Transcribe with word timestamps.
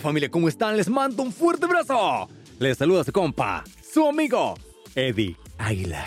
Familia, 0.00 0.30
¿cómo 0.30 0.48
están? 0.48 0.76
Les 0.76 0.88
mando 0.88 1.22
un 1.22 1.32
fuerte 1.32 1.66
abrazo. 1.66 2.28
Les 2.58 2.78
saluda 2.78 3.04
su 3.04 3.12
compa, 3.12 3.62
su 3.92 4.06
amigo, 4.06 4.54
Eddie 4.94 5.36
Águila. 5.58 6.04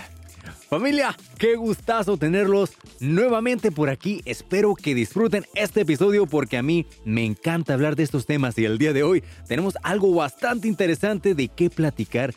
Familia, 0.70 1.16
qué 1.38 1.56
gustazo 1.56 2.18
tenerlos 2.18 2.72
nuevamente 3.00 3.72
por 3.72 3.90
aquí. 3.90 4.22
Espero 4.26 4.74
que 4.76 4.96
disfruten 4.96 5.46
este 5.54 5.82
episodio 5.82 6.26
porque 6.26 6.58
a 6.58 6.64
mí 6.64 6.88
me 7.06 7.24
encanta 7.24 7.76
hablar 7.76 7.96
de 7.96 8.04
estos 8.04 8.26
temas 8.26 8.58
y 8.58 8.66
el 8.66 8.80
día 8.80 8.92
de 8.92 9.04
hoy 9.04 9.24
tenemos 9.48 9.76
algo 9.84 10.14
bastante 10.16 10.68
interesante 10.68 11.36
de 11.36 11.48
qué 11.50 11.70
platicar. 11.70 12.34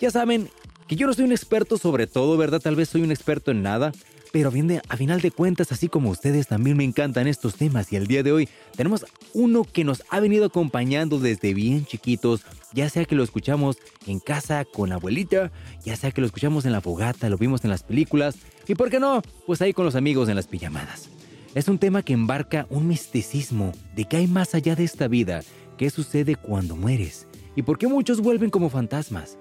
Ya 0.00 0.10
saben 0.10 0.50
que 0.86 0.96
yo 0.96 1.06
no 1.06 1.14
soy 1.14 1.24
un 1.24 1.32
experto 1.32 1.78
sobre 1.78 2.06
todo, 2.06 2.36
¿verdad? 2.36 2.60
Tal 2.60 2.76
vez 2.76 2.90
soy 2.90 3.02
un 3.02 3.10
experto 3.10 3.50
en 3.50 3.62
nada, 3.62 3.92
pero 4.32 4.52
a 4.88 4.96
final 4.96 5.20
de 5.20 5.30
cuentas, 5.30 5.72
así 5.72 5.88
como 5.88 6.10
ustedes, 6.10 6.48
también 6.48 6.76
me 6.76 6.84
encantan 6.84 7.26
estos 7.26 7.54
temas 7.54 7.92
y 7.92 7.96
el 7.96 8.06
día 8.06 8.22
de 8.22 8.32
hoy 8.32 8.48
tenemos 8.76 9.06
uno 9.32 9.64
que 9.64 9.84
nos 9.84 10.02
ha 10.10 10.20
venido 10.20 10.46
acompañando 10.46 11.18
desde 11.18 11.54
bien 11.54 11.86
chiquitos, 11.86 12.42
ya 12.72 12.88
sea 12.90 13.04
que 13.04 13.14
lo 13.14 13.22
escuchamos 13.22 13.78
en 14.06 14.20
casa 14.20 14.64
con 14.64 14.90
la 14.90 14.96
abuelita, 14.96 15.50
ya 15.84 15.96
sea 15.96 16.10
que 16.10 16.20
lo 16.20 16.26
escuchamos 16.26 16.64
en 16.66 16.72
la 16.72 16.80
fogata, 16.80 17.28
lo 17.28 17.38
vimos 17.38 17.64
en 17.64 17.70
las 17.70 17.82
películas 17.82 18.36
y, 18.66 18.74
¿por 18.74 18.90
qué 18.90 19.00
no? 19.00 19.22
Pues 19.46 19.62
ahí 19.62 19.72
con 19.72 19.84
los 19.84 19.94
amigos 19.94 20.28
en 20.28 20.36
las 20.36 20.46
pijamadas. 20.46 21.08
Es 21.54 21.68
un 21.68 21.78
tema 21.78 22.02
que 22.02 22.12
embarca 22.12 22.66
un 22.70 22.86
misticismo 22.86 23.72
de 23.96 24.04
qué 24.04 24.18
hay 24.18 24.26
más 24.26 24.54
allá 24.54 24.76
de 24.76 24.84
esta 24.84 25.08
vida, 25.08 25.42
qué 25.76 25.88
sucede 25.90 26.36
cuando 26.36 26.76
mueres 26.76 27.26
y 27.56 27.62
por 27.62 27.78
qué 27.78 27.88
muchos 27.88 28.20
vuelven 28.20 28.50
como 28.50 28.68
fantasmas. 28.68 29.38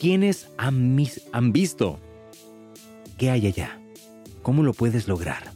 ¿Quiénes 0.00 0.48
han, 0.56 0.96
han 1.32 1.52
visto 1.52 2.00
qué 3.18 3.30
hay 3.30 3.46
allá? 3.46 3.79
¿Cómo 4.42 4.62
lo 4.62 4.72
puedes 4.72 5.06
lograr? 5.08 5.52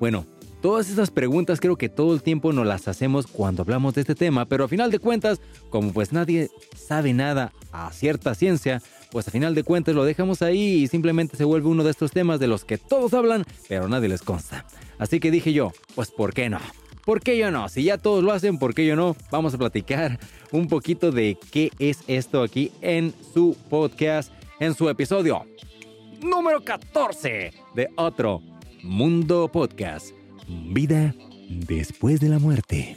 Bueno, 0.00 0.26
todas 0.62 0.90
esas 0.90 1.10
preguntas 1.10 1.60
creo 1.60 1.76
que 1.76 1.88
todo 1.88 2.14
el 2.14 2.22
tiempo 2.22 2.52
nos 2.52 2.66
las 2.66 2.88
hacemos 2.88 3.26
cuando 3.26 3.62
hablamos 3.62 3.94
de 3.94 4.02
este 4.02 4.14
tema, 4.14 4.46
pero 4.46 4.64
a 4.64 4.68
final 4.68 4.90
de 4.90 4.98
cuentas, 4.98 5.40
como 5.70 5.92
pues 5.92 6.12
nadie 6.12 6.50
sabe 6.76 7.12
nada 7.12 7.52
a 7.72 7.92
cierta 7.92 8.34
ciencia, 8.34 8.82
pues 9.10 9.28
a 9.28 9.30
final 9.30 9.54
de 9.54 9.64
cuentas 9.64 9.94
lo 9.94 10.04
dejamos 10.04 10.42
ahí 10.42 10.82
y 10.82 10.88
simplemente 10.88 11.36
se 11.36 11.44
vuelve 11.44 11.68
uno 11.68 11.84
de 11.84 11.90
estos 11.90 12.12
temas 12.12 12.40
de 12.40 12.48
los 12.48 12.64
que 12.64 12.78
todos 12.78 13.14
hablan, 13.14 13.44
pero 13.68 13.88
nadie 13.88 14.08
les 14.08 14.22
consta. 14.22 14.66
Así 14.98 15.20
que 15.20 15.30
dije 15.30 15.52
yo, 15.52 15.72
pues 15.94 16.10
¿por 16.10 16.32
qué 16.32 16.48
no? 16.48 16.58
¿Por 17.04 17.20
qué 17.20 17.38
yo 17.38 17.50
no? 17.50 17.68
Si 17.68 17.84
ya 17.84 17.98
todos 17.98 18.24
lo 18.24 18.32
hacen, 18.32 18.58
¿por 18.58 18.74
qué 18.74 18.84
yo 18.84 18.96
no? 18.96 19.14
Vamos 19.30 19.54
a 19.54 19.58
platicar 19.58 20.18
un 20.50 20.66
poquito 20.66 21.12
de 21.12 21.38
qué 21.52 21.70
es 21.78 22.00
esto 22.08 22.42
aquí 22.42 22.72
en 22.80 23.14
su 23.32 23.56
podcast, 23.68 24.32
en 24.58 24.74
su 24.74 24.88
episodio 24.88 25.44
número 26.20 26.62
14 26.64 27.52
de 27.74 27.88
otro 27.96 28.42
Mundo 28.82 29.48
Podcast. 29.48 30.10
Vida 30.48 31.14
después 31.48 32.20
de 32.20 32.28
la 32.28 32.38
muerte. 32.38 32.96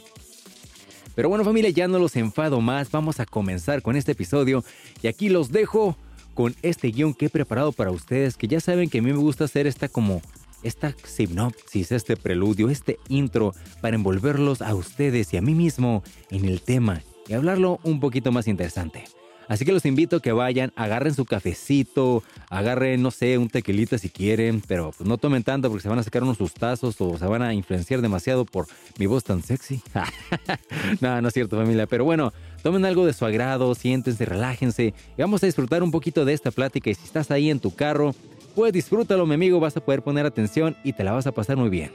Pero 1.14 1.28
bueno 1.28 1.44
familia, 1.44 1.70
ya 1.70 1.88
no 1.88 1.98
los 1.98 2.16
enfado 2.16 2.60
más, 2.60 2.90
vamos 2.90 3.20
a 3.20 3.26
comenzar 3.26 3.82
con 3.82 3.96
este 3.96 4.12
episodio 4.12 4.64
y 5.02 5.08
aquí 5.08 5.28
los 5.28 5.50
dejo 5.50 5.96
con 6.34 6.54
este 6.62 6.88
guion 6.88 7.12
que 7.12 7.26
he 7.26 7.30
preparado 7.30 7.72
para 7.72 7.90
ustedes, 7.90 8.36
que 8.36 8.48
ya 8.48 8.60
saben 8.60 8.88
que 8.88 8.98
a 8.98 9.02
mí 9.02 9.12
me 9.12 9.18
gusta 9.18 9.44
hacer 9.44 9.66
esta 9.66 9.88
como 9.88 10.22
esta 10.62 10.94
sinopsis, 11.04 11.92
este 11.92 12.16
preludio, 12.16 12.70
este 12.70 12.98
intro 13.08 13.54
para 13.80 13.96
envolverlos 13.96 14.62
a 14.62 14.74
ustedes 14.74 15.32
y 15.34 15.36
a 15.36 15.42
mí 15.42 15.54
mismo 15.54 16.02
en 16.30 16.44
el 16.44 16.62
tema 16.62 17.02
y 17.28 17.34
hablarlo 17.34 17.80
un 17.82 18.00
poquito 18.00 18.32
más 18.32 18.46
interesante. 18.46 19.04
Así 19.50 19.64
que 19.64 19.72
los 19.72 19.84
invito 19.84 20.18
a 20.18 20.22
que 20.22 20.30
vayan, 20.30 20.72
agarren 20.76 21.12
su 21.12 21.24
cafecito, 21.24 22.22
agarren, 22.50 23.02
no 23.02 23.10
sé, 23.10 23.36
un 23.36 23.48
tequilita 23.48 23.98
si 23.98 24.08
quieren, 24.08 24.62
pero 24.64 24.92
pues 24.96 25.08
no 25.08 25.18
tomen 25.18 25.42
tanto 25.42 25.68
porque 25.68 25.82
se 25.82 25.88
van 25.88 25.98
a 25.98 26.04
sacar 26.04 26.22
unos 26.22 26.36
sustazos 26.36 27.00
o 27.00 27.18
se 27.18 27.26
van 27.26 27.42
a 27.42 27.52
influenciar 27.52 28.00
demasiado 28.00 28.44
por 28.44 28.68
mi 28.96 29.06
voz 29.06 29.24
tan 29.24 29.42
sexy. 29.42 29.82
no, 31.00 31.20
no 31.20 31.26
es 31.26 31.34
cierto 31.34 31.56
familia, 31.56 31.88
pero 31.88 32.04
bueno, 32.04 32.32
tomen 32.62 32.84
algo 32.84 33.04
de 33.04 33.12
su 33.12 33.26
agrado, 33.26 33.74
siéntense, 33.74 34.24
relájense 34.24 34.94
y 35.18 35.20
vamos 35.20 35.42
a 35.42 35.46
disfrutar 35.46 35.82
un 35.82 35.90
poquito 35.90 36.24
de 36.24 36.32
esta 36.32 36.52
plática 36.52 36.88
y 36.88 36.94
si 36.94 37.02
estás 37.02 37.32
ahí 37.32 37.50
en 37.50 37.58
tu 37.58 37.74
carro, 37.74 38.14
pues 38.54 38.72
disfrútalo 38.72 39.26
mi 39.26 39.34
amigo, 39.34 39.58
vas 39.58 39.76
a 39.76 39.84
poder 39.84 40.02
poner 40.02 40.26
atención 40.26 40.76
y 40.84 40.92
te 40.92 41.02
la 41.02 41.10
vas 41.10 41.26
a 41.26 41.32
pasar 41.32 41.56
muy 41.56 41.70
bien. 41.70 41.90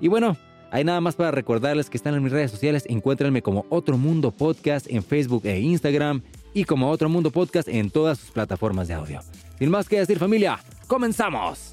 Y 0.00 0.06
bueno, 0.06 0.36
hay 0.70 0.84
nada 0.84 1.00
más 1.00 1.16
para 1.16 1.30
recordarles 1.30 1.90
que 1.90 1.96
están 1.96 2.14
en 2.14 2.22
mis 2.22 2.30
redes 2.30 2.50
sociales, 2.50 2.84
encuéntrenme 2.88 3.42
como 3.42 3.66
Otro 3.68 3.98
Mundo 3.98 4.30
Podcast 4.30 4.86
en 4.88 5.02
Facebook 5.02 5.44
e 5.44 5.58
Instagram 5.58 6.22
y 6.54 6.64
como 6.64 6.90
Otro 6.90 7.08
Mundo 7.08 7.30
Podcast 7.30 7.68
en 7.68 7.90
todas 7.90 8.18
sus 8.18 8.30
plataformas 8.30 8.88
de 8.88 8.94
audio. 8.94 9.20
Sin 9.58 9.70
más 9.70 9.88
que 9.88 9.98
decir 9.98 10.18
familia, 10.18 10.58
comenzamos 10.86 11.72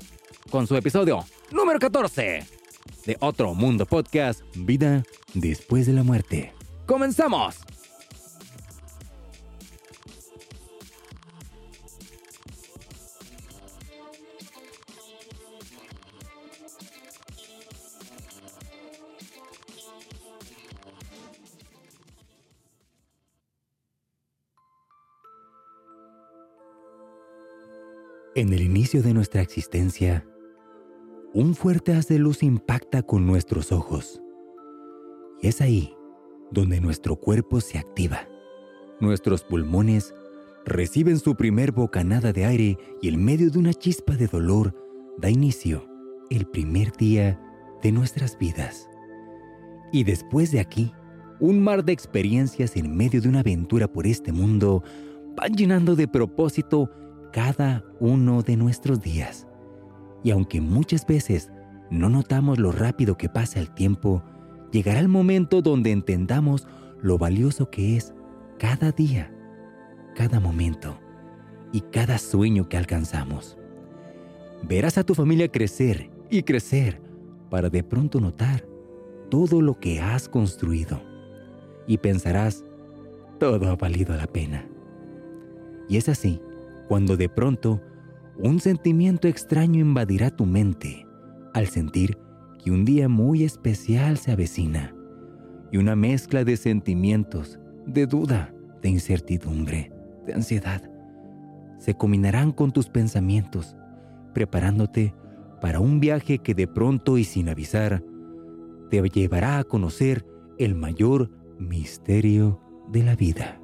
con 0.50 0.68
su 0.68 0.76
episodio 0.76 1.26
número 1.52 1.80
14 1.80 2.46
de 3.06 3.18
Otro 3.20 3.54
Mundo 3.54 3.86
Podcast, 3.86 4.42
Vida 4.56 5.04
después 5.34 5.86
de 5.86 5.94
la 5.94 6.04
muerte. 6.04 6.54
¡Comenzamos! 6.86 7.58
En 28.38 28.52
el 28.52 28.62
inicio 28.62 29.02
de 29.02 29.14
nuestra 29.14 29.42
existencia, 29.42 30.28
un 31.34 31.56
fuerte 31.56 31.94
haz 31.94 32.10
de 32.10 32.20
luz 32.20 32.44
impacta 32.44 33.02
con 33.02 33.26
nuestros 33.26 33.72
ojos. 33.72 34.22
Y 35.42 35.48
es 35.48 35.62
ahí 35.62 35.96
donde 36.52 36.82
nuestro 36.82 37.16
cuerpo 37.16 37.62
se 37.62 37.78
activa. 37.78 38.28
Nuestros 39.00 39.46
pulmones 39.46 40.14
reciben 40.66 41.18
su 41.18 41.36
primer 41.36 41.72
bocanada 41.72 42.34
de 42.34 42.44
aire 42.44 42.78
y 43.02 43.08
en 43.08 43.24
medio 43.24 43.50
de 43.50 43.58
una 43.58 43.74
chispa 43.74 44.18
de 44.18 44.28
dolor 44.28 44.76
da 45.18 45.30
inicio 45.30 45.88
el 46.30 46.46
primer 46.46 46.92
día 46.92 47.40
de 47.82 47.94
nuestras 47.94 48.38
vidas. 48.38 48.90
Y 49.94 50.04
después 50.04 50.52
de 50.52 50.60
aquí, 50.60 50.92
un 51.40 51.64
mar 51.64 51.86
de 51.86 51.94
experiencias 51.94 52.76
en 52.76 52.98
medio 52.98 53.22
de 53.22 53.30
una 53.30 53.40
aventura 53.40 53.88
por 53.88 54.06
este 54.06 54.34
mundo 54.34 54.84
van 55.38 55.54
llenando 55.54 55.96
de 55.96 56.10
propósito 56.10 56.90
cada 57.36 57.84
uno 58.00 58.44
de 58.44 58.56
nuestros 58.56 59.02
días. 59.02 59.46
Y 60.24 60.32
aunque 60.32 60.62
muchas 60.62 61.06
veces 61.06 61.52
no 61.92 62.08
notamos 62.08 62.60
lo 62.60 62.72
rápido 62.72 63.18
que 63.18 63.28
pasa 63.28 63.60
el 63.60 63.72
tiempo, 63.72 64.24
llegará 64.72 65.02
el 65.02 65.10
momento 65.10 65.62
donde 65.62 65.92
entendamos 65.92 66.66
lo 67.02 67.18
valioso 67.18 67.70
que 67.70 67.98
es 67.98 68.14
cada 68.58 68.94
día, 68.94 69.36
cada 70.16 70.40
momento 70.40 70.98
y 71.74 71.82
cada 71.82 72.20
sueño 72.20 72.70
que 72.70 72.78
alcanzamos. 72.78 73.58
Verás 74.64 74.98
a 74.98 75.04
tu 75.04 75.14
familia 75.14 75.52
crecer 75.52 76.10
y 76.30 76.42
crecer 76.44 77.02
para 77.50 77.70
de 77.70 77.84
pronto 77.84 78.22
notar 78.22 78.66
todo 79.30 79.62
lo 79.62 79.78
que 79.78 80.00
has 80.00 80.30
construido 80.30 81.02
y 81.86 81.98
pensarás, 81.98 82.64
todo 83.40 83.70
ha 83.70 83.76
valido 83.76 84.16
la 84.16 84.26
pena. 84.26 84.66
Y 85.90 85.98
es 85.98 86.08
así 86.08 86.40
cuando 86.88 87.18
de 87.18 87.30
pronto 87.30 87.82
un 88.38 88.60
sentimiento 88.60 89.28
extraño 89.28 89.80
invadirá 89.80 90.30
tu 90.30 90.46
mente 90.46 91.08
al 91.54 91.68
sentir 91.68 92.18
que 92.64 92.72
un 92.72 92.86
día 92.86 93.08
muy 93.08 93.44
especial 93.44 94.18
se 94.18 94.32
avecina 94.32 94.94
y 95.72 95.78
una 95.78 95.96
mezcla 95.96 96.44
de 96.44 96.58
sentimientos, 96.58 97.60
de 97.86 98.06
duda, 98.06 98.54
de 98.82 98.90
incertidumbre, 98.90 99.92
de 100.26 100.34
ansiedad, 100.34 100.82
se 101.80 101.96
combinarán 101.96 102.52
con 102.52 102.72
tus 102.72 102.90
pensamientos, 102.90 103.76
preparándote 104.34 105.14
para 105.62 105.80
un 105.80 106.00
viaje 106.00 106.40
que 106.40 106.54
de 106.54 106.68
pronto 106.68 107.18
y 107.18 107.24
sin 107.24 107.50
avisar 107.50 108.04
te 108.90 109.02
llevará 109.10 109.60
a 109.60 109.64
conocer 109.64 110.26
el 110.58 110.76
mayor 110.76 111.32
misterio 111.60 112.62
de 112.92 113.04
la 113.04 113.16
vida. 113.16 113.60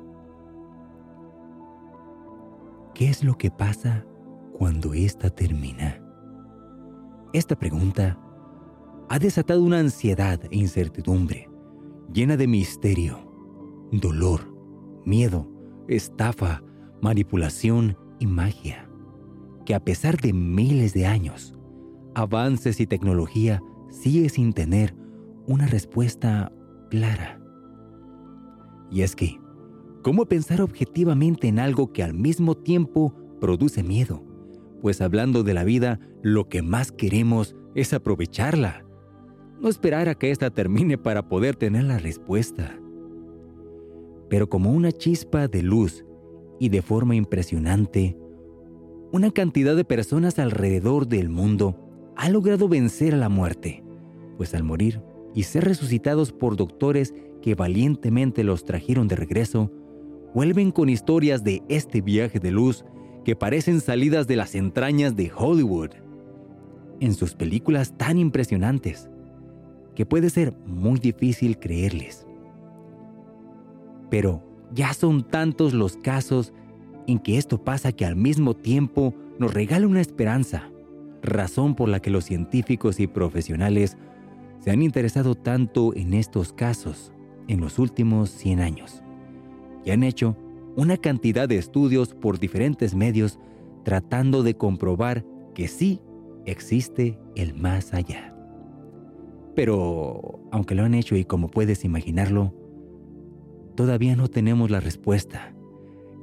¿Qué 3.01 3.09
es 3.09 3.23
lo 3.23 3.35
que 3.35 3.49
pasa 3.49 4.05
cuando 4.53 4.93
ésta 4.93 5.31
termina? 5.31 5.99
Esta 7.33 7.57
pregunta 7.57 8.19
ha 9.09 9.17
desatado 9.17 9.63
una 9.63 9.79
ansiedad 9.79 10.39
e 10.51 10.55
incertidumbre 10.55 11.49
llena 12.13 12.37
de 12.37 12.45
misterio, 12.45 13.17
dolor, 13.91 14.41
miedo, 15.03 15.49
estafa, 15.87 16.61
manipulación 17.01 17.97
y 18.19 18.27
magia, 18.27 18.87
que 19.65 19.73
a 19.73 19.83
pesar 19.83 20.17
de 20.17 20.31
miles 20.31 20.93
de 20.93 21.07
años, 21.07 21.55
avances 22.13 22.79
y 22.79 22.85
tecnología 22.85 23.63
sigue 23.89 24.29
sin 24.29 24.53
tener 24.53 24.95
una 25.47 25.65
respuesta 25.65 26.51
clara. 26.91 27.41
Y 28.91 29.01
es 29.01 29.15
que, 29.15 29.40
¿Cómo 30.01 30.25
pensar 30.25 30.61
objetivamente 30.61 31.47
en 31.47 31.59
algo 31.59 31.93
que 31.93 32.01
al 32.03 32.13
mismo 32.13 32.55
tiempo 32.55 33.13
produce 33.39 33.83
miedo? 33.83 34.23
Pues 34.81 34.99
hablando 34.99 35.43
de 35.43 35.53
la 35.53 35.63
vida, 35.63 35.99
lo 36.23 36.49
que 36.49 36.63
más 36.63 36.91
queremos 36.91 37.55
es 37.75 37.93
aprovecharla, 37.93 38.83
no 39.59 39.69
esperar 39.69 40.09
a 40.09 40.15
que 40.15 40.31
ésta 40.31 40.49
termine 40.49 40.97
para 40.97 41.29
poder 41.29 41.55
tener 41.55 41.83
la 41.83 41.99
respuesta. 41.99 42.77
pero 44.29 44.47
como 44.49 44.71
una 44.71 44.93
chispa 44.93 45.49
de 45.49 45.61
luz 45.61 46.05
y 46.57 46.69
de 46.69 46.81
forma 46.81 47.15
impresionante, 47.15 48.17
una 49.11 49.29
cantidad 49.31 49.75
de 49.75 49.83
personas 49.83 50.39
alrededor 50.39 51.05
del 51.05 51.27
mundo 51.27 51.75
ha 52.15 52.29
logrado 52.29 52.69
vencer 52.69 53.13
a 53.13 53.17
la 53.17 53.27
muerte, 53.27 53.83
pues 54.37 54.53
al 54.55 54.63
morir 54.63 55.01
y 55.35 55.43
ser 55.43 55.65
resucitados 55.65 56.31
por 56.31 56.55
doctores 56.55 57.13
que 57.41 57.55
valientemente 57.55 58.45
los 58.45 58.63
trajeron 58.63 59.09
de 59.09 59.17
regreso, 59.17 59.69
vuelven 60.33 60.71
con 60.71 60.89
historias 60.89 61.43
de 61.43 61.63
este 61.67 62.01
viaje 62.01 62.39
de 62.39 62.51
luz 62.51 62.85
que 63.25 63.35
parecen 63.35 63.81
salidas 63.81 64.27
de 64.27 64.35
las 64.35 64.55
entrañas 64.55 65.15
de 65.15 65.31
Hollywood. 65.35 65.91
En 66.99 67.13
sus 67.13 67.35
películas 67.35 67.97
tan 67.97 68.17
impresionantes, 68.17 69.09
que 69.95 70.05
puede 70.05 70.29
ser 70.29 70.55
muy 70.65 70.99
difícil 70.99 71.59
creerles. 71.59 72.25
Pero 74.09 74.43
ya 74.73 74.93
son 74.93 75.23
tantos 75.23 75.73
los 75.73 75.97
casos 75.97 76.53
en 77.07 77.19
que 77.19 77.37
esto 77.37 77.63
pasa 77.63 77.91
que 77.91 78.05
al 78.05 78.15
mismo 78.15 78.55
tiempo 78.55 79.13
nos 79.39 79.53
regala 79.53 79.87
una 79.87 80.01
esperanza, 80.01 80.69
razón 81.21 81.75
por 81.75 81.89
la 81.89 81.99
que 81.99 82.11
los 82.11 82.25
científicos 82.25 82.99
y 82.99 83.07
profesionales 83.07 83.97
se 84.59 84.71
han 84.71 84.81
interesado 84.81 85.35
tanto 85.35 85.95
en 85.95 86.13
estos 86.13 86.53
casos 86.53 87.11
en 87.47 87.59
los 87.59 87.79
últimos 87.79 88.29
100 88.29 88.59
años 88.59 89.03
y 89.83 89.91
han 89.91 90.03
hecho 90.03 90.35
una 90.75 90.97
cantidad 90.97 91.49
de 91.49 91.57
estudios 91.57 92.13
por 92.13 92.39
diferentes 92.39 92.95
medios 92.95 93.39
tratando 93.83 94.43
de 94.43 94.55
comprobar 94.55 95.25
que 95.53 95.67
sí 95.67 96.01
existe 96.45 97.19
el 97.35 97.53
más 97.53 97.93
allá. 97.93 98.35
Pero, 99.55 100.39
aunque 100.51 100.75
lo 100.75 100.83
han 100.83 100.93
hecho 100.93 101.15
y 101.15 101.25
como 101.25 101.49
puedes 101.49 101.83
imaginarlo, 101.83 102.53
todavía 103.75 104.15
no 104.15 104.29
tenemos 104.29 104.71
la 104.71 104.79
respuesta. 104.79 105.53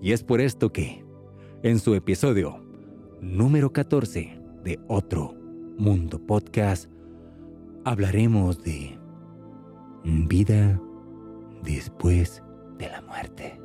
Y 0.00 0.12
es 0.12 0.22
por 0.22 0.40
esto 0.40 0.72
que, 0.72 1.04
en 1.62 1.78
su 1.78 1.94
episodio 1.94 2.64
número 3.20 3.72
14 3.72 4.40
de 4.64 4.78
Otro 4.88 5.34
Mundo 5.76 6.18
Podcast, 6.24 6.90
hablaremos 7.84 8.62
de 8.62 8.98
vida 10.04 10.80
después 11.62 12.42
de 12.78 12.88
la 12.88 13.02
muerte. 13.02 13.58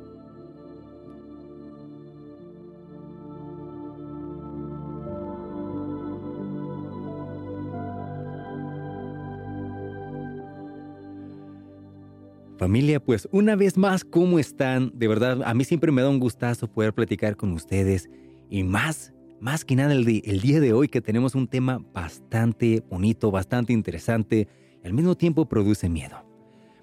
Familia, 12.56 12.98
pues 12.98 13.28
una 13.30 13.56
vez 13.56 13.76
más, 13.76 14.04
¿cómo 14.04 14.38
están? 14.38 14.90
De 14.94 15.08
verdad, 15.08 15.42
a 15.44 15.54
mí 15.54 15.64
siempre 15.64 15.92
me 15.92 16.02
da 16.02 16.08
un 16.08 16.20
gustazo 16.20 16.66
poder 16.66 16.94
platicar 16.94 17.36
con 17.36 17.52
ustedes 17.52 18.08
y 18.48 18.62
más, 18.62 19.12
más 19.40 19.64
que 19.64 19.76
nada 19.76 19.92
el, 19.92 20.22
el 20.24 20.40
día 20.40 20.60
de 20.60 20.72
hoy 20.72 20.88
que 20.88 21.00
tenemos 21.00 21.34
un 21.34 21.48
tema 21.48 21.84
bastante 21.92 22.82
bonito, 22.88 23.30
bastante 23.30 23.72
interesante 23.72 24.48
y 24.82 24.86
al 24.86 24.94
mismo 24.94 25.16
tiempo 25.16 25.46
produce 25.46 25.88
miedo. 25.88 26.33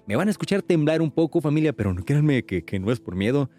Me 0.06 0.16
van 0.16 0.26
a 0.26 0.30
escuchar 0.32 0.62
temblar 0.62 1.00
un 1.00 1.12
poco, 1.12 1.40
familia, 1.40 1.72
pero 1.72 1.94
no 1.94 2.04
créanme 2.04 2.44
que, 2.44 2.80
no 2.80 2.90
es 2.90 2.98
por 2.98 3.14
miedo. 3.14 3.50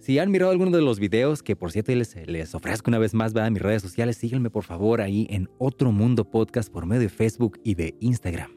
Si 0.00 0.18
han 0.18 0.32
mirado 0.32 0.50
alguno 0.50 0.76
de 0.76 0.82
los 0.82 0.98
videos, 0.98 1.44
que 1.44 1.54
por 1.54 1.70
cierto 1.70 1.94
les, 1.94 2.16
les 2.26 2.54
ofrezco 2.56 2.90
una 2.90 2.98
vez 2.98 3.14
más, 3.14 3.34
en 3.36 3.52
mis 3.52 3.62
redes 3.62 3.82
sociales, 3.82 4.16
síganme 4.16 4.50
por 4.50 4.64
favor 4.64 5.00
ahí 5.00 5.28
en 5.30 5.48
Otro 5.58 5.92
Mundo 5.92 6.28
Podcast 6.28 6.72
por 6.72 6.86
medio 6.86 7.02
de 7.02 7.08
Facebook 7.08 7.60
y 7.62 7.76
de 7.76 7.94
Instagram. 8.00 8.50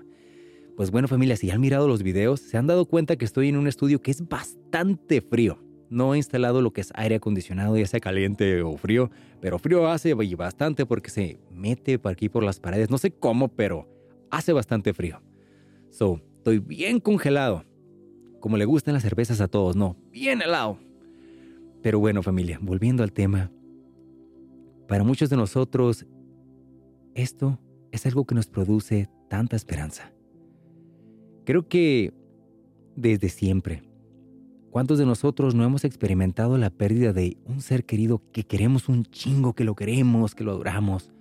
Pues 0.75 0.89
bueno 0.89 1.07
familia, 1.07 1.38
si 1.38 1.51
han 1.51 1.62
mirado 1.62 1.88
los 1.88 2.01
videos, 2.01 2.42
se 2.42 2.57
han 2.57 2.65
dado 2.65 2.86
cuenta 2.86 3.15
que 3.15 3.25
estoy 3.25 3.50
en 3.50 3.57
un 3.57 3.68
estudio 3.68 4.01
que 4.01 4.09
es 4.09 4.27
bastante 4.27 5.21
frío. 5.21 5.59
No 5.89 6.15
he 6.15 6.18
instalado 6.18 6.62
lo 6.62 6.74
que 6.74 6.81
es 6.81 6.91
aire 6.95 7.15
acondicionado, 7.15 7.77
ya 7.77 7.86
sea 7.86 8.00
caliente 8.00 8.63
o 8.63 8.75
frío, 8.75 9.12
pero 9.39 9.59
frío 9.59 9.88
hace 9.88 10.15
bastante 10.15 10.88
porque 10.88 11.12
se 11.12 11.39
mete 11.51 12.00
por 12.00 12.12
aquí 12.12 12.27
por 12.27 12.44
las 12.44 12.59
paredes. 12.59 12.89
No 12.89 12.98
sé 12.98 13.12
cómo, 13.12 13.50
pero 13.50 13.88
hace 14.31 14.51
bastante 14.51 14.94
frío. 14.95 15.21
So, 15.91 16.21
estoy 16.45 16.59
bien 16.59 17.00
congelado. 17.00 17.65
Como 18.39 18.56
le 18.57 18.65
gustan 18.65 18.94
las 18.94 19.01
cervezas 19.01 19.42
a 19.42 19.47
todos, 19.47 19.75
no, 19.75 19.97
bien 20.12 20.44
helado. 20.44 20.77
Pero 21.81 21.97
bueno 22.00 22.21
familia, 22.21 22.59
volviendo 22.62 23.01
al 23.01 23.12
tema. 23.12 23.51
Para 24.88 25.03
muchos 25.03 25.31
de 25.31 25.38
nosotros, 25.38 26.06
esto 27.15 27.59
es 27.92 28.06
algo 28.06 28.25
que 28.25 28.36
nos 28.36 28.45
produce 28.45 29.09
tanta 29.27 29.56
esperanza. 29.56 30.13
Creo 31.45 31.68
que 31.68 32.13
desde 32.95 33.30
siempre, 33.30 33.81
¿cuántos 34.69 35.00
de 35.00 35.07
nosotros 35.07 35.56
no 35.56 35.63
hemos 35.63 35.83
experimentado 35.83 36.59
la 36.59 36.69
pérdida 36.69 37.12
de 37.12 37.39
un 37.45 37.59
ser 37.62 37.86
querido 37.86 38.21
que 38.31 38.44
queremos 38.44 38.88
un 38.88 39.03
chingo, 39.06 39.53
que 39.53 39.63
lo 39.63 39.74
queremos, 39.74 40.36
que 40.36 40.44
lo 40.44 40.51
adoramos? 40.51 41.12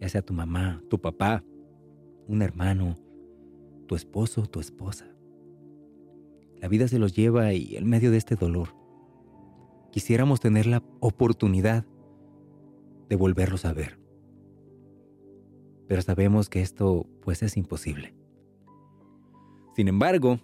Ya 0.00 0.08
sea 0.08 0.22
tu 0.22 0.34
mamá, 0.34 0.80
tu 0.88 1.00
papá, 1.00 1.42
un 2.28 2.42
hermano, 2.42 2.94
tu 3.88 3.96
esposo, 3.96 4.46
tu 4.46 4.60
esposa. 4.60 5.06
La 6.60 6.68
vida 6.68 6.86
se 6.86 7.00
los 7.00 7.16
lleva 7.16 7.52
y 7.54 7.76
en 7.76 7.88
medio 7.88 8.12
de 8.12 8.18
este 8.18 8.36
dolor, 8.36 8.68
quisiéramos 9.90 10.38
tener 10.38 10.66
la 10.66 10.84
oportunidad 11.00 11.84
de 13.08 13.16
volverlos 13.16 13.64
a 13.64 13.72
ver. 13.72 13.98
Pero 15.88 16.02
sabemos 16.02 16.48
que 16.48 16.60
esto 16.60 17.06
pues 17.22 17.42
es 17.42 17.56
imposible. 17.56 18.14
Sin 19.74 19.88
embargo, 19.88 20.38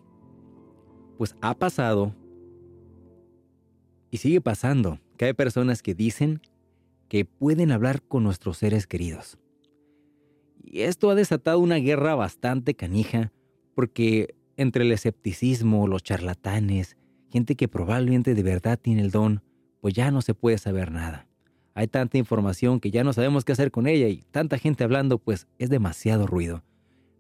pues 1.19 1.37
ha 1.43 1.55
pasado 1.55 2.15
y 4.11 4.19
sigue 4.19 4.41
pasando 4.41 4.99
que 5.17 5.27
hay 5.27 5.33
personas 5.35 5.83
que 5.83 5.95
dicen 5.95 6.41
que 7.09 7.25
pueden 7.25 7.71
hablar 7.73 8.03
con 8.03 8.23
nuestros 8.23 8.59
seres 8.59 8.87
queridos. 8.87 9.39
Y 10.65 10.83
esto 10.83 11.11
ha 11.11 11.15
desatado 11.15 11.59
una 11.59 11.77
guerra 11.77 12.15
bastante 12.15 12.75
canija 12.75 13.33
porque 13.75 14.35
entre 14.57 14.85
el 14.85 14.93
escepticismo, 14.93 15.87
los 15.87 16.03
charlatanes, 16.03 16.97
gente 17.31 17.57
que 17.57 17.69
probablemente 17.69 18.35
de 18.35 18.43
verdad 18.43 18.79
tiene 18.81 19.03
el 19.03 19.11
don, 19.11 19.43
pues 19.81 19.95
ya 19.95 20.11
no 20.11 20.23
se 20.23 20.35
puede 20.35 20.59
saber 20.59 20.91
nada. 20.91 21.27
Hay 21.75 21.89
tanta 21.89 22.19
información 22.19 22.81
que 22.81 22.91
ya 22.91 23.03
no 23.03 23.13
sabemos 23.13 23.45
qué 23.45 23.53
hacer 23.53 23.71
con 23.71 23.87
ella 23.87 24.09
y 24.09 24.25
tanta 24.31 24.59
gente 24.59 24.85
hablando, 24.85 25.19
pues 25.19 25.49
es 25.59 25.69
demasiado 25.71 26.27
ruido. 26.27 26.63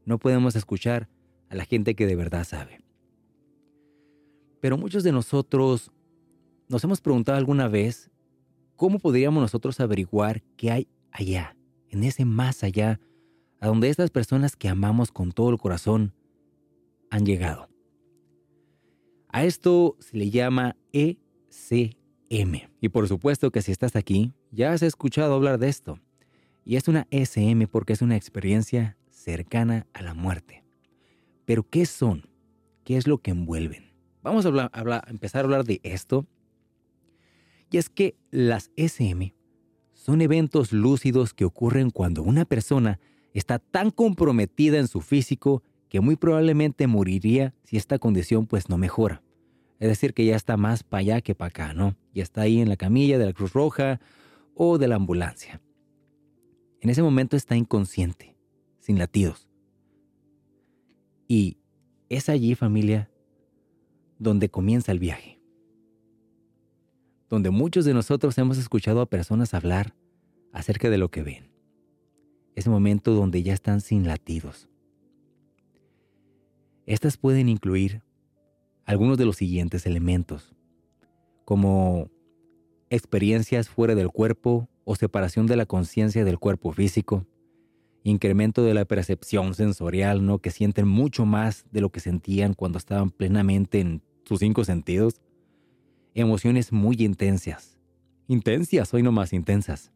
No 0.04 0.18
podemos 0.18 0.54
escuchar 0.54 1.08
a 1.48 1.56
la 1.56 1.64
gente 1.64 1.94
que 1.94 2.06
de 2.06 2.16
verdad 2.16 2.44
sabe. 2.44 2.80
Pero 4.60 4.78
muchos 4.78 5.02
de 5.02 5.12
nosotros 5.12 5.90
nos 6.68 6.82
hemos 6.84 7.00
preguntado 7.00 7.36
alguna 7.36 7.68
vez 7.68 8.10
cómo 8.76 8.98
podríamos 8.98 9.42
nosotros 9.42 9.80
averiguar 9.80 10.42
qué 10.56 10.70
hay 10.70 10.88
allá, 11.10 11.56
en 11.90 12.04
ese 12.04 12.24
más 12.24 12.64
allá, 12.64 13.00
a 13.64 13.68
donde 13.68 13.88
estas 13.88 14.10
personas 14.10 14.56
que 14.56 14.68
amamos 14.68 15.10
con 15.10 15.32
todo 15.32 15.48
el 15.48 15.56
corazón 15.56 16.12
han 17.08 17.24
llegado. 17.24 17.70
A 19.28 19.44
esto 19.44 19.96
se 20.00 20.18
le 20.18 20.28
llama 20.28 20.76
ECM. 20.92 22.68
Y 22.82 22.90
por 22.90 23.08
supuesto 23.08 23.50
que 23.50 23.62
si 23.62 23.72
estás 23.72 23.96
aquí, 23.96 24.34
ya 24.50 24.74
has 24.74 24.82
escuchado 24.82 25.32
hablar 25.32 25.58
de 25.58 25.70
esto. 25.70 25.98
Y 26.66 26.76
es 26.76 26.88
una 26.88 27.06
ECM 27.10 27.66
porque 27.66 27.94
es 27.94 28.02
una 28.02 28.16
experiencia 28.16 28.98
cercana 29.08 29.86
a 29.94 30.02
la 30.02 30.12
muerte. 30.12 30.62
Pero 31.46 31.66
¿qué 31.66 31.86
son? 31.86 32.28
¿Qué 32.84 32.98
es 32.98 33.06
lo 33.06 33.16
que 33.16 33.30
envuelven? 33.30 33.94
Vamos 34.22 34.44
a, 34.44 35.02
empezar 35.06 35.40
a 35.40 35.44
hablar 35.44 35.64
de 35.64 35.80
esto. 35.84 36.26
Y 37.70 37.78
es 37.78 37.88
que 37.88 38.14
las 38.30 38.70
SM 38.76 39.34
son 39.94 40.20
eventos 40.20 40.70
lúcidos 40.74 41.32
que 41.32 41.46
ocurren 41.46 41.88
cuando 41.88 42.22
una 42.22 42.44
persona 42.44 43.00
está 43.38 43.58
tan 43.58 43.90
comprometida 43.90 44.78
en 44.78 44.88
su 44.88 45.00
físico 45.00 45.62
que 45.88 46.00
muy 46.00 46.16
probablemente 46.16 46.86
moriría 46.86 47.54
si 47.64 47.76
esta 47.76 47.98
condición 47.98 48.46
pues 48.46 48.68
no 48.68 48.78
mejora. 48.78 49.22
Es 49.78 49.88
decir, 49.88 50.14
que 50.14 50.24
ya 50.24 50.36
está 50.36 50.56
más 50.56 50.82
para 50.82 51.00
allá 51.00 51.20
que 51.20 51.34
para 51.34 51.48
acá, 51.48 51.74
¿no? 51.74 51.96
Ya 52.14 52.22
está 52.22 52.42
ahí 52.42 52.60
en 52.60 52.68
la 52.68 52.76
camilla 52.76 53.18
de 53.18 53.26
la 53.26 53.32
Cruz 53.32 53.52
Roja 53.52 54.00
o 54.54 54.78
de 54.78 54.88
la 54.88 54.96
ambulancia. 54.96 55.60
En 56.80 56.90
ese 56.90 57.02
momento 57.02 57.36
está 57.36 57.56
inconsciente, 57.56 58.36
sin 58.80 58.98
latidos. 58.98 59.48
Y 61.26 61.58
es 62.08 62.28
allí, 62.28 62.54
familia, 62.54 63.10
donde 64.18 64.48
comienza 64.48 64.92
el 64.92 64.98
viaje. 64.98 65.40
Donde 67.28 67.50
muchos 67.50 67.84
de 67.84 67.94
nosotros 67.94 68.36
hemos 68.38 68.58
escuchado 68.58 69.00
a 69.00 69.06
personas 69.06 69.54
hablar 69.54 69.94
acerca 70.52 70.90
de 70.90 70.98
lo 70.98 71.10
que 71.10 71.22
ven. 71.22 71.53
Ese 72.54 72.70
momento 72.70 73.14
donde 73.14 73.42
ya 73.42 73.52
están 73.52 73.80
sin 73.80 74.06
latidos. 74.06 74.68
Estas 76.86 77.16
pueden 77.16 77.48
incluir 77.48 78.02
algunos 78.84 79.16
de 79.16 79.24
los 79.24 79.36
siguientes 79.36 79.86
elementos, 79.86 80.54
como 81.44 82.10
experiencias 82.90 83.68
fuera 83.68 83.94
del 83.94 84.10
cuerpo 84.10 84.68
o 84.84 84.94
separación 84.94 85.46
de 85.46 85.56
la 85.56 85.66
conciencia 85.66 86.24
del 86.24 86.38
cuerpo 86.38 86.72
físico, 86.72 87.26
incremento 88.02 88.62
de 88.62 88.74
la 88.74 88.84
percepción 88.84 89.54
sensorial, 89.54 90.26
¿no? 90.26 90.38
Que 90.38 90.50
sienten 90.50 90.86
mucho 90.86 91.24
más 91.24 91.64
de 91.72 91.80
lo 91.80 91.90
que 91.90 92.00
sentían 92.00 92.52
cuando 92.52 92.76
estaban 92.76 93.10
plenamente 93.10 93.80
en 93.80 94.02
sus 94.24 94.40
cinco 94.40 94.64
sentidos. 94.64 95.20
emociones 96.16 96.70
muy 96.70 96.96
intensas. 97.00 97.76
Intensas, 98.28 98.94
hoy 98.94 99.02
no 99.02 99.10
más 99.10 99.32
intensas. 99.32 99.90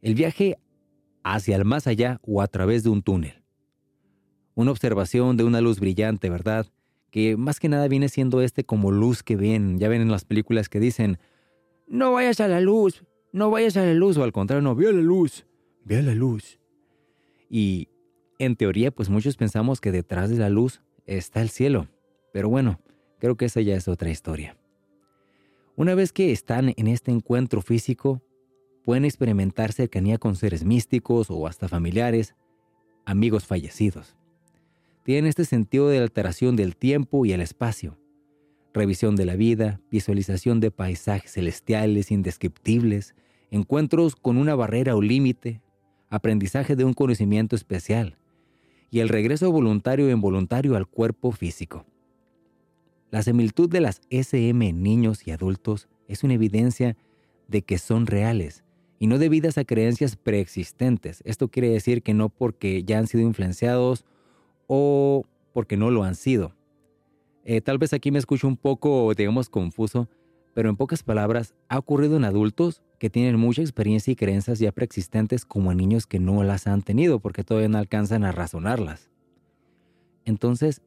El 0.00 0.14
viaje 0.14 0.58
hacia 1.22 1.56
el 1.56 1.64
más 1.64 1.86
allá 1.86 2.20
o 2.22 2.42
a 2.42 2.46
través 2.46 2.82
de 2.82 2.90
un 2.90 3.02
túnel. 3.02 3.42
Una 4.54 4.70
observación 4.70 5.36
de 5.36 5.44
una 5.44 5.60
luz 5.60 5.80
brillante, 5.80 6.30
¿verdad? 6.30 6.66
Que 7.10 7.36
más 7.36 7.60
que 7.60 7.68
nada 7.68 7.88
viene 7.88 8.08
siendo 8.08 8.40
este 8.42 8.64
como 8.64 8.90
luz 8.90 9.22
que 9.22 9.36
ven, 9.36 9.78
ya 9.78 9.88
ven 9.88 10.02
en 10.02 10.10
las 10.10 10.24
películas 10.24 10.68
que 10.68 10.80
dicen, 10.80 11.18
no 11.86 12.12
vayas 12.12 12.40
a 12.40 12.48
la 12.48 12.60
luz, 12.60 13.04
no 13.32 13.50
vayas 13.50 13.76
a 13.76 13.84
la 13.84 13.94
luz, 13.94 14.16
o 14.16 14.24
al 14.24 14.32
contrario, 14.32 14.62
no, 14.62 14.74
ve 14.74 14.88
a 14.88 14.92
la 14.92 15.00
luz, 15.00 15.46
ve 15.84 15.98
a 15.98 16.02
la 16.02 16.14
luz. 16.14 16.58
Y 17.48 17.88
en 18.38 18.56
teoría, 18.56 18.90
pues 18.90 19.08
muchos 19.08 19.36
pensamos 19.36 19.80
que 19.80 19.92
detrás 19.92 20.30
de 20.30 20.36
la 20.36 20.50
luz 20.50 20.82
está 21.06 21.40
el 21.40 21.48
cielo, 21.48 21.88
pero 22.32 22.48
bueno, 22.48 22.80
creo 23.18 23.36
que 23.36 23.46
esa 23.46 23.60
ya 23.60 23.74
es 23.74 23.88
otra 23.88 24.10
historia. 24.10 24.56
Una 25.76 25.94
vez 25.94 26.12
que 26.12 26.32
están 26.32 26.74
en 26.76 26.88
este 26.88 27.10
encuentro 27.10 27.62
físico, 27.62 28.20
pueden 28.88 29.04
experimentar 29.04 29.70
cercanía 29.74 30.16
con 30.16 30.34
seres 30.34 30.64
místicos 30.64 31.26
o 31.28 31.46
hasta 31.46 31.68
familiares, 31.68 32.34
amigos 33.04 33.44
fallecidos. 33.44 34.16
Tienen 35.02 35.26
este 35.26 35.44
sentido 35.44 35.90
de 35.90 35.98
alteración 35.98 36.56
del 36.56 36.74
tiempo 36.74 37.26
y 37.26 37.32
el 37.32 37.42
espacio, 37.42 37.98
revisión 38.72 39.14
de 39.14 39.26
la 39.26 39.36
vida, 39.36 39.82
visualización 39.90 40.58
de 40.60 40.70
paisajes 40.70 41.32
celestiales 41.32 42.10
indescriptibles, 42.10 43.14
encuentros 43.50 44.16
con 44.16 44.38
una 44.38 44.54
barrera 44.54 44.96
o 44.96 45.02
límite, 45.02 45.60
aprendizaje 46.08 46.74
de 46.74 46.84
un 46.84 46.94
conocimiento 46.94 47.56
especial 47.56 48.16
y 48.90 49.00
el 49.00 49.10
regreso 49.10 49.52
voluntario 49.52 50.06
o 50.06 50.10
involuntario 50.10 50.76
al 50.76 50.86
cuerpo 50.86 51.30
físico. 51.30 51.84
La 53.10 53.22
similitud 53.22 53.68
de 53.68 53.82
las 53.82 54.00
SM 54.08 54.66
en 54.66 54.82
niños 54.82 55.26
y 55.26 55.32
adultos 55.32 55.90
es 56.06 56.24
una 56.24 56.32
evidencia 56.32 56.96
de 57.48 57.60
que 57.60 57.76
son 57.76 58.06
reales 58.06 58.64
y 58.98 59.06
no 59.06 59.18
debidas 59.18 59.58
a 59.58 59.64
creencias 59.64 60.16
preexistentes. 60.16 61.22
Esto 61.24 61.48
quiere 61.48 61.68
decir 61.70 62.02
que 62.02 62.14
no 62.14 62.28
porque 62.28 62.82
ya 62.84 62.98
han 62.98 63.06
sido 63.06 63.22
influenciados 63.22 64.04
o 64.66 65.24
porque 65.52 65.76
no 65.76 65.90
lo 65.90 66.04
han 66.04 66.14
sido. 66.14 66.54
Eh, 67.44 67.60
tal 67.60 67.78
vez 67.78 67.92
aquí 67.92 68.10
me 68.10 68.18
escucho 68.18 68.46
un 68.46 68.56
poco, 68.56 69.14
digamos, 69.14 69.48
confuso, 69.48 70.08
pero 70.54 70.68
en 70.68 70.76
pocas 70.76 71.02
palabras, 71.02 71.54
ha 71.68 71.78
ocurrido 71.78 72.16
en 72.16 72.24
adultos 72.24 72.82
que 72.98 73.10
tienen 73.10 73.38
mucha 73.38 73.62
experiencia 73.62 74.12
y 74.12 74.16
creencias 74.16 74.58
ya 74.58 74.72
preexistentes 74.72 75.44
como 75.44 75.70
en 75.70 75.78
niños 75.78 76.06
que 76.06 76.18
no 76.18 76.42
las 76.42 76.66
han 76.66 76.82
tenido 76.82 77.20
porque 77.20 77.44
todavía 77.44 77.68
no 77.68 77.78
alcanzan 77.78 78.24
a 78.24 78.32
razonarlas. 78.32 79.08
Entonces, 80.24 80.82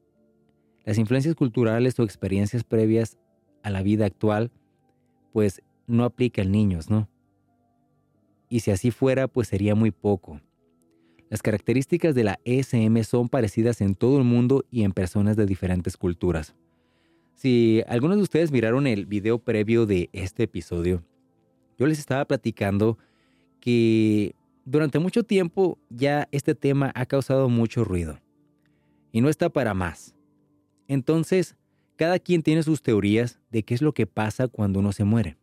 las 0.84 0.98
influencias 0.98 1.36
culturales 1.36 1.98
o 2.00 2.04
experiencias 2.04 2.64
previas 2.64 3.18
a 3.64 3.70
la 3.70 3.82
vida 3.82 4.06
actual, 4.06 4.52
pues 5.32 5.62
no 5.88 6.04
aplica 6.04 6.42
en 6.42 6.52
niños, 6.52 6.90
¿no? 6.90 7.08
Y 8.52 8.60
si 8.60 8.70
así 8.70 8.92
fuera, 8.92 9.30
pues 9.30 9.48
sería 9.48 9.76
muy 9.76 9.92
poco. 9.92 10.42
Las 11.30 11.42
características 11.42 12.14
de 12.14 12.26
la 12.26 12.40
ESM 12.44 13.02
son 13.04 13.30
parecidas 13.30 13.80
en 13.80 13.96
todo 13.96 14.18
el 14.18 14.26
mundo 14.26 14.66
y 14.70 14.84
en 14.84 14.92
personas 14.92 15.38
de 15.38 15.46
diferentes 15.46 15.96
culturas. 15.96 16.54
Si 17.34 17.82
algunos 17.88 18.18
de 18.18 18.24
ustedes 18.24 18.52
miraron 18.52 18.88
el 18.88 19.06
video 19.06 19.40
previo 19.40 19.86
de 19.86 20.10
este 20.12 20.44
episodio, 20.44 21.02
yo 21.80 21.88
les 21.88 21.98
estaba 21.98 22.26
platicando 22.26 22.98
que 23.62 24.36
durante 24.66 25.00
mucho 25.00 25.24
tiempo 25.24 25.80
ya 25.90 26.28
este 26.34 26.54
tema 26.54 26.92
ha 26.94 27.06
causado 27.06 27.48
mucho 27.48 27.86
ruido. 27.86 28.20
Y 29.14 29.22
no 29.22 29.30
está 29.30 29.48
para 29.48 29.74
más. 29.74 30.14
Entonces, 30.90 31.56
cada 31.96 32.20
quien 32.20 32.44
tiene 32.44 32.64
sus 32.64 32.82
teorías 32.82 33.40
de 33.50 33.64
qué 33.64 33.76
es 33.76 33.82
lo 33.82 33.94
que 33.94 34.08
pasa 34.08 34.50
cuando 34.50 34.80
uno 34.82 34.92
se 34.92 35.06
muere. 35.06 35.38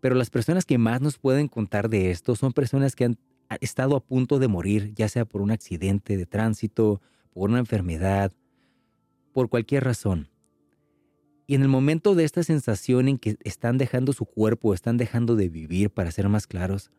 Pero 0.00 0.14
las 0.14 0.30
personas 0.30 0.64
que 0.64 0.78
más 0.78 1.00
nos 1.00 1.18
pueden 1.18 1.48
contar 1.48 1.88
de 1.88 2.10
esto 2.10 2.36
son 2.36 2.52
personas 2.52 2.94
que 2.94 3.04
han 3.04 3.18
estado 3.60 3.96
a 3.96 4.04
punto 4.04 4.38
de 4.38 4.48
morir, 4.48 4.92
ya 4.94 5.08
sea 5.08 5.24
por 5.24 5.40
un 5.40 5.50
accidente 5.50 6.16
de 6.16 6.26
tránsito, 6.26 7.00
por 7.32 7.50
una 7.50 7.58
enfermedad, 7.58 8.32
por 9.32 9.48
cualquier 9.48 9.84
razón. 9.84 10.28
Y 11.46 11.54
en 11.54 11.62
el 11.62 11.68
momento 11.68 12.14
de 12.14 12.24
esta 12.24 12.42
sensación 12.42 13.08
en 13.08 13.18
que 13.18 13.36
están 13.42 13.78
dejando 13.78 14.12
su 14.12 14.26
cuerpo, 14.26 14.74
están 14.74 14.98
dejando 14.98 15.34
de 15.34 15.48
vivir, 15.48 15.90
para 15.90 16.10
ser 16.10 16.28
más 16.28 16.46
claros, 16.46 16.90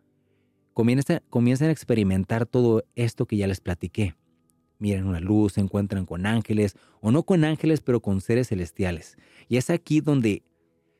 comienzan, 0.73 1.67
a 1.67 1.71
experimentar 1.71 2.45
todo 2.47 2.83
esto 2.95 3.27
que 3.27 3.37
ya 3.37 3.45
les 3.45 3.61
platiqué. 3.61 4.15
Miran 4.79 5.05
una 5.05 5.19
luz, 5.19 5.53
se 5.53 5.61
encuentran 5.61 6.05
con 6.05 6.25
ángeles, 6.25 6.75
o 7.01 7.11
no 7.11 7.23
con 7.23 7.43
ángeles, 7.43 7.81
pero 7.81 7.99
con 7.99 8.21
seres 8.21 8.47
celestiales. 8.47 9.17
Y 9.49 9.57
es 9.57 9.69
aquí 9.69 10.01
donde, 10.01 10.41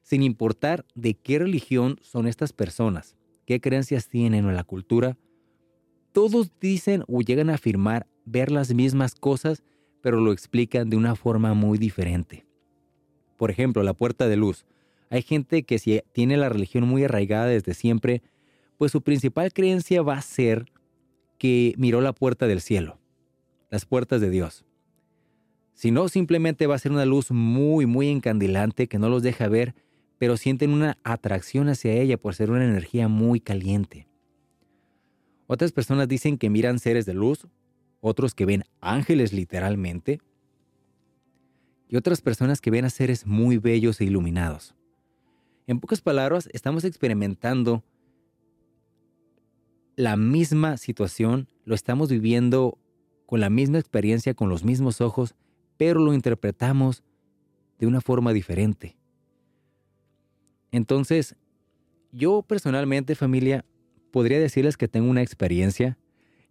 sin 0.10 0.24
importar 0.24 0.88
de 0.96 1.14
qué 1.14 1.38
religión 1.38 2.00
son 2.02 2.28
estas 2.28 2.52
personas, 2.52 3.16
qué 3.46 3.62
creencias 3.62 4.10
tienen 4.10 4.44
o 4.46 4.52
la 4.52 4.64
cultura, 4.64 5.20
todos 6.14 6.52
dicen 6.60 7.04
o 7.08 7.22
llegan 7.22 7.52
a 7.52 7.54
afirmar 7.54 8.08
ver 8.26 8.50
las 8.50 8.74
mismas 8.74 9.14
cosas, 9.14 9.62
pero 10.02 10.20
lo 10.20 10.32
explican 10.32 10.90
de 10.90 10.98
una 10.98 11.16
forma 11.16 11.54
muy 11.54 11.78
diferente. 11.78 12.48
Por 13.38 13.52
ejemplo, 13.52 13.84
la 13.84 13.94
puerta 13.94 14.28
de 14.28 14.36
luz. 14.36 14.66
Hay 15.12 15.22
gente 15.22 15.62
que 15.62 15.78
si 15.78 16.02
tiene 16.12 16.38
la 16.38 16.50
religión 16.50 16.88
muy 16.88 17.04
arraigada 17.04 17.46
desde 17.46 17.76
siempre, 17.76 18.24
pues 18.80 18.92
su 18.92 19.04
principal 19.04 19.54
creencia 19.54 20.02
va 20.02 20.16
a 20.16 20.24
ser 20.24 20.72
que 21.38 21.76
miró 21.78 22.02
la 22.02 22.14
puerta 22.14 22.48
del 22.48 22.62
cielo, 22.62 22.98
las 23.70 23.86
puertas 23.86 24.22
de 24.22 24.32
Dios. 24.32 24.66
Si 25.76 25.92
no, 25.92 26.10
simplemente 26.10 26.66
va 26.66 26.74
a 26.74 26.80
ser 26.80 26.92
una 26.92 27.06
luz 27.06 27.30
muy, 27.30 27.86
muy 27.86 28.10
encandilante 28.10 28.88
que 28.88 28.98
no 28.98 29.08
los 29.08 29.22
deja 29.22 29.48
ver, 29.48 29.76
pero 30.20 30.38
sienten 30.38 30.72
una 30.72 30.98
atracción 31.04 31.70
hacia 31.70 31.94
ella 31.94 32.18
por 32.18 32.36
ser 32.36 32.52
una 32.52 32.66
energía 32.66 33.08
muy 33.08 33.40
caliente. 33.40 34.08
Otras 35.48 35.72
personas 35.72 36.08
dicen 36.08 36.38
que 36.38 36.50
miran 36.50 36.78
seres 36.78 37.06
de 37.06 37.16
luz, 37.16 37.48
otros 38.02 38.36
que 38.36 38.46
ven 38.46 38.66
ángeles 38.82 39.34
literalmente, 39.34 40.20
y 41.88 41.96
otras 41.96 42.22
personas 42.22 42.62
que 42.62 42.70
ven 42.70 42.86
a 42.86 42.92
seres 42.92 43.26
muy 43.26 43.58
bellos 43.58 44.00
e 44.00 44.06
iluminados. 44.06 44.76
En 45.66 45.80
pocas 45.80 46.02
palabras, 46.02 46.50
estamos 46.54 46.84
experimentando 46.84 47.84
la 49.96 50.18
misma 50.18 50.78
situación, 50.78 51.48
lo 51.66 51.74
estamos 51.74 52.10
viviendo 52.10 52.78
con 53.26 53.40
la 53.40 53.50
misma 53.50 53.80
experiencia, 53.80 54.34
con 54.34 54.50
los 54.50 54.64
mismos 54.64 55.02
ojos, 55.02 55.36
pero 55.78 56.00
lo 56.00 56.14
interpretamos 56.14 57.04
de 57.80 57.88
una 57.88 58.02
forma 58.02 58.34
diferente. 58.34 58.99
Entonces, 60.72 61.36
yo 62.12 62.42
personalmente, 62.42 63.16
familia, 63.16 63.66
podría 64.12 64.40
decirles 64.40 64.78
que 64.78 64.88
tengo 64.88 65.10
una 65.10 65.22
experiencia. 65.22 65.98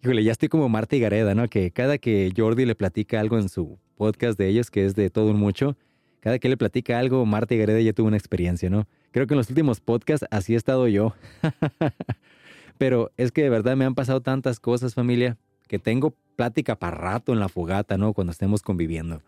Híjole, 0.02 0.22
ya 0.24 0.32
estoy 0.32 0.48
como 0.48 0.68
Marta 0.68 0.96
y 0.96 1.00
Gareda, 1.00 1.34
¿no? 1.34 1.48
Que 1.48 1.70
cada 1.70 1.98
que 1.98 2.32
Jordi 2.36 2.64
le 2.64 2.74
platica 2.74 3.20
algo 3.20 3.38
en 3.38 3.48
su 3.48 3.78
podcast 3.96 4.38
de 4.38 4.48
ellos, 4.48 4.70
que 4.70 4.84
es 4.84 4.94
de 4.94 5.10
todo 5.10 5.30
un 5.30 5.38
mucho, 5.38 5.76
cada 6.20 6.38
que 6.38 6.48
le 6.48 6.56
platica 6.56 6.98
algo, 6.98 7.24
Marta 7.26 7.54
y 7.54 7.58
Gareda 7.58 7.80
ya 7.80 7.92
tuvo 7.92 8.08
una 8.08 8.16
experiencia, 8.16 8.70
¿no? 8.70 8.86
Creo 9.12 9.26
que 9.26 9.34
en 9.34 9.38
los 9.38 9.48
últimos 9.48 9.80
podcasts 9.80 10.26
así 10.30 10.54
he 10.54 10.56
estado 10.56 10.88
yo. 10.88 11.14
Pero 12.78 13.10
es 13.16 13.32
que 13.32 13.42
de 13.42 13.50
verdad 13.50 13.76
me 13.76 13.84
han 13.84 13.94
pasado 13.94 14.20
tantas 14.20 14.60
cosas, 14.60 14.94
familia, 14.94 15.36
que 15.66 15.78
tengo 15.78 16.14
plática 16.36 16.76
para 16.76 16.96
rato 16.96 17.32
en 17.32 17.40
la 17.40 17.48
fogata, 17.48 17.98
¿no? 17.98 18.12
Cuando 18.12 18.32
estemos 18.32 18.62
conviviendo. 18.62 19.22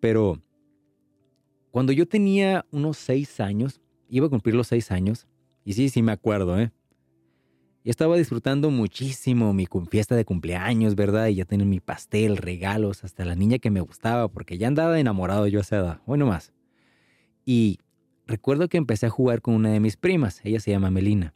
Pero 0.00 0.40
cuando 1.70 1.92
yo 1.92 2.06
tenía 2.06 2.64
unos 2.70 2.96
seis 2.96 3.40
años, 3.40 3.80
iba 4.08 4.26
a 4.26 4.30
cumplir 4.30 4.54
los 4.54 4.68
seis 4.68 4.90
años, 4.90 5.26
y 5.64 5.72
sí, 5.72 5.88
sí 5.88 6.02
me 6.02 6.12
acuerdo, 6.12 6.58
¿eh? 6.58 6.70
Y 7.82 7.90
estaba 7.90 8.16
disfrutando 8.16 8.70
muchísimo 8.70 9.52
mi 9.52 9.68
fiesta 9.88 10.16
de 10.16 10.24
cumpleaños, 10.24 10.96
¿verdad? 10.96 11.28
Y 11.28 11.36
ya 11.36 11.44
tenía 11.44 11.66
mi 11.66 11.78
pastel, 11.78 12.36
regalos, 12.36 13.04
hasta 13.04 13.24
la 13.24 13.36
niña 13.36 13.58
que 13.58 13.70
me 13.70 13.80
gustaba, 13.80 14.26
porque 14.26 14.58
ya 14.58 14.66
andaba 14.66 14.98
enamorado 14.98 15.46
yo 15.46 15.60
a 15.60 15.62
esa 15.62 15.76
edad, 15.76 16.00
bueno 16.04 16.26
más. 16.26 16.52
Y 17.44 17.78
recuerdo 18.26 18.68
que 18.68 18.76
empecé 18.76 19.06
a 19.06 19.10
jugar 19.10 19.40
con 19.40 19.54
una 19.54 19.70
de 19.70 19.78
mis 19.78 19.96
primas, 19.96 20.40
ella 20.44 20.58
se 20.58 20.72
llama 20.72 20.90
Melina. 20.90 21.32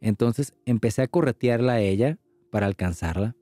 Entonces 0.00 0.54
empecé 0.64 1.02
a 1.02 1.08
corretearla 1.08 1.72
a 1.72 1.80
ella 1.80 2.18
para 2.52 2.66
alcanzarla. 2.66 3.34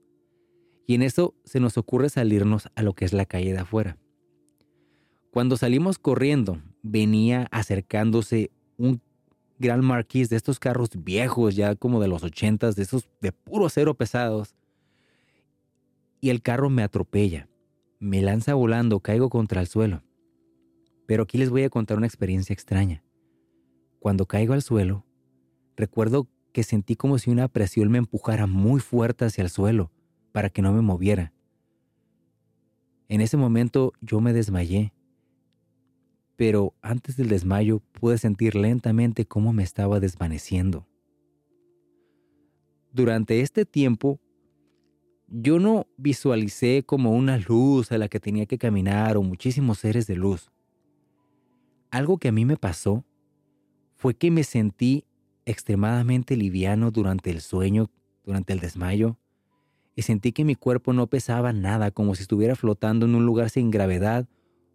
Y 0.87 0.95
en 0.95 1.03
eso 1.03 1.35
se 1.43 1.59
nos 1.59 1.77
ocurre 1.77 2.09
salirnos 2.09 2.69
a 2.75 2.81
lo 2.81 2.93
que 2.93 3.05
es 3.05 3.13
la 3.13 3.25
calle 3.25 3.53
de 3.53 3.59
afuera. 3.59 3.97
Cuando 5.29 5.55
salimos 5.55 5.99
corriendo, 5.99 6.61
venía 6.83 7.47
acercándose 7.51 8.51
un 8.77 9.01
Gran 9.59 9.83
Marquis, 9.83 10.29
de 10.29 10.35
estos 10.35 10.59
carros 10.59 10.89
viejos, 10.97 11.55
ya 11.55 11.75
como 11.75 11.99
de 11.99 12.07
los 12.07 12.23
ochentas, 12.23 12.75
de 12.75 12.83
esos 12.83 13.09
de 13.21 13.31
puro 13.31 13.65
acero 13.65 13.95
pesados. 13.95 14.55
Y 16.21 16.29
el 16.29 16.41
carro 16.41 16.69
me 16.69 16.83
atropella, 16.83 17.49
me 17.99 18.21
lanza 18.21 18.53
volando, 18.53 18.99
caigo 18.99 19.29
contra 19.29 19.61
el 19.61 19.67
suelo. 19.67 20.03
Pero 21.07 21.23
aquí 21.23 21.37
les 21.37 21.49
voy 21.49 21.63
a 21.63 21.69
contar 21.69 21.97
una 21.97 22.05
experiencia 22.05 22.53
extraña. 22.53 23.03
Cuando 23.99 24.27
caigo 24.27 24.53
al 24.53 24.61
suelo, 24.61 25.05
recuerdo 25.75 26.27
que 26.51 26.63
sentí 26.63 26.95
como 26.95 27.17
si 27.17 27.31
una 27.31 27.47
presión 27.47 27.89
me 27.89 27.97
empujara 27.97 28.45
muy 28.45 28.79
fuerte 28.79 29.25
hacia 29.25 29.43
el 29.43 29.49
suelo 29.49 29.91
para 30.31 30.49
que 30.49 30.61
no 30.61 30.71
me 30.71 30.81
moviera. 30.81 31.33
En 33.09 33.21
ese 33.21 33.37
momento 33.37 33.93
yo 34.01 34.21
me 34.21 34.33
desmayé 34.33 34.93
pero 36.37 36.75
antes 36.81 37.17
del 37.17 37.29
desmayo 37.29 37.81
pude 37.99 38.17
sentir 38.19 38.55
lentamente 38.55 39.25
cómo 39.25 39.51
me 39.51 39.63
estaba 39.63 39.99
desvaneciendo. 39.99 40.87
Durante 42.93 43.41
este 43.41 43.65
tiempo, 43.65 44.19
yo 45.27 45.59
no 45.59 45.87
visualicé 45.97 46.83
como 46.85 47.11
una 47.11 47.37
luz 47.37 47.91
a 47.91 47.97
la 47.97 48.07
que 48.07 48.19
tenía 48.19 48.45
que 48.45 48.59
caminar 48.59 49.17
o 49.17 49.23
muchísimos 49.23 49.79
seres 49.79 50.05
de 50.07 50.15
luz. 50.15 50.51
Algo 51.89 52.17
que 52.19 52.27
a 52.29 52.31
mí 52.31 52.45
me 52.45 52.55
pasó 52.55 53.03
fue 53.95 54.13
que 54.13 54.29
me 54.29 54.43
sentí 54.43 55.05
extremadamente 55.45 56.37
liviano 56.37 56.91
durante 56.91 57.31
el 57.31 57.41
sueño, 57.41 57.89
durante 58.23 58.53
el 58.53 58.59
desmayo, 58.59 59.17
y 59.95 60.03
sentí 60.03 60.33
que 60.33 60.45
mi 60.45 60.53
cuerpo 60.53 60.93
no 60.93 61.07
pesaba 61.07 61.51
nada, 61.51 61.89
como 61.89 62.13
si 62.13 62.21
estuviera 62.21 62.55
flotando 62.55 63.07
en 63.07 63.15
un 63.15 63.25
lugar 63.25 63.49
sin 63.49 63.71
gravedad 63.71 64.27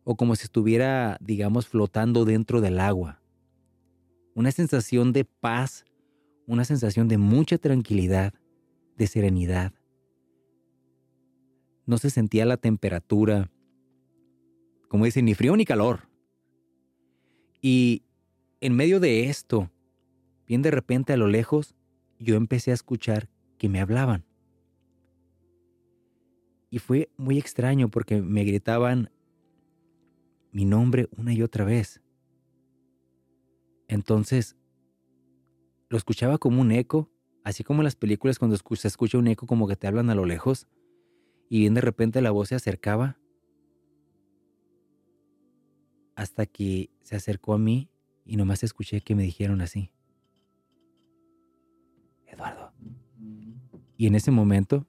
o 0.04 0.16
como 0.16 0.36
si 0.36 0.44
estuviera, 0.44 1.16
digamos, 1.20 1.68
flotando 1.68 2.24
dentro 2.24 2.60
del 2.60 2.80
agua. 2.80 3.20
Una 4.34 4.50
sensación 4.50 5.12
de 5.12 5.24
paz, 5.24 5.84
una 6.46 6.64
sensación 6.64 7.08
de 7.08 7.18
mucha 7.18 7.58
tranquilidad, 7.58 8.34
de 8.96 9.06
serenidad. 9.06 9.72
No 11.86 11.98
se 11.98 12.10
sentía 12.10 12.46
la 12.46 12.56
temperatura, 12.56 13.50
como 14.88 15.04
dicen, 15.04 15.24
ni 15.24 15.34
frío 15.34 15.56
ni 15.56 15.64
calor. 15.64 16.08
Y 17.60 18.02
en 18.60 18.74
medio 18.74 19.00
de 19.00 19.28
esto, 19.28 19.70
bien 20.46 20.62
de 20.62 20.70
repente 20.70 21.12
a 21.12 21.16
lo 21.16 21.28
lejos, 21.28 21.74
yo 22.18 22.36
empecé 22.36 22.70
a 22.70 22.74
escuchar 22.74 23.28
que 23.58 23.68
me 23.68 23.80
hablaban. 23.80 24.24
Y 26.70 26.78
fue 26.78 27.10
muy 27.16 27.38
extraño 27.38 27.88
porque 27.88 28.20
me 28.20 28.44
gritaban 28.44 29.10
mi 30.52 30.64
nombre 30.64 31.08
una 31.16 31.32
y 31.32 31.42
otra 31.42 31.64
vez. 31.64 32.02
Entonces, 33.88 34.56
lo 35.88 35.96
escuchaba 35.96 36.38
como 36.38 36.60
un 36.60 36.70
eco, 36.72 37.10
así 37.44 37.64
como 37.64 37.80
en 37.80 37.84
las 37.84 37.96
películas 37.96 38.38
cuando 38.38 38.56
se 38.56 38.88
escucha 38.88 39.18
un 39.18 39.26
eco 39.26 39.46
como 39.46 39.66
que 39.66 39.76
te 39.76 39.86
hablan 39.86 40.10
a 40.10 40.14
lo 40.14 40.24
lejos, 40.24 40.68
y 41.48 41.60
bien 41.60 41.74
de 41.74 41.80
repente 41.80 42.22
la 42.22 42.30
voz 42.30 42.48
se 42.48 42.54
acercaba 42.54 43.18
hasta 46.14 46.46
que 46.46 46.90
se 47.02 47.16
acercó 47.16 47.54
a 47.54 47.58
mí 47.58 47.90
y 48.24 48.36
nomás 48.36 48.62
escuché 48.62 49.00
que 49.00 49.14
me 49.14 49.22
dijeron 49.22 49.60
así. 49.60 49.92
Eduardo. 52.26 52.72
Y 53.96 54.06
en 54.06 54.14
ese 54.14 54.30
momento 54.30 54.86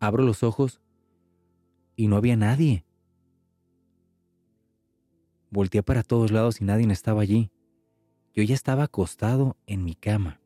abro 0.00 0.22
los 0.24 0.42
ojos 0.42 0.80
y 1.96 2.08
no 2.08 2.16
había 2.16 2.36
nadie. 2.36 2.84
Volteé 5.50 5.82
para 5.82 6.02
todos 6.02 6.30
lados 6.30 6.60
y 6.60 6.64
nadie 6.64 6.90
estaba 6.92 7.22
allí. 7.22 7.50
Yo 8.34 8.42
ya 8.42 8.54
estaba 8.54 8.84
acostado 8.84 9.56
en 9.66 9.84
mi 9.84 9.94
cama. 9.94 10.40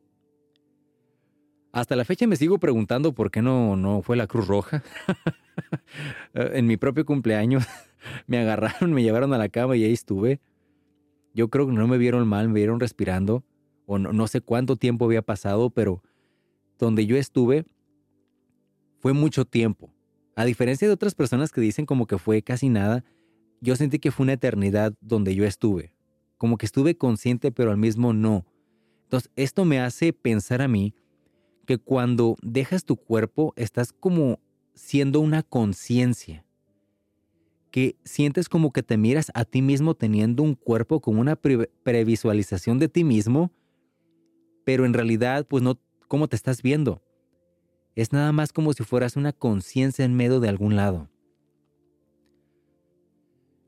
Hasta 1.71 1.95
la 1.95 2.05
fecha 2.05 2.27
me 2.27 2.35
sigo 2.35 2.59
preguntando 2.59 3.13
por 3.13 3.31
qué 3.31 3.41
no, 3.41 3.75
no 3.75 4.01
fue 4.01 4.15
la 4.15 4.27
Cruz 4.27 4.47
Roja. 4.47 4.83
en 6.33 6.67
mi 6.67 6.77
propio 6.77 7.05
cumpleaños 7.05 7.65
me 8.27 8.37
agarraron, 8.37 8.93
me 8.93 9.03
llevaron 9.03 9.33
a 9.33 9.37
la 9.37 9.49
cama 9.49 9.75
y 9.75 9.83
ahí 9.83 9.93
estuve. 9.93 10.39
Yo 11.33 11.49
creo 11.49 11.65
que 11.65 11.73
no 11.73 11.87
me 11.87 11.97
vieron 11.97 12.27
mal, 12.27 12.47
me 12.47 12.59
vieron 12.59 12.79
respirando. 12.79 13.43
O 13.85 13.97
no, 13.97 14.13
no 14.13 14.27
sé 14.27 14.39
cuánto 14.39 14.75
tiempo 14.75 15.05
había 15.05 15.21
pasado, 15.21 15.69
pero 15.69 16.01
donde 16.77 17.05
yo 17.05 17.17
estuve 17.17 17.65
fue 18.99 19.13
mucho 19.13 19.43
tiempo. 19.43 19.91
A 20.35 20.45
diferencia 20.45 20.87
de 20.87 20.93
otras 20.93 21.15
personas 21.15 21.51
que 21.51 21.59
dicen 21.59 21.85
como 21.85 22.07
que 22.07 22.17
fue 22.17 22.41
casi 22.41 22.69
nada, 22.69 23.03
yo 23.63 23.77
sentí 23.77 23.97
que 23.97 24.11
fue 24.11 24.25
una 24.25 24.33
eternidad 24.33 24.93
donde 24.99 25.33
yo 25.35 25.45
estuve. 25.45 25.95
Como 26.37 26.57
que 26.57 26.65
estuve 26.65 26.97
consciente, 26.97 27.49
pero 27.49 27.71
al 27.71 27.77
mismo 27.77 28.11
no. 28.11 28.45
Entonces, 29.03 29.31
esto 29.37 29.63
me 29.63 29.79
hace 29.79 30.11
pensar 30.11 30.61
a 30.61 30.67
mí 30.67 30.93
que 31.65 31.77
cuando 31.77 32.35
dejas 32.41 32.83
tu 32.83 32.97
cuerpo, 32.97 33.53
estás 33.55 33.93
como 33.93 34.41
siendo 34.73 35.21
una 35.21 35.43
conciencia. 35.43 36.45
Que 37.71 37.95
sientes 38.03 38.49
como 38.49 38.73
que 38.73 38.83
te 38.83 38.97
miras 38.97 39.31
a 39.33 39.45
ti 39.45 39.61
mismo 39.61 39.95
teniendo 39.95 40.43
un 40.43 40.55
cuerpo 40.55 40.99
como 40.99 41.21
una 41.21 41.37
previsualización 41.37 42.79
de 42.79 42.89
ti 42.89 43.05
mismo, 43.05 43.49
pero 44.65 44.85
en 44.85 44.93
realidad, 44.93 45.47
pues 45.47 45.63
no, 45.63 45.79
¿cómo 46.09 46.27
te 46.27 46.35
estás 46.35 46.61
viendo? 46.61 47.01
Es 47.95 48.11
nada 48.11 48.33
más 48.33 48.51
como 48.51 48.73
si 48.73 48.83
fueras 48.83 49.15
una 49.15 49.31
conciencia 49.31 50.03
en 50.03 50.15
medio 50.15 50.41
de 50.41 50.49
algún 50.49 50.75
lado. 50.75 51.09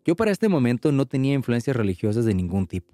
Yo 0.05 0.15
para 0.15 0.31
este 0.31 0.49
momento 0.49 0.91
no 0.91 1.07
tenía 1.07 1.33
influencias 1.33 1.75
religiosas 1.75 2.25
de 2.25 2.35
ningún 2.35 2.67
tipo. 2.67 2.93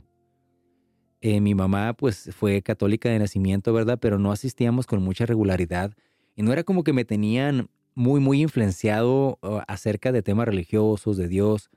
Eh, 1.20 1.42
mi 1.42 1.54
mamá 1.54 1.94
pues 1.94 2.32
fue 2.34 2.62
católica 2.62 3.10
de 3.10 3.20
nacimiento, 3.20 3.74
¿verdad? 3.74 4.00
Pero 4.02 4.18
no 4.18 4.32
asistíamos 4.32 4.88
con 4.88 5.04
mucha 5.04 5.26
regularidad 5.26 5.94
y 6.36 6.42
no 6.42 6.54
era 6.54 6.64
como 6.64 6.84
que 6.84 6.94
me 6.94 7.04
tenían 7.06 7.70
muy, 7.94 8.22
muy 8.22 8.42
influenciado 8.42 9.38
uh, 9.42 9.60
acerca 9.68 10.14
de 10.14 10.24
temas 10.24 10.48
religiosos, 10.48 11.18
de 11.18 11.28
Dios. 11.28 11.70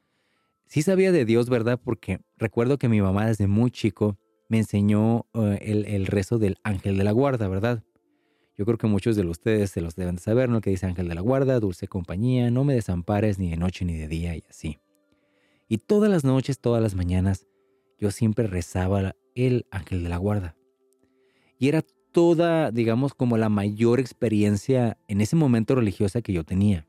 Sí 0.67 0.83
sabía 0.83 1.11
de 1.11 1.25
Dios, 1.25 1.51
¿verdad? 1.51 1.81
Porque 1.83 2.21
recuerdo 2.39 2.79
que 2.79 2.89
mi 2.89 3.03
mamá 3.03 3.27
desde 3.27 3.49
muy 3.49 3.73
chico 3.73 4.17
me 4.49 4.59
enseñó 4.59 5.27
uh, 5.35 5.57
el, 5.61 5.85
el, 5.87 6.07
rezo 6.07 6.39
del 6.39 6.59
ángel 6.63 6.97
de 6.97 7.05
la 7.05 7.11
guarda, 7.11 7.49
¿verdad? 7.49 7.83
Yo 8.57 8.65
creo 8.65 8.79
que 8.79 8.87
muchos 8.87 9.17
de 9.17 9.27
ustedes 9.27 9.73
se 9.73 9.81
los 9.81 9.97
deben 9.97 10.15
de 10.15 10.23
saber, 10.23 10.49
¿no? 10.49 10.61
Que 10.61 10.71
dice 10.71 10.87
ángel 10.87 11.09
de 11.09 11.17
la 11.17 11.21
guarda, 11.21 11.59
dulce 11.59 11.89
compañía, 11.89 12.53
no 12.53 12.63
me 12.63 12.75
desampares 12.75 13.41
ni 13.41 13.51
de 13.51 13.57
noche 13.57 13.85
ni 13.85 13.97
de 13.97 14.07
día 14.07 14.37
y 14.37 14.45
así. 14.49 14.79
Y 15.69 15.79
todas 15.79 16.11
las 16.11 16.25
noches, 16.25 16.59
todas 16.59 16.83
las 16.83 16.95
mañanas, 16.95 17.47
yo 17.99 18.11
siempre 18.11 18.47
rezaba 18.47 19.15
el 19.35 19.67
ángel 19.71 20.03
de 20.03 20.09
la 20.09 20.19
guarda. 20.19 20.57
Y 21.59 21.69
era 21.69 21.83
toda, 22.13 22.71
digamos, 22.71 23.15
como 23.15 23.37
la 23.39 23.49
mayor 23.49 23.99
experiencia 23.99 24.99
en 25.09 25.21
ese 25.21 25.37
momento 25.37 25.75
religiosa 25.75 26.23
que 26.23 26.33
yo 26.33 26.45
tenía. 26.45 26.87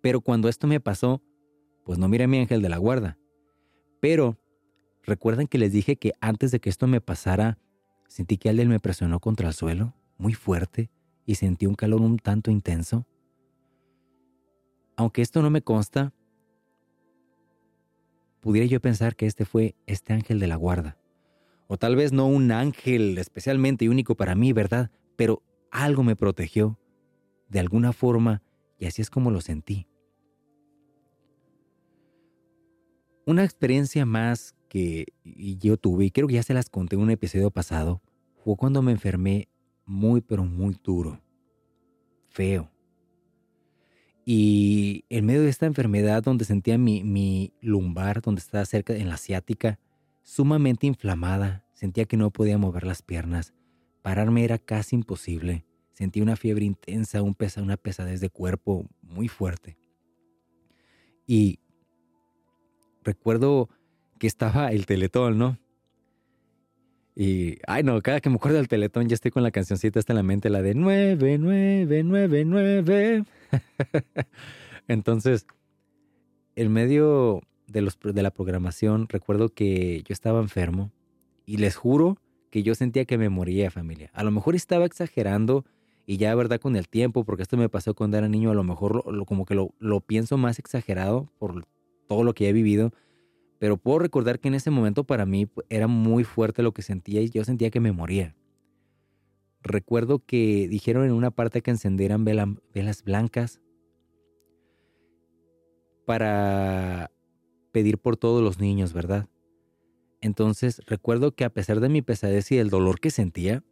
Pero 0.00 0.20
cuando 0.20 0.48
esto 0.48 0.66
me 0.66 0.80
pasó, 0.80 1.22
pues 1.84 1.98
no 1.98 2.08
miré 2.08 2.24
a 2.24 2.28
mi 2.28 2.38
ángel 2.38 2.62
de 2.62 2.68
la 2.68 2.78
guarda. 2.78 3.18
Pero, 4.00 4.38
¿recuerdan 5.02 5.46
que 5.46 5.58
les 5.58 5.72
dije 5.72 5.96
que 5.96 6.12
antes 6.20 6.50
de 6.50 6.60
que 6.60 6.70
esto 6.70 6.86
me 6.86 7.00
pasara, 7.00 7.58
sentí 8.08 8.38
que 8.38 8.48
alguien 8.48 8.68
me 8.68 8.80
presionó 8.80 9.20
contra 9.20 9.48
el 9.48 9.54
suelo, 9.54 9.94
muy 10.18 10.34
fuerte, 10.34 10.90
y 11.24 11.36
sentí 11.36 11.66
un 11.66 11.74
calor 11.74 12.00
un 12.00 12.18
tanto 12.18 12.50
intenso? 12.50 13.06
Aunque 14.96 15.22
esto 15.22 15.42
no 15.42 15.50
me 15.50 15.62
consta, 15.62 16.12
pudiera 18.42 18.66
yo 18.66 18.80
pensar 18.80 19.14
que 19.14 19.26
este 19.26 19.44
fue 19.44 19.76
este 19.86 20.12
ángel 20.12 20.40
de 20.40 20.48
la 20.48 20.56
guarda. 20.56 20.98
O 21.68 21.78
tal 21.78 21.96
vez 21.96 22.12
no 22.12 22.26
un 22.26 22.50
ángel 22.50 23.16
especialmente 23.16 23.88
único 23.88 24.16
para 24.16 24.34
mí, 24.34 24.52
¿verdad? 24.52 24.90
Pero 25.16 25.42
algo 25.70 26.02
me 26.02 26.16
protegió, 26.16 26.78
de 27.48 27.60
alguna 27.60 27.92
forma, 27.92 28.42
y 28.78 28.86
así 28.86 29.00
es 29.00 29.10
como 29.10 29.30
lo 29.30 29.40
sentí. 29.40 29.86
Una 33.24 33.44
experiencia 33.44 34.04
más 34.04 34.56
que 34.68 35.06
yo 35.24 35.76
tuve, 35.76 36.06
y 36.06 36.10
creo 36.10 36.26
que 36.26 36.34
ya 36.34 36.42
se 36.42 36.52
las 36.52 36.68
conté 36.68 36.96
en 36.96 37.02
un 37.02 37.10
episodio 37.10 37.52
pasado, 37.52 38.02
fue 38.44 38.56
cuando 38.56 38.82
me 38.82 38.90
enfermé 38.90 39.48
muy, 39.86 40.20
pero 40.20 40.44
muy 40.44 40.76
duro. 40.82 41.22
Feo. 42.28 42.71
Y 44.24 45.04
en 45.08 45.26
medio 45.26 45.42
de 45.42 45.48
esta 45.48 45.66
enfermedad 45.66 46.22
donde 46.22 46.44
sentía 46.44 46.78
mi, 46.78 47.52
lumbar, 47.60 48.22
donde 48.22 48.40
estaba 48.40 48.64
cerca 48.64 48.94
en 48.94 49.08
la 49.08 49.14
asiática, 49.14 49.78
sumamente 50.22 50.86
inflamada, 50.86 51.64
sentía 51.74 52.04
que 52.04 52.16
no 52.16 52.30
podía 52.30 52.58
mover 52.58 52.84
las 52.84 53.02
piernas, 53.02 53.52
pararme 54.02 54.44
era 54.44 54.58
casi 54.58 54.94
imposible, 54.96 55.64
sentía 55.92 56.22
una 56.22 56.36
fiebre 56.36 56.64
intensa, 56.64 57.22
un 57.22 57.34
pesa, 57.34 57.62
una 57.62 57.76
pesadez 57.76 58.20
de 58.20 58.30
cuerpo 58.30 58.88
muy 59.02 59.26
fuerte. 59.26 59.76
Y 61.26 61.58
recuerdo 63.02 63.68
que 64.18 64.28
estaba 64.28 64.70
el 64.70 64.86
teletón, 64.86 65.38
¿no? 65.38 65.58
Y, 67.14 67.58
ay 67.66 67.82
no, 67.82 68.00
cada 68.00 68.20
que 68.20 68.30
me 68.30 68.36
acuerdo 68.36 68.56
del 68.56 68.68
teletón 68.68 69.08
ya 69.08 69.14
estoy 69.14 69.30
con 69.30 69.42
la 69.42 69.50
cancioncita 69.50 69.98
hasta 69.98 70.12
en 70.12 70.16
la 70.16 70.22
mente, 70.22 70.48
la 70.48 70.62
de 70.62 70.74
9, 70.74 71.38
9, 71.38 72.02
9, 72.04 72.44
9. 72.46 73.24
Entonces, 74.88 75.46
en 76.56 76.72
medio 76.72 77.42
de, 77.66 77.82
los, 77.82 77.98
de 78.02 78.22
la 78.22 78.30
programación, 78.30 79.08
recuerdo 79.08 79.50
que 79.50 80.02
yo 80.06 80.12
estaba 80.12 80.40
enfermo 80.40 80.90
y 81.44 81.58
les 81.58 81.76
juro 81.76 82.18
que 82.50 82.62
yo 82.62 82.74
sentía 82.74 83.04
que 83.04 83.18
me 83.18 83.28
moría, 83.28 83.70
familia. 83.70 84.10
A 84.14 84.24
lo 84.24 84.30
mejor 84.30 84.54
estaba 84.54 84.84
exagerando 84.84 85.64
y 86.06 86.16
ya, 86.16 86.34
verdad, 86.34 86.60
con 86.60 86.76
el 86.76 86.88
tiempo, 86.88 87.24
porque 87.24 87.42
esto 87.42 87.56
me 87.56 87.68
pasó 87.68 87.94
cuando 87.94 88.18
era 88.18 88.28
niño, 88.28 88.50
a 88.50 88.54
lo 88.54 88.64
mejor 88.64 89.10
lo, 89.12 89.24
como 89.24 89.44
que 89.44 89.54
lo, 89.54 89.74
lo 89.78 90.00
pienso 90.00 90.36
más 90.36 90.58
exagerado 90.58 91.30
por 91.38 91.64
todo 92.08 92.24
lo 92.24 92.34
que 92.34 92.48
he 92.48 92.52
vivido 92.52 92.92
pero 93.62 93.76
puedo 93.76 94.00
recordar 94.00 94.40
que 94.40 94.48
en 94.48 94.54
ese 94.54 94.72
momento 94.72 95.04
para 95.04 95.24
mí 95.24 95.48
era 95.68 95.86
muy 95.86 96.24
fuerte 96.24 96.64
lo 96.64 96.72
que 96.72 96.82
sentía 96.82 97.20
y 97.20 97.30
yo 97.30 97.44
sentía 97.44 97.70
que 97.70 97.78
me 97.78 97.92
moría. 97.92 98.34
Recuerdo 99.62 100.18
que 100.18 100.66
dijeron 100.66 101.04
en 101.04 101.12
una 101.12 101.30
parte 101.30 101.62
que 101.62 101.70
encendieran 101.70 102.24
velas 102.24 103.04
blancas 103.04 103.60
para 106.06 107.12
pedir 107.70 107.98
por 107.98 108.16
todos 108.16 108.42
los 108.42 108.58
niños, 108.58 108.92
¿verdad? 108.92 109.28
Entonces 110.20 110.82
recuerdo 110.86 111.36
que 111.36 111.44
a 111.44 111.50
pesar 111.50 111.78
de 111.78 111.88
mi 111.88 112.02
pesadez 112.02 112.50
y 112.50 112.58
el 112.58 112.68
dolor 112.68 112.98
que 112.98 113.12
sentía, 113.12 113.62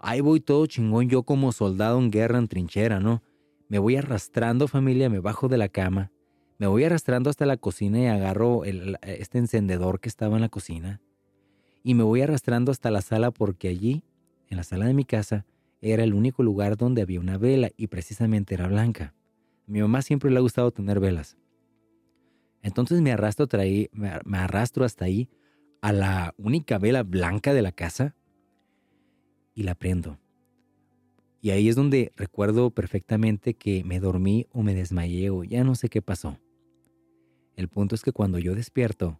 ahí 0.00 0.20
voy 0.20 0.40
todo 0.40 0.66
chingón 0.66 1.08
yo 1.08 1.22
como 1.22 1.52
soldado 1.52 2.00
en 2.00 2.10
guerra 2.10 2.38
en 2.38 2.48
trinchera, 2.48 2.98
¿no? 2.98 3.22
Me 3.68 3.78
voy 3.78 3.94
arrastrando 3.94 4.66
familia, 4.66 5.08
me 5.08 5.20
bajo 5.20 5.46
de 5.46 5.58
la 5.58 5.68
cama, 5.68 6.10
me 6.58 6.66
voy 6.66 6.84
arrastrando 6.84 7.30
hasta 7.30 7.46
la 7.46 7.56
cocina 7.56 8.00
y 8.00 8.06
agarro 8.06 8.64
este 8.64 9.38
encendedor 9.38 10.00
que 10.00 10.08
estaba 10.08 10.36
en 10.36 10.42
la 10.42 10.48
cocina 10.48 11.00
y 11.82 11.94
me 11.94 12.02
voy 12.02 12.22
arrastrando 12.22 12.72
hasta 12.72 12.90
la 12.90 13.02
sala 13.02 13.30
porque 13.30 13.68
allí, 13.68 14.02
en 14.48 14.56
la 14.56 14.64
sala 14.64 14.86
de 14.86 14.94
mi 14.94 15.04
casa, 15.04 15.44
era 15.80 16.02
el 16.02 16.14
único 16.14 16.42
lugar 16.42 16.76
donde 16.76 17.02
había 17.02 17.20
una 17.20 17.38
vela 17.38 17.70
y 17.76 17.86
precisamente 17.86 18.54
era 18.54 18.66
blanca. 18.66 19.14
Mi 19.66 19.80
mamá 19.80 20.02
siempre 20.02 20.30
le 20.30 20.38
ha 20.38 20.40
gustado 20.40 20.70
tener 20.72 20.98
velas. 20.98 21.36
Entonces 22.62 23.02
me 23.02 23.12
arrastro, 23.12 23.46
me 23.92 24.38
arrastro 24.38 24.84
hasta 24.84 25.04
ahí 25.04 25.28
a 25.80 25.92
la 25.92 26.34
única 26.38 26.78
vela 26.78 27.04
blanca 27.04 27.54
de 27.54 27.62
la 27.62 27.70
casa 27.70 28.16
y 29.54 29.62
la 29.62 29.74
prendo. 29.74 30.18
Y 31.40 31.50
ahí 31.50 31.68
es 31.68 31.76
donde 31.76 32.10
recuerdo 32.16 32.70
perfectamente 32.70 33.54
que 33.54 33.84
me 33.84 34.00
dormí 34.00 34.46
o 34.50 34.64
me 34.64 34.74
desmayé 34.74 35.30
o 35.30 35.44
ya 35.44 35.62
no 35.62 35.76
sé 35.76 35.88
qué 35.88 36.02
pasó. 36.02 36.40
El 37.56 37.68
punto 37.68 37.94
es 37.94 38.02
que 38.02 38.12
cuando 38.12 38.38
yo 38.38 38.54
despierto, 38.54 39.18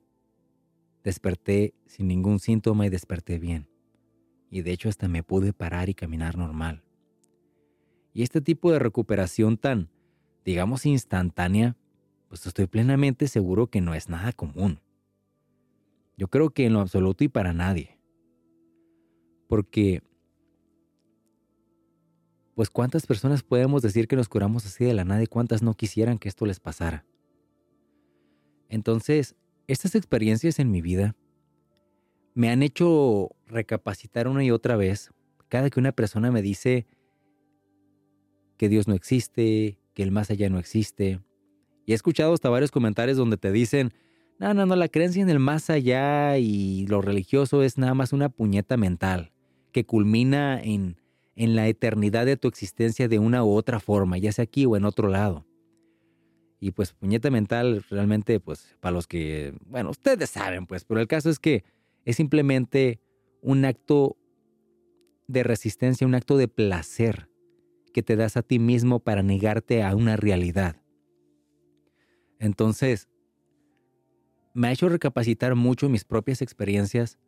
desperté 1.02 1.74
sin 1.86 2.06
ningún 2.06 2.38
síntoma 2.38 2.86
y 2.86 2.90
desperté 2.90 3.38
bien. 3.38 3.66
Y 4.50 4.60
de 4.60 4.72
hecho 4.72 4.90
hasta 4.90 5.08
me 5.08 5.22
pude 5.22 5.54
parar 5.54 5.88
y 5.88 5.94
caminar 5.94 6.36
normal. 6.36 6.84
Y 8.12 8.22
este 8.22 8.42
tipo 8.42 8.70
de 8.70 8.78
recuperación 8.78 9.56
tan, 9.56 9.88
digamos, 10.44 10.84
instantánea, 10.84 11.76
pues 12.28 12.46
estoy 12.46 12.66
plenamente 12.66 13.26
seguro 13.26 13.68
que 13.68 13.80
no 13.80 13.94
es 13.94 14.08
nada 14.10 14.32
común. 14.32 14.80
Yo 16.18 16.28
creo 16.28 16.50
que 16.50 16.66
en 16.66 16.74
lo 16.74 16.80
absoluto 16.80 17.24
y 17.24 17.28
para 17.28 17.54
nadie. 17.54 17.98
Porque, 19.48 20.02
pues 22.54 22.68
cuántas 22.68 23.06
personas 23.06 23.42
podemos 23.42 23.80
decir 23.80 24.08
que 24.08 24.16
nos 24.16 24.28
curamos 24.28 24.66
así 24.66 24.84
de 24.84 24.94
la 24.94 25.04
nada 25.04 25.22
y 25.22 25.26
cuántas 25.26 25.62
no 25.62 25.74
quisieran 25.74 26.18
que 26.18 26.28
esto 26.28 26.44
les 26.46 26.60
pasara. 26.60 27.04
Entonces, 28.68 29.36
estas 29.66 29.94
experiencias 29.94 30.58
en 30.58 30.70
mi 30.70 30.80
vida 30.80 31.14
me 32.34 32.50
han 32.50 32.62
hecho 32.62 33.30
recapacitar 33.46 34.28
una 34.28 34.44
y 34.44 34.50
otra 34.50 34.76
vez 34.76 35.10
cada 35.48 35.70
que 35.70 35.80
una 35.80 35.92
persona 35.92 36.30
me 36.30 36.42
dice 36.42 36.86
que 38.56 38.68
Dios 38.68 38.88
no 38.88 38.94
existe, 38.94 39.78
que 39.94 40.02
el 40.02 40.10
más 40.10 40.30
allá 40.30 40.48
no 40.48 40.58
existe. 40.58 41.20
Y 41.84 41.92
he 41.92 41.94
escuchado 41.94 42.32
hasta 42.32 42.48
varios 42.48 42.70
comentarios 42.70 43.16
donde 43.16 43.36
te 43.36 43.52
dicen, 43.52 43.92
no, 44.38 44.52
no, 44.54 44.66
no, 44.66 44.76
la 44.76 44.88
creencia 44.88 45.22
en 45.22 45.30
el 45.30 45.38
más 45.38 45.70
allá 45.70 46.36
y 46.38 46.86
lo 46.88 47.00
religioso 47.00 47.62
es 47.62 47.78
nada 47.78 47.94
más 47.94 48.12
una 48.12 48.28
puñeta 48.28 48.76
mental 48.76 49.32
que 49.72 49.86
culmina 49.86 50.60
en, 50.60 51.00
en 51.36 51.54
la 51.54 51.68
eternidad 51.68 52.26
de 52.26 52.36
tu 52.36 52.48
existencia 52.48 53.08
de 53.08 53.18
una 53.18 53.44
u 53.44 53.54
otra 53.54 53.80
forma, 53.80 54.18
ya 54.18 54.32
sea 54.32 54.44
aquí 54.44 54.66
o 54.66 54.76
en 54.76 54.84
otro 54.84 55.08
lado. 55.08 55.46
Y 56.58 56.70
pues 56.70 56.92
puñeta 56.92 57.30
mental 57.30 57.84
realmente, 57.90 58.40
pues 58.40 58.76
para 58.80 58.94
los 58.94 59.06
que, 59.06 59.54
bueno, 59.66 59.90
ustedes 59.90 60.30
saben, 60.30 60.66
pues, 60.66 60.84
pero 60.84 61.00
el 61.00 61.06
caso 61.06 61.28
es 61.28 61.38
que 61.38 61.64
es 62.04 62.16
simplemente 62.16 63.00
un 63.42 63.64
acto 63.64 64.16
de 65.28 65.42
resistencia, 65.42 66.06
un 66.06 66.14
acto 66.14 66.36
de 66.36 66.48
placer 66.48 67.28
que 67.92 68.02
te 68.02 68.16
das 68.16 68.36
a 68.36 68.42
ti 68.42 68.58
mismo 68.58 69.00
para 69.00 69.22
negarte 69.22 69.82
a 69.82 69.94
una 69.94 70.16
realidad. 70.16 70.76
Entonces, 72.38 73.08
me 74.54 74.68
ha 74.68 74.72
hecho 74.72 74.88
recapacitar 74.88 75.54
mucho 75.54 75.88
mis 75.88 76.04
propias 76.04 76.42
experiencias 76.42 77.18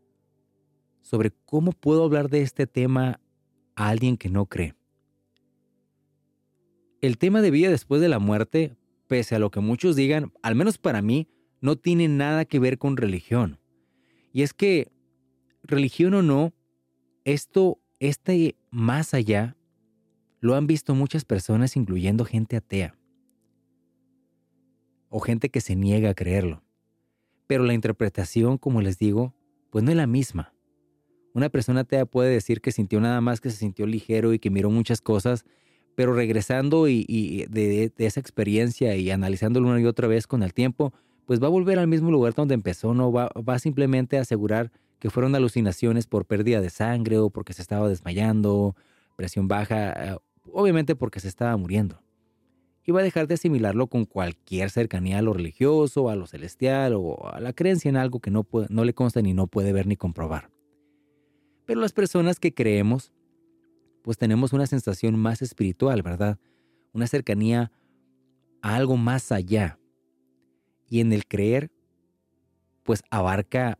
sobre 1.02 1.30
cómo 1.44 1.72
puedo 1.72 2.04
hablar 2.04 2.28
de 2.28 2.42
este 2.42 2.66
tema 2.66 3.20
a 3.76 3.88
alguien 3.88 4.16
que 4.16 4.28
no 4.28 4.46
cree. 4.46 4.74
El 7.00 7.16
tema 7.18 7.40
de 7.40 7.50
vida 7.50 7.70
después 7.70 8.00
de 8.00 8.08
la 8.08 8.18
muerte, 8.18 8.76
pese 9.08 9.34
a 9.34 9.38
lo 9.38 9.50
que 9.50 9.60
muchos 9.60 9.96
digan, 9.96 10.32
al 10.42 10.54
menos 10.54 10.78
para 10.78 11.02
mí, 11.02 11.28
no 11.60 11.76
tiene 11.76 12.06
nada 12.06 12.44
que 12.44 12.60
ver 12.60 12.78
con 12.78 12.96
religión. 12.96 13.58
Y 14.32 14.42
es 14.42 14.54
que, 14.54 14.92
religión 15.62 16.14
o 16.14 16.22
no, 16.22 16.52
esto, 17.24 17.80
este 17.98 18.54
más 18.70 19.14
allá, 19.14 19.56
lo 20.40 20.54
han 20.54 20.68
visto 20.68 20.94
muchas 20.94 21.24
personas, 21.24 21.76
incluyendo 21.76 22.24
gente 22.24 22.56
atea. 22.56 22.96
O 25.08 25.18
gente 25.18 25.48
que 25.48 25.60
se 25.60 25.74
niega 25.74 26.10
a 26.10 26.14
creerlo 26.14 26.62
pero 27.48 27.64
la 27.64 27.74
interpretación, 27.74 28.58
como 28.58 28.82
les 28.82 28.98
digo, 28.98 29.34
pues 29.70 29.82
no 29.82 29.90
es 29.90 29.96
la 29.96 30.06
misma. 30.06 30.54
Una 31.32 31.48
persona 31.48 31.82
te 31.82 32.04
puede 32.06 32.30
decir 32.30 32.60
que 32.60 32.72
sintió 32.72 33.00
nada 33.00 33.20
más 33.20 33.40
que 33.40 33.50
se 33.50 33.56
sintió 33.56 33.86
ligero 33.86 34.34
y 34.34 34.38
que 34.38 34.50
miró 34.50 34.70
muchas 34.70 35.00
cosas, 35.00 35.44
pero 35.98 36.14
regresando 36.14 36.86
y, 36.86 37.44
de, 37.50 37.92
esa 37.98 38.20
experiencia 38.20 38.94
y 38.94 39.10
analizándolo 39.10 39.66
una 39.66 39.80
y 39.80 39.84
otra 39.84 40.06
vez 40.06 40.28
con 40.28 40.44
el 40.44 40.54
tiempo, 40.54 40.92
pues 41.26 41.42
va 41.42 41.48
a 41.48 41.50
volver 41.50 41.80
al 41.80 41.88
mismo 41.88 42.12
lugar 42.12 42.34
donde 42.34 42.54
empezó, 42.54 42.94
no 42.94 43.10
va, 43.10 43.32
va 43.36 43.58
simplemente 43.58 44.16
a 44.16 44.20
asegurar 44.20 44.70
que 45.00 45.10
fueron 45.10 45.34
alucinaciones 45.34 46.06
por 46.06 46.24
pérdida 46.24 46.60
de 46.60 46.70
sangre 46.70 47.18
o 47.18 47.30
porque 47.30 47.52
se 47.52 47.62
estaba 47.62 47.88
desmayando, 47.88 48.76
presión 49.16 49.48
baja, 49.48 50.12
eh, 50.12 50.16
obviamente 50.52 50.94
porque 50.94 51.18
se 51.18 51.26
estaba 51.26 51.56
muriendo 51.56 52.00
y 52.86 52.92
va 52.92 53.00
a 53.00 53.02
dejar 53.02 53.26
de 53.26 53.34
asimilarlo 53.34 53.88
con 53.88 54.04
cualquier 54.04 54.70
cercanía 54.70 55.18
a 55.18 55.22
lo 55.22 55.32
religioso, 55.32 56.10
a 56.10 56.14
lo 56.14 56.28
celestial 56.28 56.94
o 56.94 57.28
a 57.28 57.40
la 57.40 57.52
creencia 57.54 57.88
en 57.88 57.96
algo 57.96 58.20
que 58.20 58.30
no, 58.30 58.46
no 58.68 58.84
le 58.84 58.94
consta 58.94 59.20
ni 59.20 59.34
no 59.34 59.48
puede 59.48 59.72
ver 59.72 59.88
ni 59.88 59.96
comprobar. 59.96 60.48
Pero 61.66 61.80
las 61.80 61.92
personas 61.92 62.38
que 62.38 62.54
creemos, 62.54 63.10
pues 64.08 64.16
tenemos 64.16 64.54
una 64.54 64.66
sensación 64.66 65.18
más 65.18 65.42
espiritual, 65.42 66.00
¿verdad? 66.00 66.38
Una 66.94 67.06
cercanía 67.06 67.70
a 68.62 68.74
algo 68.74 68.96
más 68.96 69.32
allá. 69.32 69.78
Y 70.88 71.00
en 71.00 71.12
el 71.12 71.26
creer, 71.26 71.70
pues 72.84 73.02
abarca 73.10 73.78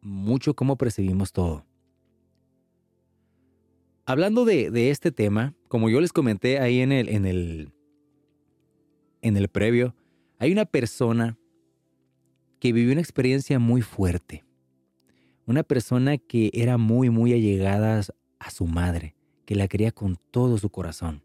mucho 0.00 0.54
cómo 0.54 0.76
percibimos 0.76 1.32
todo. 1.32 1.66
Hablando 4.06 4.46
de, 4.46 4.88
este 4.88 5.12
tema, 5.12 5.54
como 5.68 5.90
yo 5.90 6.00
les 6.00 6.14
comenté 6.14 6.60
ahí 6.60 6.80
en 6.80 6.90
el, 6.90 7.10
en 7.10 7.26
el 7.26 7.70
en 9.20 9.36
el 9.36 9.48
previo, 9.48 9.94
hay 10.38 10.50
una 10.50 10.64
persona 10.64 11.36
que 12.58 12.72
vivió 12.72 12.92
una 12.92 13.02
experiencia 13.02 13.58
muy 13.58 13.82
fuerte. 13.82 14.46
Una 15.44 15.62
persona 15.62 16.16
que 16.16 16.50
era 16.54 16.78
muy, 16.78 17.10
muy 17.10 17.34
allegada 17.34 18.00
a 18.38 18.50
su 18.50 18.66
madre, 18.66 19.14
que 19.48 19.54
la 19.54 19.66
quería 19.66 19.92
con 19.92 20.18
todo 20.30 20.58
su 20.58 20.68
corazón. 20.68 21.24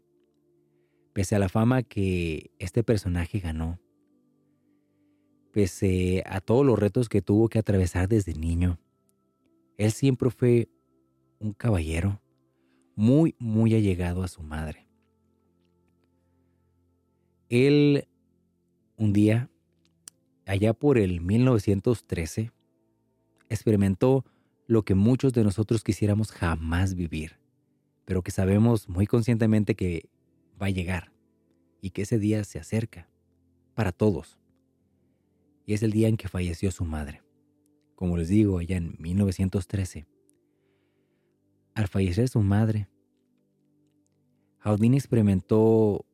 Pese 1.12 1.36
a 1.36 1.38
la 1.38 1.50
fama 1.50 1.82
que 1.82 2.50
este 2.58 2.82
personaje 2.82 3.38
ganó, 3.38 3.78
pese 5.52 6.22
a 6.24 6.40
todos 6.40 6.64
los 6.64 6.78
retos 6.78 7.10
que 7.10 7.20
tuvo 7.20 7.50
que 7.50 7.58
atravesar 7.58 8.08
desde 8.08 8.32
niño, 8.32 8.80
él 9.76 9.92
siempre 9.92 10.30
fue 10.30 10.70
un 11.38 11.52
caballero 11.52 12.22
muy, 12.96 13.34
muy 13.38 13.74
allegado 13.74 14.22
a 14.22 14.28
su 14.28 14.42
madre. 14.42 14.88
Él 17.50 18.08
un 18.96 19.12
día, 19.12 19.50
allá 20.46 20.72
por 20.72 20.96
el 20.96 21.20
1913, 21.20 22.52
experimentó 23.50 24.24
lo 24.66 24.82
que 24.82 24.94
muchos 24.94 25.34
de 25.34 25.44
nosotros 25.44 25.84
quisiéramos 25.84 26.32
jamás 26.32 26.94
vivir, 26.94 27.43
pero 28.04 28.22
que 28.22 28.30
sabemos 28.30 28.88
muy 28.88 29.06
conscientemente 29.06 29.74
que 29.74 30.08
va 30.60 30.66
a 30.66 30.70
llegar 30.70 31.12
y 31.80 31.90
que 31.90 32.02
ese 32.02 32.18
día 32.18 32.44
se 32.44 32.58
acerca 32.58 33.08
para 33.74 33.92
todos. 33.92 34.38
Y 35.66 35.74
es 35.74 35.82
el 35.82 35.92
día 35.92 36.08
en 36.08 36.16
que 36.16 36.28
falleció 36.28 36.70
su 36.70 36.84
madre. 36.84 37.22
Como 37.94 38.16
les 38.16 38.28
digo, 38.28 38.58
allá 38.58 38.76
en 38.76 38.96
1913. 38.98 40.06
Al 41.74 41.88
fallecer 41.88 42.28
su 42.28 42.40
madre, 42.40 42.88
Jaudín 44.58 44.94
experimentó 44.94 46.06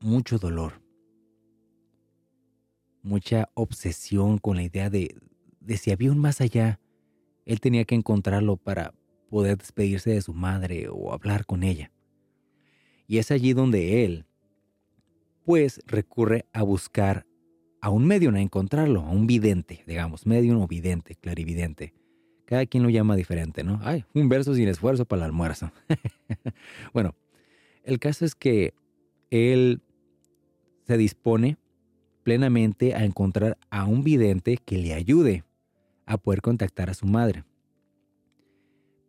mucho 0.00 0.38
dolor, 0.38 0.80
mucha 3.02 3.50
obsesión 3.54 4.38
con 4.38 4.56
la 4.56 4.62
idea 4.62 4.88
de, 4.88 5.16
de 5.60 5.76
si 5.76 5.90
había 5.90 6.12
un 6.12 6.18
más 6.18 6.40
allá, 6.40 6.80
él 7.44 7.60
tenía 7.60 7.84
que 7.84 7.94
encontrarlo 7.94 8.56
para 8.56 8.94
poder 9.30 9.56
despedirse 9.56 10.10
de 10.10 10.20
su 10.20 10.34
madre 10.34 10.88
o 10.90 11.12
hablar 11.12 11.46
con 11.46 11.62
ella. 11.62 11.90
Y 13.06 13.18
es 13.18 13.30
allí 13.30 13.54
donde 13.54 14.04
él, 14.04 14.26
pues, 15.44 15.80
recurre 15.86 16.44
a 16.52 16.62
buscar 16.62 17.26
a 17.80 17.90
un 17.90 18.06
medio, 18.06 18.30
a 18.30 18.40
encontrarlo, 18.40 19.00
a 19.00 19.10
un 19.10 19.26
vidente, 19.26 19.82
digamos, 19.86 20.26
medio 20.26 20.60
o 20.60 20.66
vidente, 20.66 21.14
clarividente. 21.14 21.94
Cada 22.44 22.66
quien 22.66 22.82
lo 22.82 22.90
llama 22.90 23.16
diferente, 23.16 23.62
¿no? 23.64 23.80
Ay, 23.82 24.04
un 24.12 24.28
verso 24.28 24.54
sin 24.54 24.68
esfuerzo 24.68 25.06
para 25.06 25.22
el 25.22 25.26
almuerzo. 25.26 25.72
bueno, 26.92 27.14
el 27.84 27.98
caso 27.98 28.24
es 28.24 28.34
que 28.34 28.74
él 29.30 29.80
se 30.86 30.96
dispone 30.96 31.56
plenamente 32.24 32.94
a 32.94 33.04
encontrar 33.04 33.56
a 33.70 33.86
un 33.86 34.02
vidente 34.02 34.58
que 34.58 34.76
le 34.76 34.92
ayude 34.92 35.44
a 36.06 36.18
poder 36.18 36.42
contactar 36.42 36.90
a 36.90 36.94
su 36.94 37.06
madre. 37.06 37.44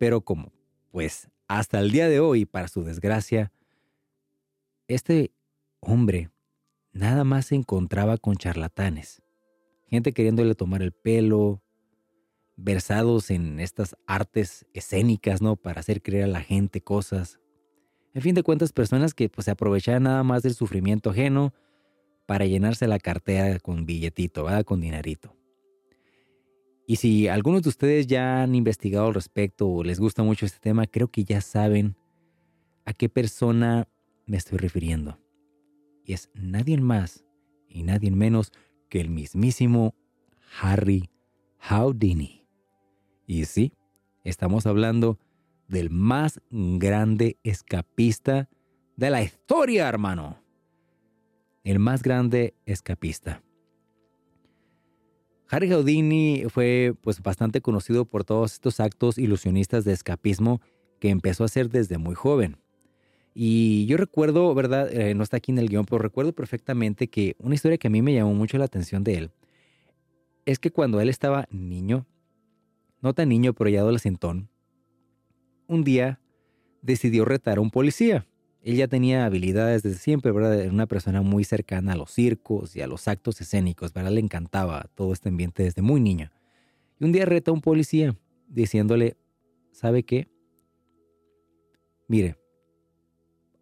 Pero 0.02 0.22
como, 0.22 0.52
pues, 0.90 1.30
hasta 1.48 1.80
el 1.80 1.92
día 1.92 2.10
de 2.10 2.20
hoy, 2.20 2.46
para 2.46 2.68
su 2.68 2.84
desgracia, 2.84 3.52
este 4.88 5.32
hombre 5.80 6.32
nada 6.92 7.24
más 7.24 7.46
se 7.46 7.56
encontraba 7.56 8.18
con 8.18 8.36
charlatanes, 8.36 9.22
gente 9.86 10.12
queriéndole 10.12 10.56
tomar 10.56 10.82
el 10.82 10.92
pelo, 10.92 11.62
versados 12.56 13.30
en 13.30 13.60
estas 13.60 13.96
artes 14.08 14.66
escénicas, 14.74 15.40
¿no? 15.40 15.56
Para 15.56 15.82
hacer 15.82 16.02
creer 16.02 16.24
a 16.24 16.28
la 16.28 16.42
gente 16.42 16.82
cosas. 16.82 17.40
En 18.16 18.24
fin 18.24 18.34
de 18.34 18.42
cuentas, 18.42 18.74
personas 18.74 19.14
que 19.14 19.30
pues, 19.30 19.46
se 19.46 19.52
aprovechaban 19.52 20.02
nada 20.02 20.24
más 20.24 20.42
del 20.42 20.56
sufrimiento 20.56 21.12
ajeno 21.12 21.54
para 22.26 22.48
llenarse 22.48 22.88
la 22.88 22.98
cartera 22.98 23.60
con 23.60 23.86
billetito, 23.86 24.46
¿verdad? 24.46 24.66
Con 24.66 24.82
dinarito. 24.82 25.36
Y 26.92 26.98
si 26.98 27.30
algunos 27.30 27.62
de 27.62 27.70
ustedes 27.70 28.06
ya 28.06 28.44
han 28.44 28.54
investigado 28.54 29.08
al 29.08 29.14
respecto 29.14 29.66
o 29.66 29.82
les 29.82 29.98
gusta 29.98 30.24
mucho 30.24 30.46
este 30.46 30.60
tema, 30.60 30.88
creo 30.88 31.08
que 31.08 31.24
ya 31.24 31.40
saben 31.40 31.96
a 32.84 32.92
qué 32.92 33.08
persona 33.08 33.88
me 34.26 34.36
estoy 34.36 34.58
refiriendo. 34.58 35.18
Y 36.04 36.12
es 36.12 36.30
nadie 36.34 36.78
más 36.82 37.24
y 37.70 37.84
nadie 37.84 38.12
menos 38.12 38.52
que 38.90 39.00
el 39.00 39.10
mismísimo 39.10 39.96
Harry 40.60 41.10
Houdini. 41.60 42.46
Y 43.26 43.46
sí, 43.46 43.72
estamos 44.26 44.66
hablando 44.66 45.18
del 45.70 45.92
más 45.92 46.42
grande 46.50 47.38
escapista 47.42 48.50
de 48.98 49.10
la 49.12 49.24
historia, 49.24 49.88
hermano. 49.88 50.44
El 51.64 51.80
más 51.80 52.04
grande 52.04 52.54
escapista. 52.66 53.42
Harry 55.52 55.70
Houdini 55.70 56.46
fue 56.48 56.96
pues 57.02 57.22
bastante 57.22 57.60
conocido 57.60 58.06
por 58.06 58.24
todos 58.24 58.54
estos 58.54 58.80
actos 58.80 59.18
ilusionistas 59.18 59.84
de 59.84 59.92
escapismo 59.92 60.62
que 61.02 61.10
empezó 61.10 61.44
a 61.44 61.48
hacer 61.48 61.70
desde 61.70 61.98
muy 61.98 62.16
joven. 62.16 62.56
Y 63.34 63.86
yo 63.86 63.98
recuerdo, 63.98 64.56
¿verdad? 64.56 64.90
Eh, 64.94 65.14
no 65.14 65.24
está 65.24 65.38
aquí 65.38 65.52
en 65.52 65.58
el 65.58 65.68
guion, 65.68 65.86
pero 65.86 66.00
recuerdo 66.00 66.32
perfectamente 66.32 67.10
que 67.10 67.36
una 67.38 67.54
historia 67.54 67.78
que 67.78 67.88
a 67.88 67.92
mí 67.92 68.02
me 68.02 68.14
llamó 68.14 68.34
mucho 68.34 68.58
la 68.58 68.66
atención 68.66 69.04
de 69.04 69.18
él 69.18 69.32
es 70.46 70.58
que 70.58 70.72
cuando 70.72 71.02
él 71.02 71.10
estaba 71.10 71.48
niño, 71.52 72.06
no 73.02 73.14
tan 73.14 73.28
niño, 73.28 73.54
pero 73.54 73.70
ya 73.70 73.82
adolescentón, 73.82 74.50
un 75.68 75.84
día 75.84 76.22
decidió 76.82 77.26
retar 77.26 77.58
a 77.58 77.62
un 77.62 77.72
policía. 77.72 78.26
Él 78.64 78.76
ya 78.76 78.88
tenía 78.88 79.26
habilidades 79.26 79.82
desde 79.82 79.98
siempre, 79.98 80.32
¿verdad? 80.32 80.60
Era 80.60 80.72
una 80.72 80.86
persona 80.86 81.22
muy 81.22 81.44
cercana 81.44 81.94
a 81.94 81.96
los 81.96 82.12
circos 82.12 82.76
y 82.76 82.82
a 82.82 82.88
los 82.88 83.08
actos 83.08 83.42
escénicos, 83.42 83.92
¿verdad? 83.94 84.12
Le 84.12 84.22
encantaba 84.22 84.88
todo 84.94 85.14
este 85.14 85.30
ambiente 85.30 85.64
desde 85.64 85.82
muy 85.82 86.00
niño. 86.00 86.32
Y 87.00 87.06
un 87.06 87.12
día 87.12 87.26
reta 87.26 87.50
a 87.50 87.54
un 87.54 87.62
policía 87.62 88.16
diciéndole, 88.48 89.18
¿sabe 89.72 90.04
qué? 90.04 90.30
Mire, 92.08 92.38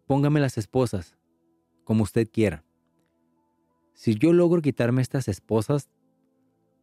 póngame 0.06 0.40
las 0.40 0.58
esposas 0.58 1.16
como 1.84 2.02
usted 2.02 2.28
quiera. 2.30 2.62
Si 3.94 4.14
yo 4.16 4.32
logro 4.32 4.60
quitarme 4.60 5.00
estas 5.00 5.28
esposas, 5.28 5.88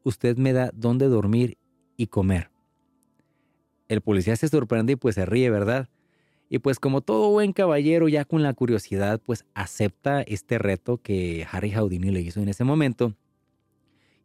usted 0.04 0.38
me 0.38 0.54
da 0.54 0.72
dónde 0.74 1.08
dormir 1.08 1.58
y 1.98 2.08
comer. 2.08 2.50
El 3.88 4.02
policía 4.02 4.36
se 4.36 4.48
sorprende 4.48 4.94
y 4.94 4.96
pues 4.96 5.16
se 5.16 5.26
ríe, 5.26 5.50
¿verdad? 5.50 5.90
Y 6.50 6.60
pues 6.60 6.80
como 6.80 7.02
todo 7.02 7.30
buen 7.32 7.52
caballero 7.52 8.08
ya 8.08 8.24
con 8.24 8.42
la 8.42 8.54
curiosidad, 8.54 9.22
pues 9.24 9.46
acepta 9.54 10.22
este 10.22 10.58
reto 10.58 10.98
que 11.02 11.46
Harry 11.52 11.72
Houdini 11.72 12.10
le 12.10 12.22
hizo 12.22 12.42
en 12.42 12.50
ese 12.50 12.64
momento. 12.64 13.14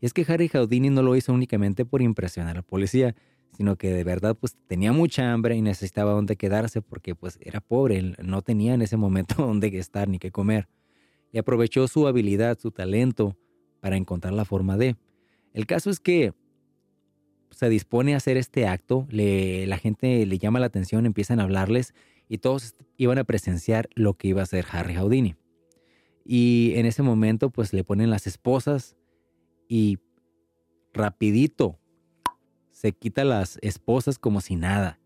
Y 0.01 0.07
es 0.07 0.13
que 0.13 0.25
Harry 0.29 0.49
Houdini 0.49 0.91
no 0.91 1.03
lo 1.03 1.17
hizo 1.17 1.33
únicamente 1.33 1.85
por 1.85 2.01
impresionar 2.01 2.57
al 2.57 2.63
policía, 2.63 3.15
sino 3.57 3.77
que 3.77 3.93
de 3.93 4.05
verdad 4.05 4.37
pues 4.37 4.57
tenía 4.67 4.93
mucha 4.93 5.33
hambre 5.33 5.57
y 5.57 5.63
necesitaba 5.63 6.13
dónde 6.13 6.37
quedarse 6.37 6.81
porque 6.81 7.15
pues 7.15 7.39
era 7.41 7.61
pobre, 7.61 8.15
no 8.23 8.43
tenía 8.43 8.75
en 8.75 8.83
ese 8.83 8.97
momento 8.97 9.35
dónde 9.39 9.77
estar 9.79 10.09
ni 10.09 10.19
qué 10.19 10.31
comer. 10.31 10.69
Y 11.33 11.39
aprovechó 11.39 11.89
su 11.89 12.07
habilidad, 12.07 12.59
su 12.59 12.71
talento 12.71 13.37
para 13.81 13.97
encontrar 13.97 14.33
la 14.33 14.45
forma 14.45 14.77
de. 14.77 14.97
El 15.55 15.67
caso 15.67 15.91
es 15.91 15.99
que 15.99 16.35
se 17.51 17.69
dispone 17.69 18.15
a 18.15 18.19
hacer 18.19 18.37
este 18.37 18.67
acto, 18.67 19.07
la 19.11 19.79
gente 19.79 20.25
le 20.25 20.39
llama 20.39 20.61
la 20.61 20.67
atención, 20.67 21.05
empiezan 21.05 21.41
a 21.41 21.45
hablarles 21.45 21.95
y 22.33 22.39
todos 22.39 22.75
iban 22.97 23.19
a 23.19 23.25
presenciar 23.25 23.91
lo 23.95 24.15
que 24.15 24.29
iba 24.29 24.41
a 24.41 24.45
hacer 24.45 24.65
Harry 24.73 24.95
Houdini. 24.95 25.37
Y 26.25 26.73
en 26.77 26.87
ese 26.87 27.03
momento 27.03 27.51
pues 27.51 27.75
le 27.75 27.85
ponen 27.85 28.09
las 28.09 28.27
esposas 28.27 28.97
y 29.69 29.99
rapidito 30.95 31.79
se 32.71 32.93
quita 32.93 33.25
las 33.25 33.59
esposas 33.61 34.19
como 34.19 34.41
si 34.41 34.57
nada. 34.57 34.99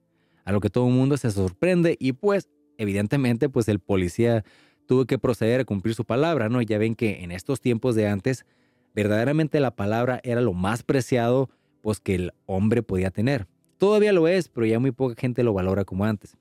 A 0.45 0.53
lo 0.53 0.61
que 0.61 0.71
todo 0.71 0.87
el 0.87 0.95
mundo 0.95 1.17
se 1.17 1.33
sorprende 1.33 1.97
y 1.99 2.13
pues 2.13 2.49
evidentemente 2.79 3.49
pues 3.49 3.67
el 3.67 3.81
policía 3.81 4.45
tuvo 4.87 5.07
que 5.07 5.19
proceder 5.19 5.63
a 5.63 5.65
cumplir 5.65 5.97
su 5.97 6.05
palabra, 6.05 6.49
¿no? 6.49 6.63
Ya 6.63 6.79
ven 6.79 6.95
que 6.95 7.25
en 7.25 7.33
estos 7.33 7.61
tiempos 7.61 7.97
de 7.97 8.07
antes 8.07 8.47
verdaderamente 8.95 9.59
la 9.59 9.75
palabra 9.75 10.21
era 10.23 10.41
lo 10.43 10.53
más 10.53 10.85
preciado 10.85 11.51
pues 11.83 11.99
que 11.99 12.15
el 12.15 12.35
hombre 12.47 12.85
podía 12.85 13.11
tener. 13.11 13.49
Todavía 13.79 14.13
lo 14.13 14.29
es, 14.29 14.49
pero 14.49 14.65
ya 14.65 14.79
muy 14.79 14.93
poca 14.93 15.17
gente 15.21 15.43
lo 15.43 15.53
valora 15.53 15.85
como 15.85 16.05
antes. 16.05 16.37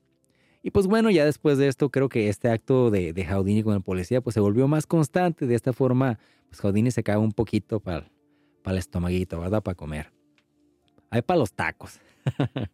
Y 0.66 0.72
pues 0.72 0.88
bueno, 0.88 1.10
ya 1.10 1.24
después 1.24 1.58
de 1.58 1.68
esto 1.68 1.90
creo 1.90 2.08
que 2.08 2.28
este 2.28 2.50
acto 2.50 2.90
de, 2.90 3.12
de 3.12 3.62
con 3.62 3.74
el 3.74 3.82
policía 3.82 4.20
pues 4.20 4.34
se 4.34 4.40
volvió 4.40 4.66
más 4.66 4.84
constante. 4.84 5.46
De 5.46 5.54
esta 5.54 5.72
forma, 5.72 6.18
pues 6.48 6.60
Houdini 6.60 6.90
se 6.90 7.04
cae 7.04 7.18
un 7.18 7.30
poquito 7.30 7.78
para 7.78 8.10
el 8.64 8.76
estomaguito, 8.76 9.38
¿verdad? 9.38 9.62
Para 9.62 9.76
comer. 9.76 10.12
Hay 11.08 11.22
para 11.22 11.38
los 11.38 11.52
tacos. 11.52 12.00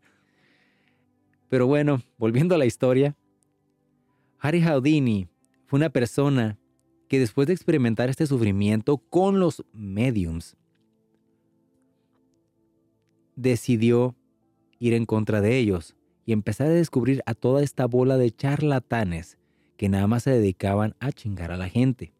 Pero 1.51 1.67
bueno, 1.67 2.01
volviendo 2.17 2.55
a 2.55 2.59
la 2.59 2.65
historia, 2.65 3.15
Harry 4.39 4.63
Houdini 4.63 5.29
fue 5.67 5.77
una 5.77 5.91
persona 5.91 6.59
que 7.09 7.19
después 7.19 7.47
de 7.47 7.53
experimentar 7.53 8.09
este 8.09 8.27
sufrimiento 8.27 8.97
con 8.97 9.39
los 9.39 9.67
mediums, 9.75 10.57
decidió 13.37 14.17
ir 14.79 14.95
en 14.95 15.05
contra 15.05 15.43
de 15.43 15.59
ellos 15.59 15.95
y 16.25 16.33
empezar 16.33 16.69
a 16.69 16.71
descubrir 16.71 17.23
a 17.27 17.35
toda 17.35 17.63
esta 17.63 17.87
bola 17.87 18.17
de 18.17 18.31
charlatanes 18.31 19.39
que 19.77 19.89
nada 19.89 20.07
más 20.07 20.23
se 20.23 20.31
dedicaban 20.31 20.95
a 21.01 21.13
chingar 21.13 21.51
a 21.51 21.57
la 21.57 21.69
gente. 21.69 22.15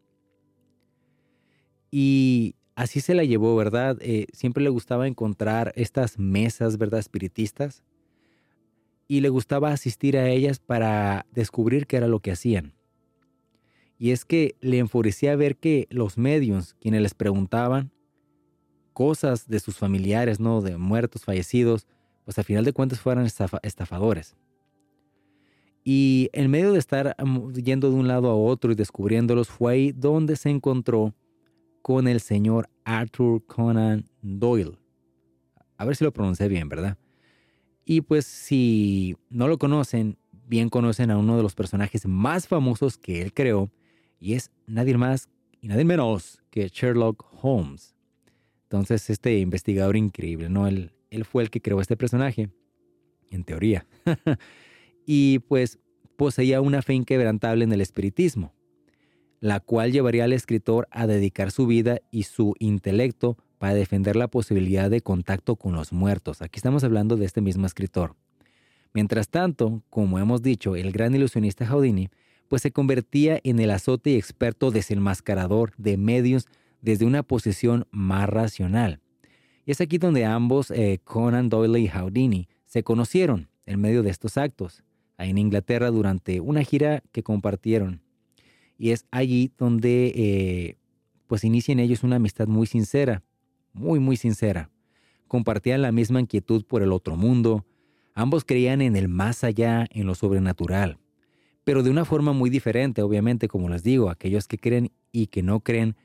Y 1.91 2.55
así 2.75 2.99
se 2.99 3.13
la 3.13 3.23
llevó, 3.23 3.55
¿verdad? 3.55 3.97
Eh, 4.01 4.27
siempre 4.33 4.63
le 4.63 4.69
gustaba 4.69 5.07
encontrar 5.07 5.71
estas 5.75 6.17
mesas, 6.19 6.77
¿verdad? 6.77 6.99
Espiritistas. 6.99 7.83
Y 9.07 9.21
le 9.21 9.29
gustaba 9.29 9.71
asistir 9.71 10.17
a 10.17 10.29
ellas 10.29 10.59
para 10.59 11.25
descubrir 11.31 11.87
qué 11.87 11.97
era 11.97 12.07
lo 12.07 12.19
que 12.19 12.31
hacían. 12.31 12.73
Y 13.97 14.11
es 14.11 14.25
que 14.25 14.55
le 14.59 14.79
enfurecía 14.79 15.35
ver 15.35 15.55
que 15.55 15.87
los 15.89 16.17
medios, 16.17 16.75
quienes 16.81 17.01
les 17.01 17.13
preguntaban 17.13 17.91
cosas 18.91 19.47
de 19.47 19.59
sus 19.59 19.77
familiares, 19.77 20.39
¿no? 20.39 20.61
De 20.61 20.77
muertos, 20.77 21.23
fallecidos, 21.23 21.87
pues 22.23 22.39
a 22.39 22.43
final 22.43 22.65
de 22.65 22.73
cuentas 22.73 22.99
fueran 22.99 23.25
estafadores. 23.25 24.35
Y 25.83 26.29
en 26.31 26.49
medio 26.49 26.71
de 26.71 26.79
estar 26.79 27.15
yendo 27.53 27.89
de 27.89 27.95
un 27.95 28.07
lado 28.07 28.29
a 28.29 28.35
otro 28.35 28.71
y 28.71 28.75
descubriéndolos, 28.75 29.49
fue 29.49 29.73
ahí 29.73 29.91
donde 29.91 30.35
se 30.37 30.49
encontró 30.49 31.13
con 31.81 32.07
el 32.07 32.21
señor 32.21 32.69
Arthur 32.85 33.45
Conan 33.45 34.09
Doyle. 34.21 34.77
A 35.77 35.85
ver 35.85 35.97
si 35.97 36.05
lo 36.05 36.13
pronuncié 36.13 36.47
bien, 36.47 36.69
¿verdad? 36.69 36.97
Y 37.83 38.01
pues 38.01 38.25
si 38.25 39.17
no 39.29 39.49
lo 39.49 39.57
conocen, 39.57 40.17
bien 40.47 40.69
conocen 40.69 41.11
a 41.11 41.17
uno 41.17 41.35
de 41.35 41.43
los 41.43 41.55
personajes 41.55 42.05
más 42.05 42.47
famosos 42.47 42.97
que 42.97 43.21
él 43.21 43.33
creó, 43.33 43.69
y 44.21 44.35
es 44.35 44.51
nadie 44.67 44.97
más 44.97 45.27
y 45.59 45.67
nadie 45.67 45.83
menos 45.83 46.41
que 46.49 46.69
Sherlock 46.69 47.25
Holmes. 47.41 47.93
Entonces, 48.63 49.09
este 49.09 49.39
investigador 49.39 49.97
increíble, 49.97 50.49
¿no? 50.49 50.65
El, 50.65 50.92
él 51.13 51.25
fue 51.25 51.43
el 51.43 51.49
que 51.49 51.61
creó 51.61 51.79
este 51.79 51.95
personaje, 51.95 52.49
en 53.29 53.43
teoría. 53.43 53.85
y 55.05 55.39
pues 55.39 55.79
poseía 56.15 56.59
una 56.61 56.81
fe 56.81 56.93
inquebrantable 56.93 57.63
en 57.63 57.71
el 57.71 57.81
espiritismo, 57.81 58.53
la 59.39 59.59
cual 59.59 59.91
llevaría 59.91 60.23
al 60.23 60.33
escritor 60.33 60.87
a 60.91 61.05
dedicar 61.05 61.51
su 61.51 61.67
vida 61.67 61.99
y 62.11 62.23
su 62.23 62.55
intelecto 62.59 63.37
para 63.59 63.75
defender 63.75 64.15
la 64.15 64.27
posibilidad 64.27 64.89
de 64.89 65.01
contacto 65.01 65.55
con 65.55 65.73
los 65.73 65.93
muertos. 65.93 66.41
Aquí 66.41 66.57
estamos 66.57 66.83
hablando 66.83 67.15
de 67.15 67.25
este 67.25 67.41
mismo 67.41 67.65
escritor. 67.65 68.15
Mientras 68.93 69.29
tanto, 69.29 69.83
como 69.89 70.19
hemos 70.19 70.41
dicho, 70.41 70.75
el 70.75 70.91
gran 70.91 71.15
ilusionista 71.15 71.65
Houdini 71.67 72.09
pues 72.47 72.61
se 72.61 72.71
convertía 72.71 73.39
en 73.43 73.59
el 73.59 73.71
azote 73.71 74.11
y 74.11 74.15
experto 74.15 74.69
desenmascarador 74.69 75.73
de 75.77 75.97
medios 75.97 76.47
desde 76.81 77.05
una 77.05 77.23
posición 77.23 77.87
más 77.91 78.29
racional. 78.29 78.99
Y 79.65 79.71
es 79.71 79.81
aquí 79.81 79.97
donde 79.97 80.25
ambos, 80.25 80.71
eh, 80.71 80.99
Conan 81.03 81.49
Doyle 81.49 81.79
y 81.79 81.87
Houdini, 81.87 82.47
se 82.65 82.83
conocieron 82.83 83.49
en 83.65 83.79
medio 83.79 84.03
de 84.03 84.09
estos 84.09 84.37
actos, 84.37 84.83
ahí 85.17 85.29
en 85.29 85.37
Inglaterra 85.37 85.89
durante 85.91 86.39
una 86.39 86.63
gira 86.63 87.01
que 87.11 87.23
compartieron. 87.23 88.01
Y 88.77 88.91
es 88.91 89.05
allí 89.11 89.51
donde 89.57 90.11
eh, 90.15 90.77
pues 91.27 91.43
inician 91.43 91.79
ellos 91.79 92.03
una 92.03 92.17
amistad 92.17 92.47
muy 92.47 92.67
sincera, 92.67 93.23
muy, 93.71 93.99
muy 93.99 94.17
sincera. 94.17 94.69
Compartían 95.27 95.81
la 95.81 95.91
misma 95.91 96.19
inquietud 96.19 96.65
por 96.65 96.83
el 96.83 96.91
otro 96.91 97.15
mundo, 97.15 97.65
ambos 98.13 98.43
creían 98.43 98.81
en 98.81 98.95
el 98.95 99.07
más 99.07 99.43
allá, 99.43 99.87
en 99.91 100.05
lo 100.05 100.15
sobrenatural, 100.15 100.99
pero 101.63 101.81
de 101.81 101.89
una 101.89 102.05
forma 102.05 102.33
muy 102.33 102.49
diferente, 102.49 103.01
obviamente, 103.01 103.47
como 103.47 103.69
les 103.69 103.83
digo, 103.83 104.09
aquellos 104.09 104.47
que 104.47 104.57
creen 104.57 104.91
y 105.11 105.27
que 105.27 105.41
no 105.41 105.61
creen, 105.61 105.95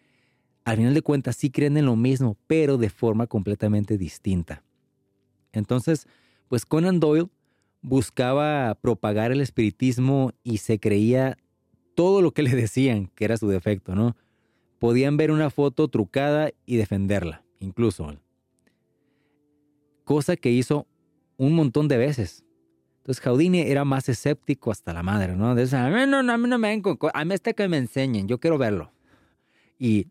al 0.68 0.76
final 0.76 0.92
de 0.92 1.00
cuentas 1.00 1.36
sí 1.36 1.50
creen 1.50 1.78
en 1.78 1.86
lo 1.86 1.96
mismo, 1.96 2.36
pero 2.46 2.76
de 2.76 2.90
forma 2.90 3.26
completamente 3.26 3.96
distinta. 3.96 4.62
Entonces, 5.50 6.06
pues 6.48 6.66
Conan 6.66 7.00
Doyle 7.00 7.28
buscaba 7.80 8.74
propagar 8.74 9.32
el 9.32 9.40
espiritismo 9.40 10.32
y 10.42 10.58
se 10.58 10.78
creía 10.78 11.38
todo 11.94 12.20
lo 12.20 12.32
que 12.32 12.42
le 12.42 12.50
decían 12.50 13.10
que 13.14 13.24
era 13.24 13.38
su 13.38 13.48
defecto, 13.48 13.94
¿no? 13.94 14.14
Podían 14.78 15.16
ver 15.16 15.30
una 15.30 15.48
foto 15.48 15.88
trucada 15.88 16.50
y 16.66 16.76
defenderla, 16.76 17.42
incluso. 17.60 18.14
Cosa 20.04 20.36
que 20.36 20.50
hizo 20.50 20.86
un 21.38 21.54
montón 21.54 21.88
de 21.88 21.96
veces. 21.96 22.44
Entonces 22.98 23.22
Jaudini 23.22 23.60
era 23.60 23.86
más 23.86 24.10
escéptico 24.10 24.70
hasta 24.70 24.92
la 24.92 25.02
madre, 25.02 25.34
¿no? 25.34 25.54
De 25.54 25.62
a 25.74 25.88
mí 25.88 26.10
no, 26.10 26.18
a 26.18 26.36
mí 26.36 26.46
no 26.46 26.58
me 26.58 26.82
a 27.14 27.24
mí 27.24 27.34
está 27.34 27.54
que 27.54 27.68
me 27.68 27.78
enseñen, 27.78 28.28
yo 28.28 28.38
quiero 28.38 28.58
verlo. 28.58 28.92
Y 29.78 30.08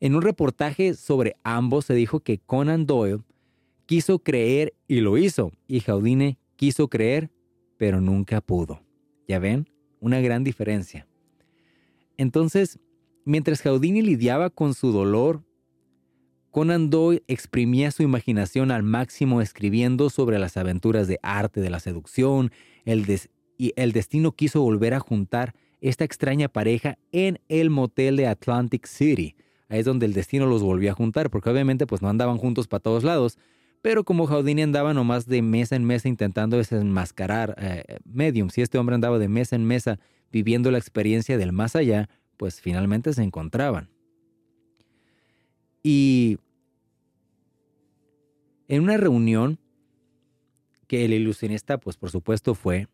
en 0.00 0.14
un 0.14 0.22
reportaje 0.22 0.94
sobre 0.94 1.36
ambos 1.44 1.84
se 1.84 1.94
dijo 1.94 2.20
que 2.20 2.38
Conan 2.38 2.86
Doyle 2.86 3.22
quiso 3.86 4.18
creer 4.18 4.74
y 4.88 5.00
lo 5.00 5.18
hizo, 5.18 5.52
y 5.66 5.80
Jaudine 5.80 6.38
quiso 6.56 6.88
creer, 6.88 7.30
pero 7.76 8.00
nunca 8.00 8.40
pudo. 8.40 8.82
¿Ya 9.28 9.38
ven? 9.38 9.68
Una 10.00 10.20
gran 10.20 10.42
diferencia. 10.44 11.06
Entonces, 12.16 12.78
mientras 13.24 13.62
Jaudini 13.62 14.02
lidiaba 14.02 14.50
con 14.50 14.74
su 14.74 14.92
dolor, 14.92 15.44
Conan 16.50 16.90
Doyle 16.90 17.22
exprimía 17.28 17.90
su 17.90 18.02
imaginación 18.02 18.70
al 18.70 18.82
máximo 18.82 19.40
escribiendo 19.40 20.10
sobre 20.10 20.38
las 20.38 20.56
aventuras 20.56 21.06
de 21.06 21.18
arte 21.22 21.60
de 21.60 21.70
la 21.70 21.80
seducción, 21.80 22.50
y 22.84 23.72
el 23.76 23.92
destino 23.92 24.32
quiso 24.32 24.62
volver 24.62 24.94
a 24.94 25.00
juntar 25.00 25.54
esta 25.80 26.04
extraña 26.04 26.48
pareja 26.48 26.98
en 27.12 27.40
el 27.48 27.70
motel 27.70 28.16
de 28.16 28.26
Atlantic 28.26 28.86
City. 28.86 29.36
Ahí 29.70 29.78
es 29.78 29.86
donde 29.86 30.04
el 30.04 30.12
destino 30.12 30.46
los 30.46 30.62
volvió 30.62 30.90
a 30.90 30.94
juntar, 30.94 31.30
porque 31.30 31.48
obviamente 31.48 31.86
pues 31.86 32.02
no 32.02 32.08
andaban 32.08 32.38
juntos 32.38 32.66
para 32.66 32.82
todos 32.82 33.04
lados, 33.04 33.38
pero 33.82 34.04
como 34.04 34.26
Houdini 34.26 34.62
andaba 34.62 34.92
nomás 34.92 35.26
de 35.26 35.42
mesa 35.42 35.76
en 35.76 35.84
mesa 35.84 36.08
intentando 36.08 36.56
desenmascarar 36.56 37.54
eh, 37.58 37.98
mediums, 38.04 38.58
y 38.58 38.62
este 38.62 38.78
hombre 38.78 38.96
andaba 38.96 39.18
de 39.18 39.28
mesa 39.28 39.54
en 39.56 39.64
mesa 39.64 40.00
viviendo 40.32 40.72
la 40.72 40.78
experiencia 40.78 41.38
del 41.38 41.52
más 41.52 41.76
allá, 41.76 42.10
pues 42.36 42.60
finalmente 42.60 43.12
se 43.12 43.22
encontraban. 43.22 43.88
Y 45.84 46.38
en 48.66 48.82
una 48.82 48.96
reunión 48.96 49.58
que 50.88 51.04
el 51.04 51.12
ilusionista, 51.12 51.78
pues 51.78 51.96
por 51.96 52.10
supuesto 52.10 52.56
fue, 52.56 52.88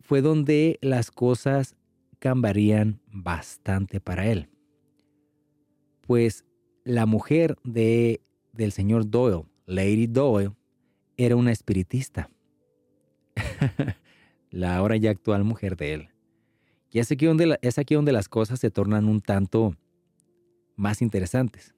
fue 0.00 0.22
donde 0.22 0.78
las 0.82 1.12
cosas 1.12 1.76
cambiarían 2.18 3.00
bastante 3.06 4.00
para 4.00 4.26
él. 4.26 4.48
Pues 6.00 6.44
la 6.84 7.06
mujer 7.06 7.56
de, 7.64 8.20
del 8.52 8.72
señor 8.72 9.08
Doyle, 9.08 9.44
Lady 9.66 10.06
Doyle, 10.06 10.52
era 11.16 11.36
una 11.36 11.52
espiritista. 11.52 12.30
la 14.50 14.76
ahora 14.76 14.96
ya 14.96 15.10
actual 15.10 15.44
mujer 15.44 15.76
de 15.76 15.94
él. 15.94 16.08
Y 16.90 17.00
es 17.00 17.12
aquí, 17.12 17.26
donde 17.26 17.58
es 17.60 17.78
aquí 17.78 17.94
donde 17.94 18.12
las 18.12 18.28
cosas 18.28 18.60
se 18.60 18.70
tornan 18.70 19.06
un 19.06 19.20
tanto 19.20 19.76
más 20.76 21.02
interesantes. 21.02 21.74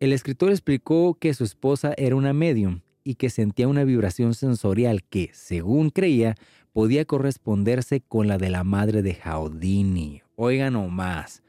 El 0.00 0.12
escritor 0.12 0.50
explicó 0.50 1.14
que 1.14 1.32
su 1.32 1.44
esposa 1.44 1.94
era 1.96 2.16
una 2.16 2.32
medium 2.34 2.80
y 3.04 3.14
que 3.14 3.30
sentía 3.30 3.68
una 3.68 3.84
vibración 3.84 4.34
sensorial 4.34 5.04
que, 5.04 5.30
según 5.32 5.90
creía, 5.90 6.34
podía 6.74 7.06
corresponderse 7.06 8.02
con 8.02 8.28
la 8.28 8.36
de 8.36 8.50
la 8.50 8.64
madre 8.64 9.00
de 9.00 9.14
Houdini. 9.14 10.20
Oigan 10.36 10.76
o 10.76 10.88
más. 10.88 11.42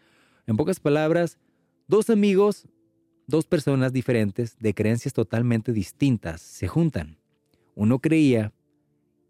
En 0.47 0.55
pocas 0.55 0.79
palabras, 0.79 1.37
Dos 1.87 2.09
amigos, 2.09 2.67
dos 3.27 3.45
personas 3.45 3.93
diferentes, 3.93 4.57
de 4.57 4.73
creencias 4.73 5.13
totalmente 5.13 5.71
distintas, 5.71 6.41
se 6.41 6.67
juntan. 6.67 7.19
Uno 7.75 7.99
creía 7.99 8.53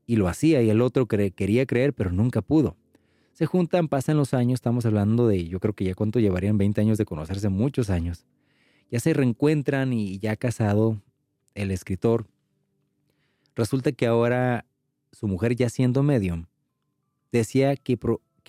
y 0.05 0.15
lo 0.15 0.29
hacía 0.29 0.61
y 0.61 0.69
el 0.69 0.81
otro 0.81 1.05
quería 1.05 1.65
creer 1.65 1.93
pero 1.93 2.13
nunca 2.13 2.41
pudo. 2.41 2.77
Se 3.33 3.45
juntan, 3.45 3.89
pasan 3.89 4.15
los 4.15 4.33
años, 4.33 4.53
estamos 4.55 4.85
hablando 4.85 5.27
de, 5.27 5.49
yo 5.49 5.59
creo 5.59 5.73
que 5.73 5.83
ya 5.83 5.95
cuánto 5.95 6.21
llevarían 6.21 6.57
20 6.57 6.79
años 6.79 6.97
de 6.97 7.03
conocerse, 7.03 7.49
muchos 7.49 7.89
años. 7.89 8.25
Ya 8.89 9.01
se 9.01 9.13
reencuentran 9.13 9.91
y 9.91 10.17
ya 10.19 10.37
casado 10.37 11.01
el 11.55 11.71
escritor. 11.71 12.25
Resulta 13.53 13.91
que 13.91 14.05
ahora 14.05 14.65
su 15.15 15.27
mujer 15.27 15.55
ya 15.55 15.69
siendo 15.69 16.03
medium, 16.03 16.45
decía 17.31 17.75
que, 17.77 17.97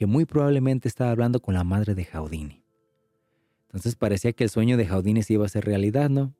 muy 0.07 0.25
probablemente 0.25 0.89
estaba 0.89 1.13
hablando 1.13 1.41
con 1.41 1.55
la 1.55 1.63
madre 1.63 1.95
de 1.95 2.05
Jaudini. 2.05 2.61
Entonces 3.67 3.95
parecía 3.95 4.33
que 4.33 4.45
el 4.45 4.51
sueño 4.51 4.77
de 4.77 4.87
Houdini 4.87 5.23
se 5.23 5.35
iba 5.35 5.45
a 5.45 5.47
hacer 5.47 5.65
realidad, 5.65 6.11
¿no? 6.11 6.35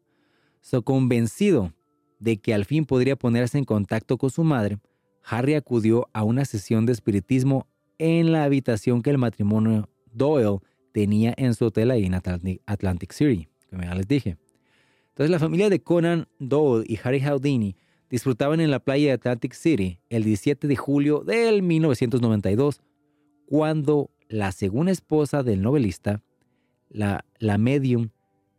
So, 0.63 0.83
convencido 0.83 1.73
de 2.19 2.39
que 2.39 2.55
al 2.55 2.65
fin 2.65 2.87
podría 2.87 3.15
ponerse 3.15 3.57
en 3.57 3.65
contacto 3.65 4.19
con 4.19 4.31
su 4.31 4.43
madre, 4.43 4.79
Harry 5.23 5.55
acudió 5.55 6.09
a 6.13 6.25
una 6.25 6.45
sesión 6.45 6.87
de 6.87 6.93
espiritismo 6.93 7.69
en 7.99 8.33
la 8.33 8.45
habitación 8.45 9.03
que 9.03 9.11
el 9.11 9.19
matrimonio 9.19 9.89
Doyle 10.13 10.59
tenía 10.93 11.35
en 11.37 11.55
su 11.55 11.67
hotel 11.67 11.93
ahí 11.93 12.05
en 12.05 12.15
Atlantic 12.15 13.13
City, 13.13 13.49
como 13.71 13.85
ya 13.85 13.95
les 13.95 14.09
dije. 14.09 14.39
Entonces 15.11 15.31
la 15.31 15.39
familia 15.39 15.71
de 15.71 15.81
Conan 15.81 16.27
Doyle 16.41 16.85
y 16.89 16.99
Harry 17.03 17.21
Houdini 17.21 17.77
disfrutaban 18.11 18.61
en 18.61 18.71
la 18.71 18.79
playa 18.79 19.09
de 19.09 19.13
Atlantic 19.13 19.53
City 19.55 20.01
el 20.11 20.25
17 20.25 20.69
de 20.69 20.77
julio 20.77 21.21
del 21.21 21.63
1992, 21.63 22.81
cuando 23.47 24.11
la 24.29 24.53
segunda 24.53 24.93
esposa 24.93 25.43
del 25.43 25.63
novelista 25.63 26.23
la, 26.89 27.25
la 27.39 27.59
medium 27.59 28.11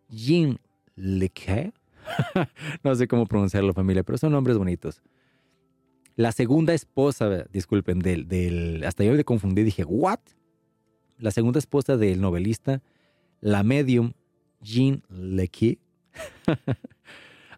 Jean 0.10 0.60
Leque. 0.95 1.73
no 2.83 2.95
sé 2.95 3.07
cómo 3.07 3.25
pronunciarlo, 3.25 3.73
familia, 3.73 4.03
pero 4.03 4.17
son 4.17 4.31
nombres 4.31 4.57
bonitos. 4.57 5.01
La 6.15 6.31
segunda 6.31 6.73
esposa, 6.73 7.45
disculpen, 7.51 7.99
del, 7.99 8.27
del 8.27 8.83
hasta 8.86 9.03
yo 9.03 9.13
me 9.13 9.23
confundí, 9.23 9.63
dije, 9.63 9.83
¿what? 9.83 10.19
La 11.19 11.31
segunda 11.31 11.60
esposa 11.60 11.97
del 11.97 12.21
novelista, 12.21 12.81
la 13.39 13.63
medium 13.63 14.13
Jean 14.62 15.03
Leque, 15.10 15.79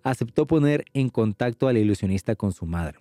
aceptó 0.04 0.48
poner 0.48 0.86
en 0.94 1.10
contacto 1.10 1.68
al 1.68 1.78
ilusionista 1.78 2.36
con 2.36 2.52
su 2.52 2.66
madre. 2.66 3.00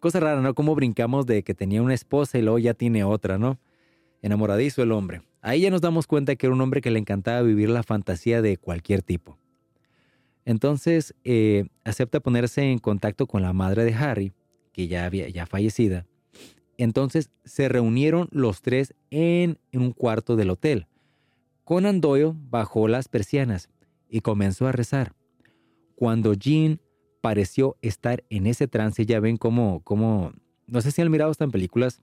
Cosa 0.00 0.20
rara, 0.20 0.40
¿no? 0.40 0.54
Como 0.54 0.74
brincamos 0.74 1.26
de 1.26 1.42
que 1.42 1.54
tenía 1.54 1.82
una 1.82 1.94
esposa 1.94 2.38
y 2.38 2.42
luego 2.42 2.58
ya 2.58 2.74
tiene 2.74 3.04
otra, 3.04 3.38
¿no? 3.38 3.58
Enamoradizo 4.20 4.82
el 4.82 4.92
hombre. 4.92 5.22
Ahí 5.40 5.60
ya 5.60 5.70
nos 5.70 5.80
damos 5.80 6.06
cuenta 6.06 6.34
que 6.36 6.46
era 6.46 6.54
un 6.54 6.60
hombre 6.60 6.80
que 6.80 6.90
le 6.90 6.98
encantaba 6.98 7.42
vivir 7.42 7.68
la 7.68 7.82
fantasía 7.82 8.42
de 8.42 8.56
cualquier 8.56 9.02
tipo. 9.02 9.38
Entonces 10.44 11.14
eh, 11.24 11.66
acepta 11.84 12.20
ponerse 12.20 12.62
en 12.62 12.78
contacto 12.78 13.26
con 13.26 13.42
la 13.42 13.52
madre 13.52 13.84
de 13.84 13.94
Harry, 13.94 14.32
que 14.72 14.88
ya 14.88 15.04
había 15.04 15.28
ya 15.28 15.46
fallecida. 15.46 16.06
Entonces 16.78 17.30
se 17.44 17.68
reunieron 17.68 18.28
los 18.32 18.62
tres 18.62 18.94
en, 19.10 19.58
en 19.70 19.82
un 19.82 19.92
cuarto 19.92 20.36
del 20.36 20.50
hotel. 20.50 20.86
Conan 21.64 22.00
Doyle 22.00 22.32
bajó 22.34 22.88
las 22.88 23.08
persianas 23.08 23.68
y 24.08 24.20
comenzó 24.20 24.66
a 24.66 24.72
rezar. 24.72 25.14
Cuando 26.02 26.34
Jean 26.34 26.80
pareció 27.20 27.76
estar 27.80 28.24
en 28.28 28.48
ese 28.48 28.66
trance, 28.66 29.06
ya 29.06 29.20
ven 29.20 29.36
cómo, 29.36 29.82
cómo 29.84 30.32
no 30.66 30.80
sé 30.80 30.90
si 30.90 31.00
han 31.00 31.08
mirado 31.12 31.30
estas 31.30 31.52
películas 31.52 32.02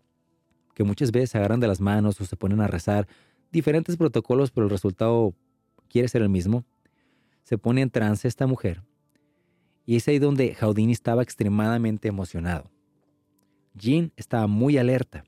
que 0.74 0.86
muchas 0.86 1.12
veces 1.12 1.32
se 1.32 1.38
agarran 1.38 1.60
de 1.60 1.68
las 1.68 1.82
manos 1.82 2.22
o 2.22 2.24
se 2.24 2.38
ponen 2.38 2.62
a 2.62 2.68
rezar 2.68 3.10
diferentes 3.52 3.98
protocolos, 3.98 4.52
pero 4.52 4.68
el 4.68 4.72
resultado 4.72 5.34
quiere 5.90 6.08
ser 6.08 6.22
el 6.22 6.30
mismo. 6.30 6.64
Se 7.44 7.58
pone 7.58 7.82
en 7.82 7.90
trance 7.90 8.26
esta 8.26 8.48
mujer. 8.48 8.84
Y 9.86 9.98
es 9.98 10.08
ahí 10.08 10.18
donde 10.18 10.56
Houdini 10.56 10.94
estaba 10.94 11.22
extremadamente 11.22 12.08
emocionado. 12.08 12.72
Jean 13.74 14.14
estaba 14.16 14.48
muy 14.48 14.78
alerta. 14.78 15.26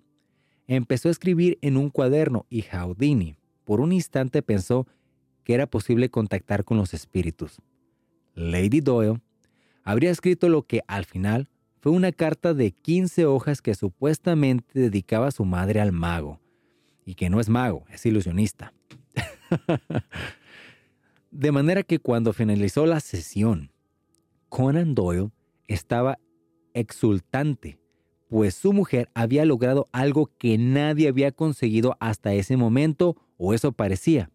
Empezó 0.65 1.09
a 1.09 1.11
escribir 1.11 1.57
en 1.61 1.75
un 1.75 1.89
cuaderno 1.89 2.45
y 2.49 2.61
Houdini, 2.61 3.35
por 3.65 3.81
un 3.81 3.91
instante, 3.91 4.41
pensó 4.41 4.87
que 5.43 5.55
era 5.55 5.67
posible 5.67 6.09
contactar 6.09 6.63
con 6.63 6.77
los 6.77 6.93
espíritus. 6.93 7.59
Lady 8.33 8.81
Doyle 8.81 9.21
habría 9.83 10.11
escrito 10.11 10.49
lo 10.49 10.63
que 10.63 10.81
al 10.87 11.05
final 11.05 11.47
fue 11.79 11.91
una 11.91 12.11
carta 12.11 12.53
de 12.53 12.71
15 12.71 13.25
hojas 13.25 13.61
que 13.61 13.73
supuestamente 13.73 14.79
dedicaba 14.79 15.31
su 15.31 15.45
madre 15.45 15.81
al 15.81 15.91
mago, 15.91 16.39
y 17.05 17.15
que 17.15 17.29
no 17.29 17.39
es 17.39 17.49
mago, 17.49 17.85
es 17.89 18.05
ilusionista. 18.05 18.73
de 21.31 21.51
manera 21.51 21.83
que 21.83 21.99
cuando 21.99 22.33
finalizó 22.33 22.85
la 22.85 22.99
sesión, 22.99 23.71
Conan 24.49 24.93
Doyle 24.93 25.31
estaba 25.67 26.19
exultante 26.73 27.81
pues 28.31 28.55
su 28.55 28.71
mujer 28.71 29.09
había 29.13 29.43
logrado 29.43 29.87
algo 29.91 30.31
que 30.37 30.57
nadie 30.57 31.09
había 31.09 31.33
conseguido 31.33 31.97
hasta 31.99 32.33
ese 32.33 32.55
momento, 32.55 33.17
o 33.35 33.53
eso 33.53 33.73
parecía. 33.73 34.31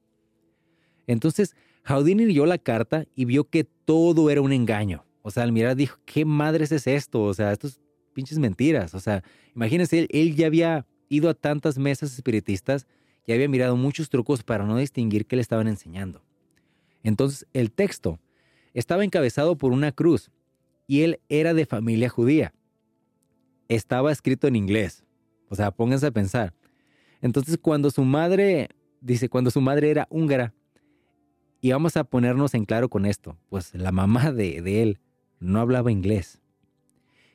Entonces, 1.07 1.57
Houdini 1.87 2.27
leyó 2.27 2.47
la 2.47 2.59
carta 2.59 3.07
y 3.15 3.25
vio 3.25 3.45
que 3.45 3.65
todo 3.65 4.31
era 4.31 4.41
un 4.41 4.53
engaño. 4.53 5.05
O 5.23 5.31
sea, 5.31 5.43
al 5.43 5.53
mirar 5.53 5.77
dijo, 5.77 5.99
¿qué 6.05 6.25
madres 6.25 6.73
es 6.73 6.87
esto? 6.87 7.23
O 7.23 7.35
sea, 7.35 7.53
estos 7.53 7.81
pinches 8.13 8.39
mentiras. 8.39 8.95
O 8.95 9.01
sea, 9.01 9.23
imagínense, 9.55 10.01
él, 10.01 10.09
él 10.11 10.35
ya 10.35 10.47
había 10.47 10.87
ido 11.09 11.29
a 11.29 11.35
tantas 11.35 11.79
mesas 11.79 12.15
espiritistas 12.15 12.87
y 13.27 13.33
había 13.33 13.49
mirado 13.49 13.77
muchos 13.77 14.09
trucos 14.09 14.43
para 14.43 14.65
no 14.65 14.77
distinguir 14.77 15.27
qué 15.27 15.37
le 15.37 15.43
estaban 15.43 15.69
enseñando. 15.69 16.23
Entonces, 17.03 17.47
el 17.53 17.71
texto 17.71 18.19
estaba 18.75 19.05
encabezado 19.05 19.57
por 19.57 19.73
una 19.73 19.93
cruz 19.93 20.31
y 20.87 21.03
él 21.03 21.21
era 21.29 21.55
de 21.55 21.67
familia 21.67 22.09
judía. 22.09 22.53
Estaba 23.69 24.13
escrito 24.13 24.47
en 24.47 24.57
inglés. 24.57 25.05
O 25.49 25.55
sea, 25.55 25.71
pónganse 25.71 26.07
a 26.07 26.11
pensar. 26.11 26.53
Entonces, 27.21 27.59
cuando 27.61 27.91
su 27.91 28.05
madre, 28.05 28.69
dice, 29.01 29.29
cuando 29.29 29.51
su 29.51 29.61
madre 29.61 29.91
era 29.91 30.07
húngara, 30.11 30.53
y 31.67 31.73
vamos 31.73 31.97
a 31.97 32.05
ponernos 32.05 32.55
en 32.55 32.65
claro 32.65 32.89
con 32.89 33.07
esto, 33.07 33.37
pues 33.49 33.75
la 33.75 33.91
mamá 33.91 34.31
de, 34.31 34.83
él 34.83 35.01
no 35.41 35.59
hablaba 35.59 35.91
inglés. 35.91 36.41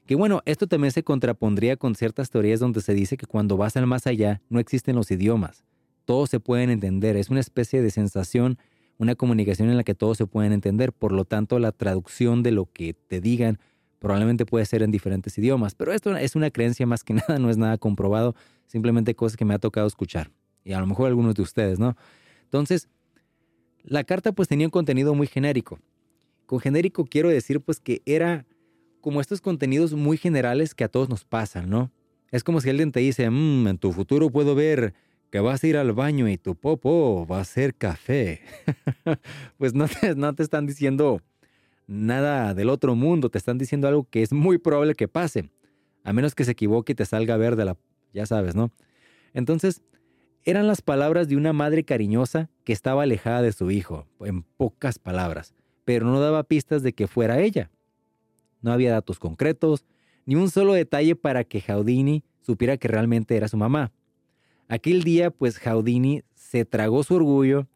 Que 0.06 0.16
bueno, 0.16 0.42
esto 0.46 0.68
también 0.68 0.94
se 0.94 1.04
contrapondría 1.04 1.76
con 1.76 1.96
ciertas 1.96 2.30
teorías 2.30 2.62
donde 2.62 2.80
se 2.80 2.94
dice 2.94 3.18
que 3.18 3.26
cuando 3.26 3.58
vas 3.58 3.76
al 3.76 3.88
más 3.88 4.08
allá 4.08 4.42
no 4.48 4.62
existen 4.62 4.96
los 4.96 5.12
idiomas, 5.12 5.66
todos 6.06 6.30
se 6.30 6.40
pueden 6.40 6.70
entender, 6.70 7.18
es 7.18 7.30
una 7.30 7.42
especie 7.42 7.82
de 7.82 7.92
sensación, 7.92 8.58
una 8.98 9.16
comunicación 9.16 9.70
en 9.70 9.76
la 9.76 9.84
que 9.84 9.96
todos 9.96 10.18
se 10.18 10.26
pueden 10.26 10.54
entender, 10.54 10.94
por 10.94 11.12
lo 11.12 11.26
tanto 11.26 11.60
la 11.60 11.74
traducción 11.74 12.42
de 12.42 12.52
lo 12.52 12.72
que 12.72 12.94
te 12.94 13.20
digan 13.20 13.60
probablemente 14.00 14.46
puede 14.46 14.66
ser 14.66 14.82
en 14.82 14.92
diferentes 14.92 15.38
idiomas, 15.38 15.76
pero 15.76 15.92
esto 15.92 16.16
es 16.16 16.38
una 16.38 16.52
creencia 16.52 16.86
más 16.86 17.04
que 17.04 17.14
nada, 17.16 17.38
no 17.38 17.50
es 17.50 17.58
nada 17.58 17.78
comprobado, 17.78 18.34
simplemente 18.66 19.14
cosas 19.14 19.36
que 19.36 19.44
me 19.44 19.54
ha 19.56 19.60
tocado 19.60 19.88
escuchar, 19.88 20.32
y 20.64 20.72
a 20.72 20.80
lo 20.80 20.88
mejor 20.88 21.08
algunos 21.08 21.36
de 21.36 21.42
ustedes, 21.42 21.80
¿no? 21.80 21.98
Entonces, 22.46 22.88
la 23.84 24.04
carta 24.04 24.32
pues 24.32 24.48
tenía 24.48 24.68
un 24.68 24.72
contenido 24.72 25.14
muy 25.16 25.28
genérico. 25.28 25.80
Con 26.46 26.60
genérico 26.60 27.06
quiero 27.06 27.30
decir 27.30 27.62
pues 27.62 27.80
que 27.80 28.02
era 28.06 28.46
como 29.02 29.22
estos 29.22 29.42
contenidos 29.42 29.94
muy 29.94 30.18
generales 30.18 30.76
que 30.76 30.84
a 30.84 30.90
todos 30.90 31.10
nos 31.10 31.26
pasan, 31.26 31.70
¿no? 31.70 31.92
Es 32.32 32.44
como 32.44 32.62
si 32.62 32.70
alguien 32.70 32.92
te 32.92 33.02
dice, 33.02 33.30
mmm, 33.30 33.68
en 33.68 33.78
tu 33.78 33.92
futuro 33.92 34.30
puedo 34.30 34.56
ver 34.56 34.94
que 35.32 35.40
vas 35.40 35.64
a 35.64 35.68
ir 35.68 35.78
al 35.78 35.94
baño 35.94 36.30
y 36.30 36.38
tu 36.38 36.56
popo 36.56 37.26
va 37.26 37.40
a 37.40 37.46
ser 37.46 37.74
café. 37.74 38.42
pues 39.58 39.74
no 39.74 39.88
te, 39.88 40.16
no 40.16 40.34
te 40.34 40.44
están 40.44 40.66
diciendo 40.66 41.22
nada 41.88 42.54
del 42.54 42.70
otro 42.70 42.96
mundo, 42.96 43.30
te 43.30 43.38
están 43.38 43.58
diciendo 43.58 43.88
algo 43.88 44.08
que 44.10 44.22
es 44.22 44.32
muy 44.32 44.58
probable 44.58 44.96
que 44.96 45.08
pase, 45.08 45.50
a 46.04 46.14
menos 46.14 46.36
que 46.36 46.46
se 46.46 46.52
equivoque 46.52 46.94
y 46.94 46.96
te 46.96 47.06
salga 47.06 47.38
verde 47.38 47.66
la, 47.66 47.78
ya 48.14 48.26
sabes, 48.26 48.56
¿no? 48.56 48.72
Entonces, 49.34 49.82
eran 50.44 50.68
las 50.68 50.82
palabras 50.82 51.28
de 51.28 51.38
una 51.38 51.54
madre 51.54 51.84
cariñosa 51.84 52.50
que 52.64 52.74
estaba 52.74 53.04
alejada 53.04 53.42
de 53.42 53.52
su 53.52 53.72
hijo, 53.72 54.08
en 54.22 54.44
pocas 54.44 54.98
palabras, 54.98 55.54
pero 55.86 56.06
no 56.06 56.20
daba 56.20 56.44
pistas 56.44 56.84
de 56.84 56.94
que 56.94 57.08
fuera 57.08 57.40
ella. 57.40 57.70
No 58.62 58.72
había 58.72 58.92
datos 58.92 59.20
concretos, 59.20 59.86
ni 60.26 60.36
un 60.36 60.50
solo 60.50 60.74
detalle 60.74 61.16
para 61.16 61.44
que 61.44 61.62
Jaudini 61.62 62.24
supiera 62.42 62.78
que 62.78 62.88
realmente 62.88 63.36
era 63.36 63.48
su 63.48 63.58
mamá. 63.58 63.92
Aquel 64.68 65.04
día, 65.04 65.32
pues 65.32 65.60
Jaudini 65.60 66.24
se 66.34 66.66
tragó 66.66 67.04
su 67.04 67.16
orgullo 67.16 67.68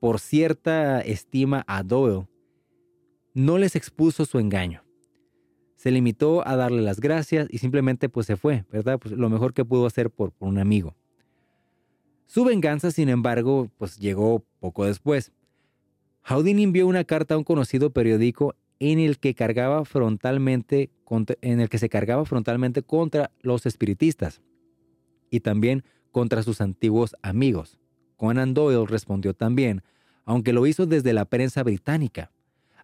por 0.00 0.20
cierta 0.20 1.00
estima 1.00 1.64
a 1.66 1.82
Doyle. 1.82 2.28
No 3.34 3.58
les 3.58 3.74
expuso 3.74 4.24
su 4.24 4.38
engaño. 4.38 4.82
Se 5.76 5.90
limitó 5.90 6.46
a 6.46 6.56
darle 6.56 6.82
las 6.82 7.00
gracias 7.00 7.48
y 7.50 7.58
simplemente 7.58 8.08
pues 8.08 8.26
se 8.26 8.36
fue, 8.36 8.64
¿verdad? 8.70 8.98
Pues 8.98 9.14
lo 9.14 9.28
mejor 9.28 9.54
que 9.54 9.64
pudo 9.64 9.86
hacer 9.86 10.10
por, 10.10 10.32
por 10.32 10.48
un 10.48 10.58
amigo. 10.58 10.94
Su 12.26 12.44
venganza, 12.44 12.90
sin 12.90 13.08
embargo, 13.08 13.70
pues 13.78 13.98
llegó 13.98 14.44
poco 14.58 14.84
después. 14.84 15.32
Houdini 16.22 16.64
envió 16.64 16.86
una 16.86 17.04
carta 17.04 17.34
a 17.34 17.38
un 17.38 17.44
conocido 17.44 17.90
periódico 17.90 18.56
en 18.80 18.98
el 18.98 19.18
que 19.18 19.34
cargaba 19.34 19.84
frontalmente 19.84 20.90
en 21.40 21.60
el 21.60 21.68
que 21.68 21.78
se 21.78 21.88
cargaba 21.88 22.24
frontalmente 22.24 22.82
contra 22.82 23.30
los 23.40 23.64
espiritistas 23.64 24.42
y 25.30 25.38
también 25.40 25.84
contra 26.10 26.42
sus 26.42 26.60
antiguos 26.60 27.14
amigos. 27.22 27.78
Conan 28.16 28.54
Doyle 28.54 28.86
respondió 28.86 29.32
también, 29.32 29.82
aunque 30.24 30.52
lo 30.52 30.66
hizo 30.66 30.84
desde 30.84 31.12
la 31.12 31.26
prensa 31.26 31.62
británica. 31.62 32.32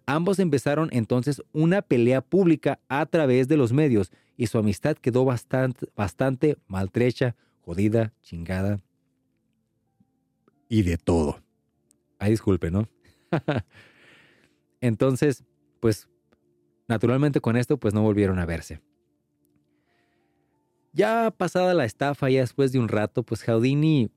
Ambos 0.07 0.39
empezaron 0.39 0.89
entonces 0.93 1.43
una 1.53 1.83
pelea 1.83 2.21
pública 2.21 2.79
a 2.89 3.07
través 3.07 3.49
de 3.49 3.57
los 3.57 3.73
medios 3.73 4.13
y 4.37 4.47
su 4.47 4.59
amistad 4.59 4.97
quedó 4.97 5.25
bastante, 5.25 5.89
bastante 5.97 6.59
maltrecha, 6.69 7.35
jodida, 7.65 8.13
chingada 8.23 8.81
y 10.73 10.81
de 10.85 10.97
todo. 10.97 11.39
Ay, 12.19 12.31
disculpe, 12.31 12.71
¿no? 12.71 12.89
Entonces, 14.81 15.45
pues, 15.81 16.09
naturalmente 16.89 17.43
con 17.43 17.59
esto, 17.59 17.77
pues 17.77 17.93
no 17.93 18.01
volvieron 18.01 18.39
a 18.39 18.47
verse. 18.47 18.81
Ya 20.95 21.31
pasada 21.31 21.75
la 21.75 21.85
estafa, 21.85 22.31
ya 22.31 22.41
después 22.41 22.73
de 22.73 22.79
un 22.79 22.89
rato, 22.89 23.23
pues 23.23 23.43
Houdini 23.43 24.11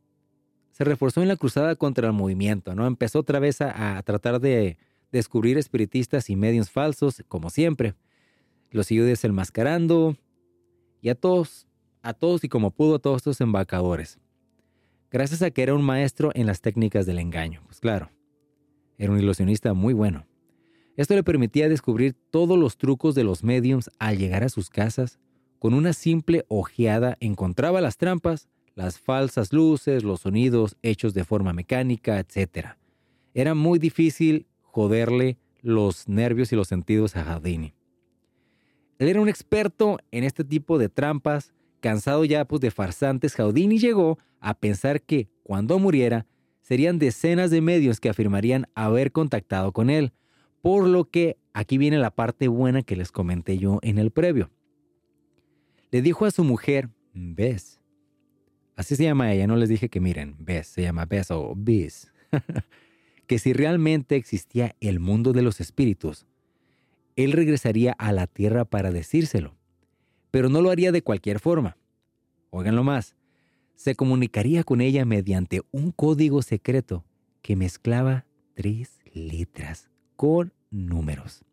se 0.72 0.86
reforzó 0.86 1.22
en 1.22 1.28
la 1.28 1.36
cruzada 1.36 1.76
contra 1.76 2.08
el 2.08 2.14
movimiento, 2.14 2.74
¿no? 2.74 2.88
Empezó 2.88 3.20
otra 3.20 3.40
vez 3.40 3.60
a, 3.60 3.98
a 3.98 4.02
tratar 4.04 4.40
de 4.40 4.78
descubrir 5.12 5.58
espiritistas 5.58 6.30
y 6.30 6.38
medios 6.38 6.72
falsos, 6.72 7.22
como 7.28 7.50
siempre. 7.50 7.96
Los 8.72 8.88
siguió 8.88 9.04
desenmascarando 9.04 10.16
y 11.02 11.10
a 11.10 11.16
todos, 11.16 11.68
a 12.02 12.14
todos 12.14 12.46
y 12.46 12.48
como 12.48 12.72
pudo 12.72 12.96
a 12.96 13.00
todos 13.00 13.18
estos 13.18 13.42
embacadores 13.42 14.20
gracias 15.16 15.42
a 15.44 15.50
que 15.50 15.64
era 15.64 15.74
un 15.74 15.82
maestro 15.82 16.32
en 16.36 16.46
las 16.46 16.60
técnicas 16.60 17.06
del 17.06 17.20
engaño. 17.20 17.62
Pues 17.68 17.80
claro, 17.80 18.12
era 18.98 19.14
un 19.14 19.18
ilusionista 19.18 19.74
muy 19.74 19.94
bueno. 19.94 20.28
Esto 20.98 21.16
le 21.16 21.24
permitía 21.24 21.70
descubrir 21.70 22.18
todos 22.32 22.60
los 22.60 22.78
trucos 22.78 23.16
de 23.16 23.24
los 23.24 23.42
mediums 23.42 23.90
al 23.98 24.18
llegar 24.18 24.44
a 24.44 24.50
sus 24.50 24.70
casas. 24.70 25.18
Con 25.58 25.74
una 25.74 25.94
simple 25.94 26.44
ojeada 26.50 27.16
encontraba 27.22 27.80
las 27.80 27.96
trampas, 27.96 28.50
las 28.74 29.00
falsas 29.00 29.54
luces, 29.54 30.04
los 30.04 30.20
sonidos 30.20 30.76
hechos 30.82 31.14
de 31.14 31.24
forma 31.24 31.54
mecánica, 31.54 32.20
etc. 32.20 32.72
Era 33.34 33.56
muy 33.56 33.80
difícil 33.80 34.48
joderle 34.64 35.38
los 35.62 36.10
nervios 36.10 36.52
y 36.52 36.58
los 36.58 36.68
sentidos 36.68 37.16
a 37.16 37.24
Houdini. 37.24 37.74
Él 39.00 39.08
era 39.08 39.22
un 39.22 39.30
experto 39.30 39.98
en 40.12 40.26
este 40.26 40.44
tipo 40.44 40.78
de 40.78 40.90
trampas, 40.90 41.54
cansado 41.86 42.26
ya 42.26 42.46
pues, 42.46 42.62
de 42.62 42.72
farsantes, 42.72 43.36
Houdini 43.36 43.78
llegó 43.78 44.18
a 44.40 44.56
pensar 44.56 45.04
que, 45.04 45.30
cuando 45.44 45.78
muriera, 45.78 46.26
serían 46.64 46.98
decenas 46.98 47.52
de 47.52 47.62
medios 47.62 48.00
que 48.00 48.10
afirmarían 48.10 48.66
haber 48.74 49.12
contactado 49.12 49.72
con 49.72 49.92
él, 49.92 50.12
por 50.64 50.88
lo 50.88 51.12
que 51.12 51.38
aquí 51.54 51.78
viene 51.78 52.00
la 52.00 52.10
parte 52.10 52.48
buena 52.48 52.82
que 52.82 52.96
les 52.96 53.12
comenté 53.12 53.60
yo 53.60 53.78
en 53.84 54.00
el 54.00 54.10
previo. 54.10 54.50
Le 55.92 56.02
dijo 56.02 56.26
a 56.26 56.32
su 56.32 56.44
mujer, 56.44 56.90
Bess, 57.14 57.80
así 58.76 58.96
se 58.96 59.04
llama 59.04 59.32
ella, 59.32 59.46
no 59.46 59.56
les 59.56 59.70
dije 59.70 59.88
que 59.88 60.00
miren, 60.00 60.38
Bess, 60.40 60.66
se 60.66 60.82
llama 60.82 61.06
Bess 61.06 61.30
o 61.30 61.54
Bis, 61.56 62.12
que 63.28 63.38
si 63.38 63.54
realmente 63.54 64.16
existía 64.16 64.76
el 64.80 65.00
mundo 65.00 65.34
de 65.34 65.44
los 65.44 65.62
espíritus, 65.62 66.26
él 67.16 67.32
regresaría 67.32 67.92
a 67.92 68.12
la 68.12 68.26
tierra 68.26 68.66
para 68.66 68.90
decírselo, 68.90 69.56
pero 70.36 70.50
no 70.50 70.60
lo 70.60 70.70
haría 70.70 70.92
de 70.92 71.02
cualquier 71.02 71.40
forma. 71.40 71.78
Óiganlo 72.50 72.84
más, 72.84 73.16
se 73.74 73.96
comunicaría 73.96 74.66
con 74.66 74.82
ella 74.82 75.06
mediante 75.06 75.62
un 75.72 75.94
código 75.94 76.42
secreto 76.42 77.06
que 77.42 77.56
mezclaba 77.56 78.26
tres 78.54 79.00
letras 79.14 79.90
con 80.18 80.52
números. 80.72 81.46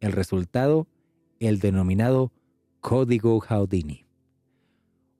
El 0.00 0.10
resultado, 0.10 0.88
el 1.38 1.60
denominado 1.60 2.32
código 2.80 3.38
Houdini. 3.38 4.06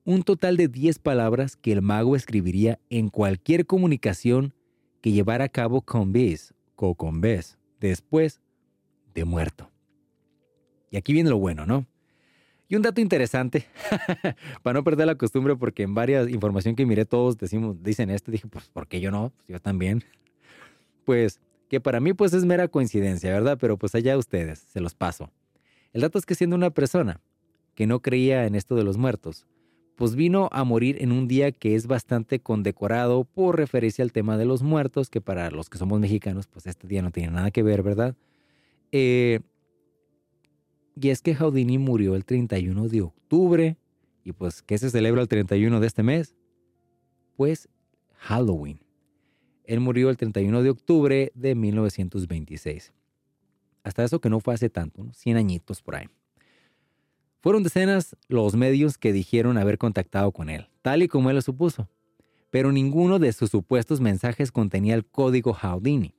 Un 0.04 0.24
total 0.24 0.56
de 0.56 0.66
10 0.66 0.98
palabras 0.98 1.54
que 1.54 1.70
el 1.70 1.80
mago 1.80 2.16
escribiría 2.16 2.80
en 2.90 3.08
cualquier 3.08 3.66
comunicación 3.66 4.52
que 5.00 5.12
llevara 5.12 5.44
a 5.44 5.48
cabo 5.48 5.80
con 5.80 6.12
Biz 6.12 6.54
o 6.74 6.96
con 6.96 7.20
después 7.78 8.40
de 9.14 9.24
muerto. 9.24 9.70
Y 10.90 10.96
aquí 10.96 11.12
viene 11.12 11.30
lo 11.30 11.38
bueno, 11.38 11.66
¿no? 11.66 11.86
Y 12.68 12.76
un 12.76 12.82
dato 12.82 13.00
interesante, 13.00 13.66
para 14.62 14.74
no 14.74 14.84
perder 14.84 15.06
la 15.06 15.16
costumbre, 15.16 15.54
porque 15.56 15.82
en 15.82 15.94
varias 15.94 16.28
información 16.30 16.74
que 16.74 16.86
miré 16.86 17.04
todos 17.04 17.36
decimos, 17.36 17.82
dicen 17.82 18.10
esto, 18.10 18.32
dije, 18.32 18.46
pues, 18.48 18.68
¿por 18.68 18.88
qué 18.88 19.00
yo 19.00 19.10
no? 19.10 19.32
Pues 19.36 19.48
yo 19.48 19.60
también. 19.60 20.02
Pues, 21.04 21.40
que 21.68 21.80
para 21.80 22.00
mí 22.00 22.14
pues 22.14 22.32
es 22.32 22.44
mera 22.44 22.68
coincidencia, 22.68 23.32
¿verdad? 23.32 23.58
Pero 23.60 23.76
pues 23.76 23.94
allá 23.94 24.16
ustedes, 24.16 24.60
se 24.60 24.80
los 24.80 24.94
paso. 24.94 25.30
El 25.92 26.00
dato 26.00 26.18
es 26.18 26.26
que 26.26 26.34
siendo 26.34 26.56
una 26.56 26.70
persona 26.70 27.20
que 27.74 27.86
no 27.86 28.00
creía 28.00 28.46
en 28.46 28.54
esto 28.54 28.74
de 28.76 28.84
los 28.84 28.96
muertos, 28.96 29.46
pues 29.96 30.16
vino 30.16 30.48
a 30.52 30.64
morir 30.64 30.96
en 31.00 31.12
un 31.12 31.28
día 31.28 31.52
que 31.52 31.74
es 31.74 31.86
bastante 31.86 32.40
condecorado 32.40 33.24
por 33.24 33.56
referirse 33.56 34.02
al 34.02 34.12
tema 34.12 34.36
de 34.36 34.44
los 34.44 34.62
muertos, 34.62 35.08
que 35.08 35.20
para 35.20 35.50
los 35.50 35.70
que 35.70 35.78
somos 35.78 36.00
mexicanos, 36.00 36.46
pues 36.46 36.66
este 36.66 36.88
día 36.88 37.02
no 37.02 37.10
tiene 37.10 37.30
nada 37.30 37.50
que 37.50 37.62
ver, 37.62 37.82
¿verdad? 37.82 38.14
Eh, 38.92 39.40
Y 40.96 41.08
es 41.08 41.22
que 41.22 41.34
Houdini 41.34 41.78
murió 41.78 42.14
el 42.14 42.24
31 42.24 42.88
de 42.88 43.02
octubre. 43.02 43.76
¿Y 44.24 44.32
pues 44.32 44.62
qué 44.62 44.78
se 44.78 44.90
celebra 44.90 45.22
el 45.22 45.28
31 45.28 45.80
de 45.80 45.86
este 45.86 46.02
mes? 46.02 46.36
Pues 47.36 47.68
Halloween. 48.16 48.80
Él 49.64 49.80
murió 49.80 50.10
el 50.10 50.16
31 50.16 50.62
de 50.62 50.70
octubre 50.70 51.32
de 51.34 51.54
1926. 51.54 52.92
Hasta 53.82 54.04
eso 54.04 54.20
que 54.20 54.30
no 54.30 54.40
fue 54.40 54.54
hace 54.54 54.70
tanto, 54.70 55.06
100 55.12 55.36
añitos 55.36 55.82
por 55.82 55.96
ahí. 55.96 56.06
Fueron 57.40 57.62
decenas 57.62 58.16
los 58.28 58.56
medios 58.56 58.96
que 58.96 59.12
dijeron 59.12 59.58
haber 59.58 59.76
contactado 59.76 60.32
con 60.32 60.48
él, 60.48 60.68
tal 60.80 61.02
y 61.02 61.08
como 61.08 61.28
él 61.28 61.36
lo 61.36 61.42
supuso. 61.42 61.88
Pero 62.50 62.72
ninguno 62.72 63.18
de 63.18 63.32
sus 63.32 63.50
supuestos 63.50 64.00
mensajes 64.00 64.52
contenía 64.52 64.94
el 64.94 65.04
código 65.04 65.52
Houdini. 65.52 66.14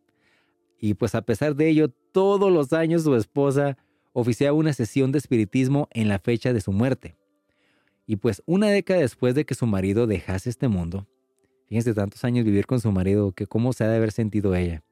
Y 0.79 0.93
pues 0.93 1.15
a 1.15 1.23
pesar 1.23 1.55
de 1.55 1.69
ello, 1.69 1.89
todos 2.11 2.51
los 2.51 2.73
años 2.73 3.03
su 3.03 3.15
esposa 3.15 3.77
oficiaba 4.15 4.57
una 4.57 4.73
sesión 4.73 5.11
de 5.11 5.19
espiritismo 5.19 5.87
en 5.91 6.07
la 6.07 6.19
fecha 6.19 6.53
de 6.53 6.61
su 6.61 6.71
muerte. 6.71 7.15
Y 8.07 8.15
pues 8.15 8.41
una 8.45 8.69
década 8.69 9.01
después 9.01 9.35
de 9.35 9.45
que 9.45 9.55
su 9.55 9.67
marido 9.67 10.07
dejase 10.07 10.49
este 10.49 10.67
mundo, 10.67 11.07
fíjense 11.67 11.93
tantos 11.93 12.23
años 12.23 12.45
vivir 12.45 12.65
con 12.65 12.79
su 12.79 12.91
marido, 12.91 13.31
que 13.33 13.45
cómo 13.45 13.73
se 13.73 13.83
ha 13.83 13.89
de 13.89 13.97
haber 13.97 14.11
sentido 14.11 14.55
ella. 14.55 14.83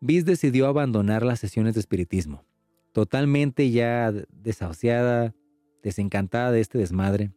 Bis 0.00 0.24
decidió 0.24 0.66
abandonar 0.66 1.24
las 1.24 1.38
sesiones 1.38 1.74
de 1.74 1.80
espiritismo 1.80 2.44
totalmente 2.92 3.70
ya 3.70 4.12
desahuciada, 4.30 5.34
desencantada 5.82 6.52
de 6.52 6.60
este 6.60 6.78
desmadre, 6.78 7.32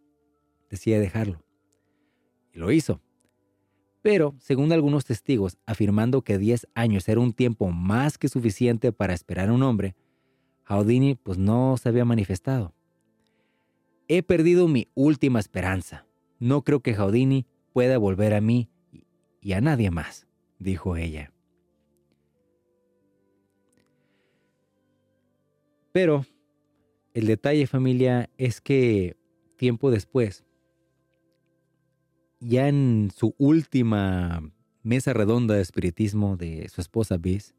decide 0.69 0.99
dejarlo. 0.99 1.43
Y 2.53 2.59
lo 2.59 2.71
hizo. 2.71 3.01
Pero, 4.01 4.35
según 4.39 4.71
algunos 4.71 5.05
testigos, 5.05 5.57
afirmando 5.65 6.21
que 6.21 6.37
10 6.37 6.67
años 6.75 7.07
era 7.09 7.19
un 7.19 7.33
tiempo 7.33 7.71
más 7.71 8.17
que 8.17 8.29
suficiente 8.29 8.91
para 8.91 9.13
esperar 9.13 9.49
a 9.49 9.53
un 9.53 9.63
hombre, 9.63 9.95
Houdini 10.67 11.15
pues 11.15 11.37
no 11.37 11.77
se 11.77 11.89
había 11.89 12.05
manifestado. 12.05 12.73
He 14.07 14.23
perdido 14.23 14.67
mi 14.67 14.89
última 14.93 15.39
esperanza. 15.39 16.05
No 16.39 16.63
creo 16.63 16.81
que 16.81 16.95
Houdini 16.95 17.45
pueda 17.73 17.97
volver 17.97 18.33
a 18.33 18.41
mí 18.41 18.69
y 19.41 19.53
a 19.53 19.61
nadie 19.61 19.91
más, 19.91 20.27
dijo 20.59 20.95
ella. 20.95 21.31
Pero 25.91 26.25
el 27.13 27.27
detalle 27.27 27.67
familia 27.67 28.29
es 28.37 28.59
que 28.59 29.15
tiempo 29.55 29.91
después, 29.91 30.45
ya 32.39 32.67
en 32.67 33.11
su 33.15 33.33
última 33.37 34.51
mesa 34.83 35.13
redonda 35.13 35.55
de 35.55 35.61
espiritismo 35.61 36.35
de 36.37 36.67
su 36.69 36.81
esposa 36.81 37.17
Biz, 37.17 37.55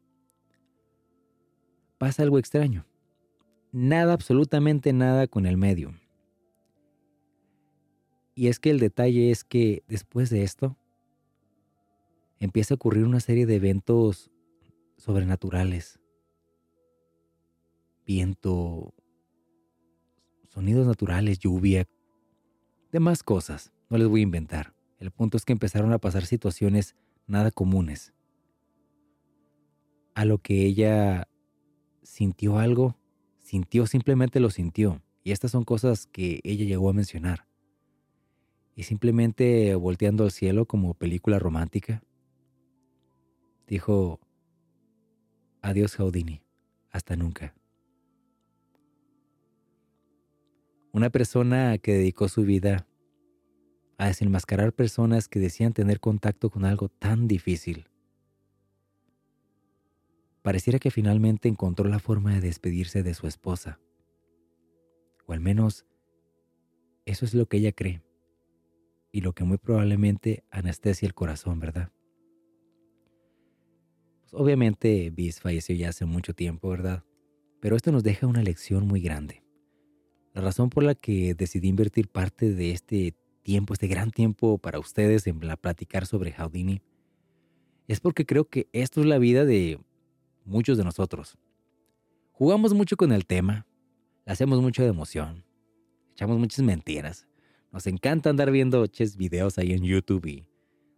pasa 1.97 2.23
algo 2.23 2.37
extraño. 2.37 2.85
Nada, 3.71 4.13
absolutamente 4.13 4.93
nada 4.93 5.27
con 5.27 5.45
el 5.45 5.57
medio. 5.57 5.93
Y 8.35 8.47
es 8.47 8.59
que 8.59 8.69
el 8.69 8.79
detalle 8.79 9.31
es 9.31 9.43
que 9.43 9.83
después 9.87 10.29
de 10.29 10.43
esto, 10.43 10.77
empieza 12.39 12.73
a 12.73 12.75
ocurrir 12.75 13.03
una 13.03 13.19
serie 13.19 13.45
de 13.45 13.55
eventos 13.55 14.31
sobrenaturales 14.97 15.99
viento, 18.07 18.93
sonidos 20.47 20.87
naturales, 20.87 21.39
lluvia, 21.39 21.87
demás 22.91 23.21
cosas. 23.21 23.73
No 23.89 23.97
les 23.97 24.07
voy 24.07 24.21
a 24.21 24.23
inventar. 24.23 24.73
El 24.97 25.11
punto 25.11 25.37
es 25.37 25.45
que 25.45 25.53
empezaron 25.53 25.91
a 25.91 25.99
pasar 25.99 26.25
situaciones 26.25 26.95
nada 27.27 27.51
comunes. 27.51 28.13
A 30.15 30.25
lo 30.25 30.39
que 30.39 30.65
ella 30.65 31.27
sintió 32.01 32.57
algo, 32.57 32.95
sintió, 33.47 33.87
simplemente 33.87 34.41
lo 34.41 34.49
sintió. 34.49 35.01
Y 35.23 35.31
estas 35.31 35.51
son 35.51 35.63
cosas 35.63 36.05
que 36.07 36.41
ella 36.43 36.65
llegó 36.65 36.89
a 36.89 36.93
mencionar. 36.93 37.47
Y 38.75 38.83
simplemente 38.83 39.73
volteando 39.75 40.25
al 40.25 40.31
cielo 40.31 40.65
como 40.65 40.93
película 40.93 41.39
romántica, 41.39 42.03
dijo, 43.65 44.19
adiós 45.61 45.95
Jaudini, 45.95 46.41
hasta 46.91 47.15
nunca. 47.15 47.55
Una 50.91 51.09
persona 51.09 51.77
que 51.77 51.93
dedicó 51.93 52.27
su 52.27 52.43
vida 52.43 52.85
a 53.97 54.07
desenmascarar 54.07 54.73
personas 54.73 55.27
que 55.29 55.39
decían 55.39 55.73
tener 55.73 55.99
contacto 56.01 56.49
con 56.49 56.65
algo 56.65 56.89
tan 56.89 57.27
difícil. 57.27 57.87
Pareciera 60.47 60.79
que 60.79 60.91
finalmente 60.91 61.49
encontró 61.49 61.89
la 61.89 61.99
forma 61.99 62.33
de 62.33 62.39
despedirse 62.39 63.03
de 63.03 63.13
su 63.13 63.27
esposa. 63.27 63.81
O 65.25 65.33
al 65.33 65.41
menos 65.41 65.85
eso 67.03 67.25
es 67.25 67.33
lo 67.33 67.47
que 67.47 67.57
ella 67.57 67.73
cree. 67.73 68.01
Y 69.11 69.19
lo 69.19 69.33
que 69.33 69.43
muy 69.43 69.57
probablemente 69.57 70.45
anestesia 70.49 71.05
el 71.05 71.13
corazón, 71.13 71.59
¿verdad? 71.59 71.91
Pues 74.21 74.33
obviamente 74.33 75.09
Bis 75.09 75.41
falleció 75.41 75.75
ya 75.75 75.89
hace 75.89 76.05
mucho 76.05 76.33
tiempo, 76.33 76.69
¿verdad? 76.69 77.03
Pero 77.59 77.75
esto 77.75 77.91
nos 77.91 78.03
deja 78.03 78.25
una 78.25 78.41
lección 78.41 78.87
muy 78.87 79.01
grande. 79.01 79.43
La 80.33 80.39
razón 80.39 80.69
por 80.69 80.83
la 80.83 80.95
que 80.95 81.33
decidí 81.33 81.67
invertir 81.67 82.07
parte 82.07 82.53
de 82.53 82.71
este 82.71 83.15
tiempo, 83.43 83.73
este 83.73 83.87
gran 83.87 84.11
tiempo 84.11 84.59
para 84.59 84.79
ustedes 84.79 85.27
en 85.27 85.45
la 85.45 85.57
platicar 85.57 86.05
sobre 86.05 86.31
Houdini, 86.31 86.81
es 87.89 87.99
porque 87.99 88.25
creo 88.25 88.47
que 88.47 88.69
esto 88.71 89.01
es 89.01 89.07
la 89.07 89.17
vida 89.17 89.43
de 89.43 89.81
muchos 90.47 90.77
de 90.77 90.83
nosotros. 90.83 91.37
Jugamos 92.31 92.73
mucho 92.73 92.97
con 92.97 93.11
el 93.11 93.25
tema, 93.25 93.65
le 94.25 94.31
hacemos 94.31 94.61
mucho 94.61 94.83
de 94.83 94.89
emoción, 94.89 95.43
echamos 96.11 96.37
muchas 96.37 96.63
mentiras. 96.63 97.27
Nos 97.71 97.85
encanta 97.87 98.29
andar 98.29 98.49
viendo 98.51 98.87
ches 98.87 99.17
videos 99.17 99.57
ahí 99.57 99.73
en 99.73 99.83
YouTube 99.83 100.25
y 100.25 100.47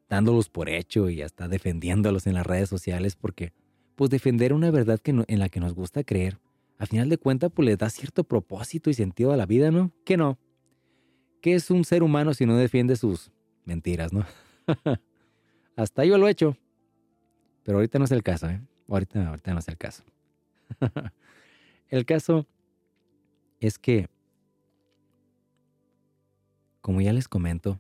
dándolos 0.08 0.50
por 0.50 0.70
hecho 0.70 1.10
y 1.10 1.22
hasta 1.22 1.48
defendiéndolos 1.48 2.28
en 2.28 2.36
las 2.36 2.46
redes 2.46 2.70
sociales 2.70 3.16
porque 3.16 3.54
pues 3.96 4.10
defender 4.10 4.54
una 4.54 4.72
verdad 4.72 5.00
que 5.00 5.12
en 5.12 5.40
la 5.40 5.50
que 5.50 5.60
nos 5.60 5.74
gusta 5.74 6.04
creer 6.04 6.40
a 6.80 6.86
final 6.86 7.10
de 7.10 7.18
cuentas, 7.18 7.52
pues 7.54 7.66
le 7.66 7.76
da 7.76 7.90
cierto 7.90 8.24
propósito 8.24 8.90
y 8.90 8.94
sentido 8.94 9.34
a 9.34 9.38
la 9.38 9.46
vida, 9.46 9.70
¿no? 9.70 9.92
¿Qué 10.06 10.16
no? 10.16 10.40
¿Qué 11.42 11.54
es 11.54 11.70
un 11.70 11.84
ser 11.84 12.04
humano 12.04 12.34
si 12.34 12.46
no 12.46 12.56
defiende 12.56 12.96
sus 12.96 13.32
mentiras, 13.66 14.14
no? 14.14 14.26
Hasta 15.76 16.06
yo 16.06 16.18
lo 16.18 16.28
he 16.28 16.32
hecho. 16.32 16.58
Pero 17.64 17.80
ahorita 17.80 18.00
no 18.00 18.06
es 18.06 18.12
el 18.12 18.24
caso, 18.24 18.50
¿eh? 18.50 18.62
Ahorita, 18.90 19.28
ahorita 19.28 19.54
no 19.54 19.60
es 19.60 19.68
el 19.68 19.78
caso. 19.78 20.04
el 21.90 22.06
caso 22.06 22.48
es 23.60 23.78
que, 23.78 24.10
como 26.82 27.02
ya 27.02 27.14
les 27.14 27.28
comento, 27.28 27.80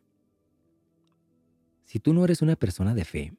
si 1.86 2.00
tú 2.00 2.14
no 2.14 2.24
eres 2.24 2.42
una 2.42 2.56
persona 2.56 2.94
de 2.94 3.06
fe, 3.06 3.34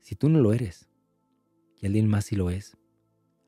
si 0.00 0.14
tú 0.14 0.28
no 0.28 0.40
lo 0.40 0.52
eres, 0.52 0.88
y 1.80 1.86
alguien 1.86 2.06
más 2.06 2.26
sí 2.26 2.36
lo 2.36 2.50
es, 2.50 2.76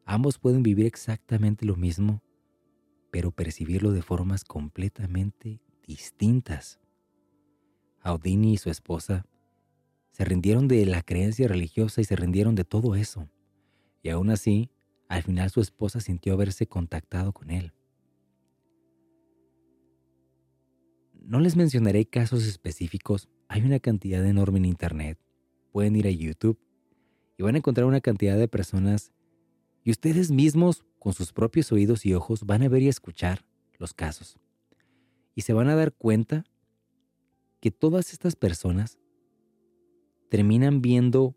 Ambos 0.08 0.38
pueden 0.38 0.62
vivir 0.62 0.86
exactamente 0.86 1.66
lo 1.66 1.74
mismo, 1.74 2.22
pero 3.10 3.32
percibirlo 3.32 3.90
de 3.90 4.02
formas 4.02 4.44
completamente 4.44 5.60
distintas. 5.84 6.78
Audini 8.02 8.52
y 8.52 8.56
su 8.56 8.70
esposa 8.70 9.26
se 10.16 10.24
rindieron 10.24 10.66
de 10.66 10.86
la 10.86 11.02
creencia 11.02 11.46
religiosa 11.46 12.00
y 12.00 12.04
se 12.04 12.16
rindieron 12.16 12.54
de 12.54 12.64
todo 12.64 12.94
eso. 12.94 13.28
Y 14.02 14.08
aún 14.08 14.30
así, 14.30 14.70
al 15.08 15.22
final 15.22 15.50
su 15.50 15.60
esposa 15.60 16.00
sintió 16.00 16.32
haberse 16.32 16.66
contactado 16.66 17.34
con 17.34 17.50
él. 17.50 17.74
No 21.12 21.38
les 21.38 21.54
mencionaré 21.54 22.06
casos 22.06 22.46
específicos, 22.46 23.28
hay 23.46 23.60
una 23.60 23.78
cantidad 23.78 24.24
enorme 24.24 24.56
en 24.56 24.64
Internet. 24.64 25.18
Pueden 25.70 25.96
ir 25.96 26.06
a 26.06 26.10
YouTube 26.10 26.58
y 27.36 27.42
van 27.42 27.56
a 27.56 27.58
encontrar 27.58 27.86
una 27.86 28.00
cantidad 28.00 28.38
de 28.38 28.48
personas 28.48 29.12
y 29.84 29.90
ustedes 29.90 30.30
mismos, 30.30 30.82
con 30.98 31.12
sus 31.12 31.34
propios 31.34 31.70
oídos 31.72 32.06
y 32.06 32.14
ojos, 32.14 32.46
van 32.46 32.62
a 32.62 32.70
ver 32.70 32.80
y 32.80 32.88
escuchar 32.88 33.44
los 33.78 33.92
casos. 33.92 34.38
Y 35.34 35.42
se 35.42 35.52
van 35.52 35.68
a 35.68 35.76
dar 35.76 35.92
cuenta 35.92 36.46
que 37.60 37.70
todas 37.70 38.14
estas 38.14 38.34
personas 38.34 38.96
terminan 40.36 40.82
viendo 40.82 41.34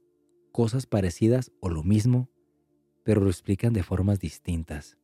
cosas 0.52 0.86
parecidas 0.86 1.54
o 1.62 1.70
lo 1.70 1.84
mismo, 1.84 2.30
pero 3.06 3.22
lo 3.22 3.30
explican 3.30 3.72
de 3.72 3.82
formas 3.82 4.20
distintas. 4.20 4.98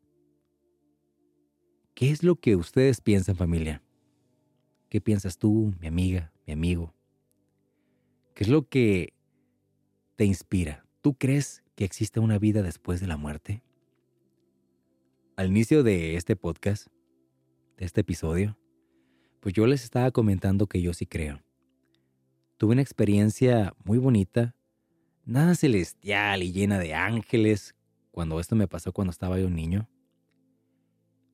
¿Qué 1.94 2.12
es 2.12 2.22
lo 2.22 2.36
que 2.36 2.58
ustedes 2.58 3.00
piensan 3.00 3.38
familia? 3.38 3.82
¿Qué 4.90 5.00
piensas 5.00 5.38
tú, 5.38 5.74
mi 5.80 5.88
amiga, 5.88 6.34
mi 6.46 6.52
amigo? 6.52 6.94
¿Qué 8.34 8.44
es 8.44 8.50
lo 8.50 8.68
que 8.68 9.14
te 10.18 10.26
inspira? 10.26 10.86
¿Tú 11.00 11.14
crees 11.14 11.64
que 11.78 11.86
existe 11.86 12.20
una 12.20 12.38
vida 12.38 12.64
después 12.64 13.00
de 13.00 13.08
la 13.08 13.16
muerte? 13.16 13.64
Al 15.38 15.48
inicio 15.48 15.84
de 15.84 16.18
este 16.18 16.36
podcast, 16.36 16.88
de 17.78 17.86
este 17.86 18.02
episodio, 18.02 18.58
pues 19.40 19.54
yo 19.54 19.66
les 19.66 19.86
estaba 19.86 20.12
comentando 20.12 20.68
que 20.68 20.82
yo 20.82 20.94
sí 20.94 21.06
creo. 21.06 21.45
Tuve 22.58 22.74
una 22.74 22.82
experiencia 22.82 23.74
muy 23.84 23.98
bonita, 23.98 24.56
nada 25.26 25.56
celestial 25.56 26.42
y 26.42 26.54
llena 26.54 26.80
de 26.80 26.94
ángeles, 26.94 27.76
cuando 28.12 28.40
esto 28.40 28.56
me 28.56 28.68
pasó 28.68 28.94
cuando 28.94 29.12
estaba 29.12 29.38
yo 29.38 29.48
un 29.48 29.56
niño, 29.56 29.90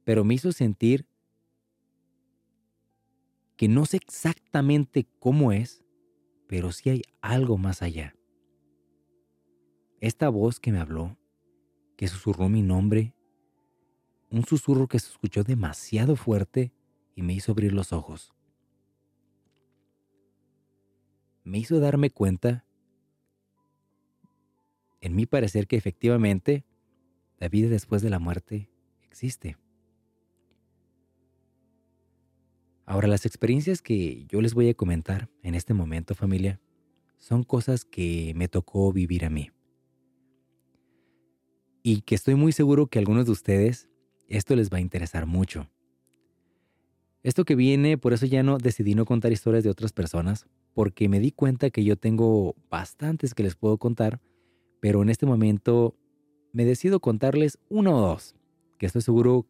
pero 0.04 0.24
me 0.24 0.34
hizo 0.34 0.52
sentir 0.52 1.08
que 3.56 3.68
no 3.68 3.86
sé 3.86 3.98
exactamente 3.98 5.08
cómo 5.20 5.52
es, 5.52 5.86
pero 6.48 6.72
sí 6.72 6.90
hay 6.90 7.04
algo 7.22 7.60
más 7.60 7.84
allá. 7.84 8.16
Esta 10.00 10.30
voz 10.30 10.60
que 10.60 10.72
me 10.72 10.80
habló, 10.80 11.16
que 11.98 12.08
susurró 12.08 12.50
mi 12.50 12.64
nombre, 12.64 13.14
un 14.32 14.44
susurro 14.44 14.88
que 14.88 14.98
se 14.98 15.12
escuchó 15.12 15.44
demasiado 15.44 16.16
fuerte 16.16 16.74
y 17.14 17.22
me 17.22 17.34
hizo 17.34 17.52
abrir 17.52 17.74
los 17.74 17.94
ojos. 17.94 18.34
Me 21.44 21.58
hizo 21.58 21.80
darme 21.80 22.10
cuenta, 22.10 22.66
en 25.02 25.16
mi 25.16 25.26
parecer, 25.26 25.68
que 25.68 25.78
efectivamente 25.78 26.64
la 27.40 27.50
vida 27.50 27.70
después 27.70 28.02
de 28.02 28.10
la 28.12 28.20
muerte 28.20 28.70
existe. 29.04 29.58
Ahora, 32.86 33.08
las 33.08 33.26
experiencias 33.26 33.82
que 33.82 34.26
yo 34.28 34.42
les 34.42 34.54
voy 34.54 34.70
a 34.70 34.74
comentar 34.74 35.30
en 35.44 35.56
este 35.56 35.74
momento, 35.74 36.14
familia, 36.14 36.60
son 37.18 37.44
cosas 37.44 37.86
que 37.86 38.34
me 38.36 38.48
tocó 38.48 38.92
vivir 38.92 39.26
a 39.26 39.30
mí. 39.30 39.50
Y 41.84 42.02
que 42.02 42.16
estoy 42.16 42.36
muy 42.36 42.52
seguro 42.52 42.88
que 42.88 43.00
a 43.00 43.02
algunos 43.02 43.26
de 43.26 43.32
ustedes 43.32 43.90
esto 44.28 44.56
les 44.56 44.72
va 44.72 44.78
a 44.78 44.82
interesar 44.82 45.26
mucho. 45.26 45.70
Esto 47.24 47.46
que 47.46 47.56
viene, 47.56 47.98
por 47.98 48.14
eso 48.14 48.26
ya 48.26 48.42
no 48.42 48.58
decidí 48.58 48.96
no 48.96 49.06
contar 49.06 49.32
historias 49.32 49.64
de 49.64 49.70
otras 49.70 49.94
personas, 49.94 50.48
porque 50.74 51.08
me 51.08 51.20
di 51.20 51.32
cuenta 51.32 51.70
que 51.70 51.84
yo 51.84 51.96
tengo 51.96 52.56
bastantes 52.70 53.34
que 53.36 53.44
les 53.44 53.56
puedo 53.56 53.78
contar, 53.78 54.20
pero 54.80 55.04
en 55.04 55.10
este 55.10 55.28
momento 55.28 55.96
me 56.52 56.66
decido 56.66 57.00
contarles 57.00 57.60
uno 57.70 57.96
o 57.96 58.02
dos, 58.02 58.36
que 58.80 58.88
estoy 58.88 59.04
seguro 59.04 59.46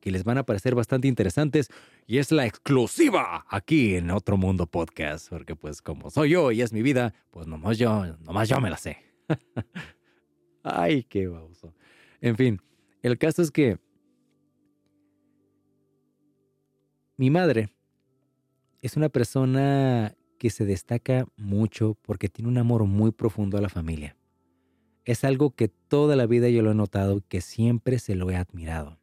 que 0.00 0.10
les 0.10 0.24
van 0.24 0.38
a 0.38 0.44
parecer 0.44 0.74
bastante 0.74 1.08
interesantes 1.08 1.68
y 2.06 2.18
es 2.18 2.30
la 2.30 2.46
exclusiva 2.46 3.46
aquí 3.48 3.94
en 3.94 4.10
Otro 4.10 4.36
Mundo 4.36 4.66
Podcast, 4.66 5.28
porque 5.28 5.56
pues 5.56 5.82
como 5.82 6.10
soy 6.10 6.30
yo 6.30 6.52
y 6.52 6.62
es 6.62 6.72
mi 6.72 6.82
vida, 6.82 7.14
pues 7.30 7.46
nomás 7.46 7.78
yo, 7.78 8.04
nomás 8.20 8.48
yo 8.48 8.60
me 8.60 8.70
la 8.70 8.76
sé. 8.76 8.98
Ay, 10.62 11.04
qué 11.04 11.26
baboso. 11.26 11.74
En 12.20 12.36
fin, 12.36 12.60
el 13.02 13.18
caso 13.18 13.42
es 13.42 13.50
que 13.50 13.78
mi 17.16 17.30
madre 17.30 17.70
es 18.82 18.96
una 18.96 19.08
persona 19.08 20.16
que 20.38 20.50
se 20.50 20.64
destaca 20.64 21.26
mucho 21.36 21.96
porque 22.02 22.28
tiene 22.28 22.48
un 22.48 22.58
amor 22.58 22.84
muy 22.84 23.12
profundo 23.12 23.56
a 23.56 23.60
la 23.60 23.68
familia. 23.68 24.16
Es 25.04 25.22
algo 25.22 25.50
que 25.50 25.68
toda 25.68 26.16
la 26.16 26.26
vida 26.26 26.48
yo 26.48 26.62
lo 26.62 26.72
he 26.72 26.74
notado 26.74 27.22
que 27.28 27.40
siempre 27.40 27.98
se 27.98 28.14
lo 28.14 28.30
he 28.30 28.36
admirado. 28.36 28.98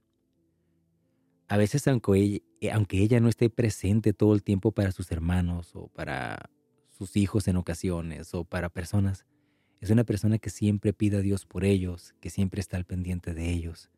A 1.47 1.57
veces, 1.57 1.87
aunque 1.87 2.17
ella, 2.17 2.39
eh, 2.59 2.71
aunque 2.71 2.99
ella 2.99 3.19
no 3.19 3.29
esté 3.29 3.49
presente 3.49 4.13
todo 4.13 4.33
el 4.33 4.43
tiempo 4.43 4.71
para 4.71 4.91
sus 4.91 5.11
hermanos 5.11 5.75
o 5.75 5.87
para 5.87 6.49
sus 6.89 7.15
hijos 7.17 7.47
en 7.47 7.57
ocasiones 7.57 8.33
o 8.33 8.43
para 8.43 8.69
personas, 8.69 9.25
es 9.79 9.89
una 9.89 10.03
persona 10.03 10.37
que 10.37 10.49
siempre 10.49 10.93
pide 10.93 11.17
a 11.17 11.21
Dios 11.21 11.45
por 11.45 11.65
ellos, 11.65 12.13
que 12.19 12.29
siempre 12.29 12.61
está 12.61 12.77
al 12.77 12.85
pendiente 12.85 13.33
de 13.33 13.49
ellos 13.49 13.89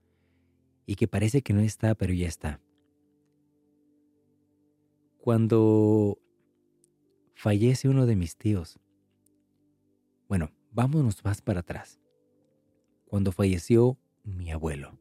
y 0.85 0.95
que 0.95 1.07
parece 1.07 1.41
que 1.41 1.53
no 1.53 1.61
está, 1.61 1.95
pero 1.95 2.13
ya 2.13 2.27
está. 2.27 2.61
Cuando 5.23 6.19
fallece 7.33 7.87
uno 7.87 8.05
de 8.05 8.17
mis 8.17 8.35
tíos, 8.35 8.77
bueno, 10.27 10.51
vámonos 10.69 11.23
más 11.23 11.41
para 11.41 11.61
atrás. 11.61 11.97
Cuando 13.05 13.31
falleció 13.31 13.97
mi 14.25 14.51
abuelo. 14.51 14.99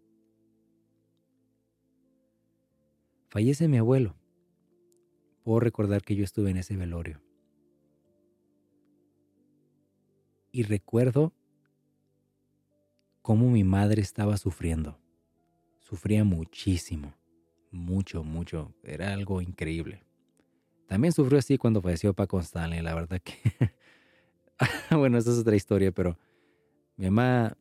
Fallece 3.31 3.66
mi 3.66 3.79
abuelo. 3.79 4.14
Puedo 5.43 5.59
recordar 5.59 6.03
que 6.03 6.14
yo 6.14 6.23
estuve 6.23 6.51
en 6.51 6.59
ese 6.59 6.77
velorio. 6.77 7.20
Y 10.53 10.62
recuerdo 10.62 11.33
cómo 13.23 13.51
mi 13.51 13.64
madre 13.64 14.03
estaba 14.03 14.37
sufriendo. 14.37 15.01
Sufría 15.81 16.23
muchísimo, 16.23 17.12
mucho, 17.73 18.23
mucho. 18.23 18.73
Era 18.85 19.12
algo 19.14 19.43
increíble. 19.43 20.05
También 20.93 21.14
sufrió 21.14 21.38
así 21.38 21.57
cuando 21.57 21.80
falleció 21.80 22.12
Paco 22.12 22.38
Stanley, 22.38 22.82
la 22.82 22.95
verdad 22.95 23.18
que... 23.18 23.38
bueno, 24.95 25.16
esa 25.16 25.32
es 25.32 25.38
otra 25.38 25.57
historia, 25.57 25.90
pero 25.90 26.18
mi 26.99 27.07
mamá 27.07 27.57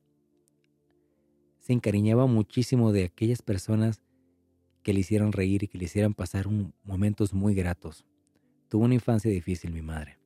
se 1.59 1.71
encariñaba 1.71 2.25
muchísimo 2.25 2.91
de 2.91 3.05
aquellas 3.05 3.41
personas 3.41 4.01
que 4.83 4.91
le 4.91 4.99
hicieran 4.99 5.31
reír 5.31 5.63
y 5.63 5.69
que 5.69 5.77
le 5.77 5.85
hicieran 5.85 6.13
pasar 6.13 6.47
momentos 6.83 7.33
muy 7.33 7.55
gratos. 7.55 8.05
Tuvo 8.67 8.83
una 8.83 8.95
infancia 8.95 9.31
difícil 9.31 9.71
mi 9.71 9.81
madre. 9.81 10.19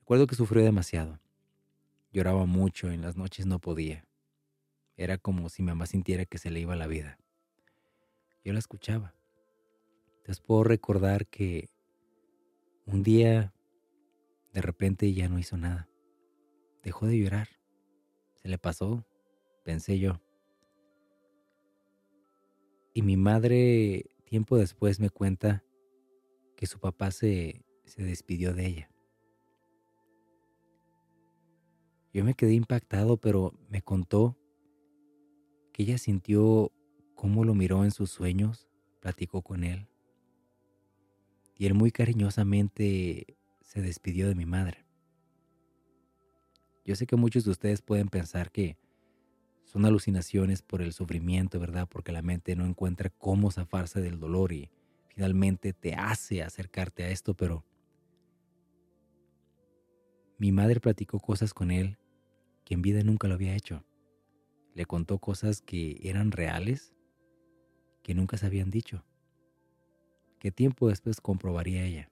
Recuerdo 0.00 0.26
que 0.26 0.34
sufrió 0.34 0.64
demasiado. 0.64 1.20
Lloraba 2.12 2.46
mucho, 2.46 2.90
en 2.90 3.00
las 3.00 3.16
noches 3.16 3.46
no 3.46 3.60
podía. 3.60 4.04
Era 4.96 5.18
como 5.18 5.48
si 5.48 5.62
mi 5.62 5.68
mamá 5.68 5.86
sintiera 5.86 6.24
que 6.24 6.38
se 6.38 6.50
le 6.50 6.58
iba 6.58 6.74
la 6.74 6.88
vida. 6.88 7.16
Yo 8.42 8.52
la 8.52 8.58
escuchaba. 8.58 9.14
Entonces 10.20 10.40
puedo 10.40 10.64
recordar 10.64 11.26
que 11.26 11.68
un 12.86 13.02
día 13.02 13.52
de 14.52 14.62
repente 14.62 15.12
ya 15.12 15.28
no 15.28 15.38
hizo 15.38 15.56
nada. 15.56 15.88
Dejó 16.82 17.06
de 17.06 17.18
llorar. 17.18 17.48
Se 18.36 18.48
le 18.48 18.58
pasó, 18.58 19.04
pensé 19.64 19.98
yo. 19.98 20.20
Y 22.94 23.02
mi 23.02 23.16
madre 23.16 24.06
tiempo 24.24 24.56
después 24.56 25.00
me 25.00 25.10
cuenta 25.10 25.64
que 26.56 26.66
su 26.66 26.78
papá 26.78 27.10
se, 27.10 27.64
se 27.84 28.02
despidió 28.02 28.54
de 28.54 28.66
ella. 28.66 28.90
Yo 32.12 32.24
me 32.24 32.34
quedé 32.34 32.54
impactado, 32.54 33.16
pero 33.16 33.54
me 33.68 33.82
contó 33.82 34.36
que 35.72 35.84
ella 35.84 35.98
sintió 35.98 36.72
cómo 37.14 37.44
lo 37.44 37.54
miró 37.54 37.84
en 37.84 37.92
sus 37.92 38.10
sueños, 38.10 38.68
platicó 39.00 39.42
con 39.42 39.62
él. 39.62 39.89
Y 41.60 41.66
él 41.66 41.74
muy 41.74 41.92
cariñosamente 41.92 43.36
se 43.60 43.82
despidió 43.82 44.26
de 44.28 44.34
mi 44.34 44.46
madre. 44.46 44.86
Yo 46.86 46.96
sé 46.96 47.06
que 47.06 47.16
muchos 47.16 47.44
de 47.44 47.50
ustedes 47.50 47.82
pueden 47.82 48.08
pensar 48.08 48.50
que 48.50 48.78
son 49.64 49.84
alucinaciones 49.84 50.62
por 50.62 50.80
el 50.80 50.94
sufrimiento, 50.94 51.60
¿verdad? 51.60 51.86
Porque 51.86 52.12
la 52.12 52.22
mente 52.22 52.56
no 52.56 52.64
encuentra 52.64 53.10
cómo 53.10 53.50
zafarse 53.50 54.00
del 54.00 54.18
dolor 54.18 54.52
y 54.52 54.70
finalmente 55.08 55.74
te 55.74 55.92
hace 55.92 56.42
acercarte 56.42 57.04
a 57.04 57.10
esto, 57.10 57.34
pero 57.34 57.66
mi 60.38 60.52
madre 60.52 60.80
platicó 60.80 61.20
cosas 61.20 61.52
con 61.52 61.70
él 61.70 61.98
que 62.64 62.72
en 62.72 62.80
vida 62.80 63.02
nunca 63.02 63.28
lo 63.28 63.34
había 63.34 63.54
hecho. 63.54 63.84
Le 64.74 64.86
contó 64.86 65.18
cosas 65.18 65.60
que 65.60 66.00
eran 66.04 66.32
reales, 66.32 66.94
que 68.02 68.14
nunca 68.14 68.38
se 68.38 68.46
habían 68.46 68.70
dicho, 68.70 69.04
que 70.40 70.50
tiempo 70.50 70.88
después 70.88 71.20
comprobaría 71.20 71.84
ella. 71.84 72.10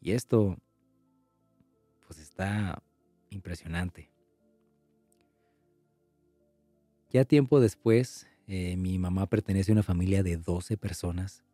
Y 0.00 0.12
esto, 0.12 0.56
pues 2.06 2.18
está 2.18 2.82
impresionante. 3.30 4.10
Ya 7.10 7.24
tiempo 7.24 7.60
después, 7.60 8.26
eh, 8.46 8.76
mi 8.76 8.98
mamá 8.98 9.26
pertenece 9.26 9.70
a 9.70 9.74
una 9.74 9.82
familia 9.82 10.22
de 10.22 10.38
12 10.38 10.76
personas. 10.76 11.44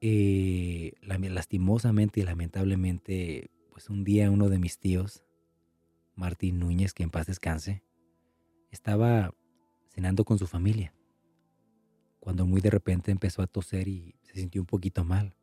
Eh, 0.00 0.92
lastimosamente 1.02 2.20
y 2.20 2.22
lamentablemente, 2.24 3.50
pues 3.72 3.90
un 3.90 4.04
día 4.04 4.30
uno 4.30 4.48
de 4.48 4.58
mis 4.58 4.78
tíos, 4.78 5.22
Martín 6.14 6.58
Núñez, 6.58 6.94
que 6.94 7.02
en 7.02 7.10
paz 7.10 7.26
descanse, 7.26 7.82
estaba 8.70 9.34
cenando 9.88 10.24
con 10.24 10.38
su 10.38 10.46
familia, 10.46 10.94
cuando 12.26 12.44
muy 12.44 12.60
de 12.60 12.70
repente 12.70 13.12
empezó 13.12 13.40
a 13.40 13.46
toser 13.46 13.86
y 13.86 14.16
se 14.22 14.32
sintió 14.32 14.60
un 14.60 14.66
poquito 14.66 15.04
mal. 15.04 15.36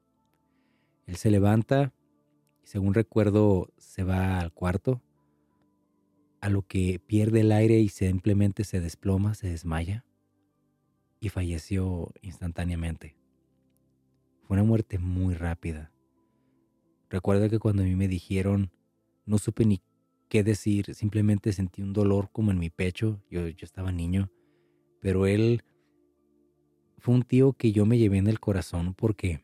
Él 1.05 1.15
se 1.15 1.31
levanta 1.31 1.93
y 2.61 2.67
según 2.67 2.93
recuerdo 2.93 3.69
se 3.77 4.03
va 4.03 4.41
al 4.41 4.51
cuarto 4.51 5.01
a 6.41 6.49
lo 6.49 6.67
que 6.67 6.99
pierde 6.99 7.39
el 7.39 7.53
aire 7.53 7.79
y 7.79 7.87
simplemente 7.87 8.65
se 8.65 8.81
desploma, 8.81 9.33
se 9.33 9.47
desmaya 9.47 10.03
y 11.21 11.29
falleció 11.29 12.11
instantáneamente. 12.21 13.15
Fue 14.41 14.55
una 14.55 14.65
muerte 14.65 14.99
muy 14.99 15.35
rápida. 15.35 15.93
Recuerdo 17.09 17.49
que 17.49 17.59
cuando 17.59 17.83
a 17.83 17.85
mí 17.85 17.95
me 17.95 18.09
dijeron, 18.09 18.71
no 19.25 19.37
supe 19.37 19.63
ni 19.63 19.81
qué 20.27 20.43
decir, 20.43 20.93
simplemente 20.95 21.53
sentí 21.53 21.81
un 21.81 21.93
dolor 21.93 22.29
como 22.33 22.51
en 22.51 22.59
mi 22.59 22.69
pecho, 22.69 23.23
yo, 23.31 23.47
yo 23.47 23.63
estaba 23.63 23.93
niño, 23.93 24.29
pero 24.99 25.27
él 25.27 25.63
fue 27.03 27.15
un 27.15 27.23
tío 27.23 27.51
que 27.51 27.73
yo 27.73 27.85
me 27.85 27.97
llevé 27.97 28.17
en 28.17 28.27
el 28.27 28.39
corazón 28.39 28.93
porque 28.93 29.43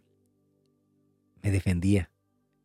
me 1.44 1.52
defendía, 1.52 2.10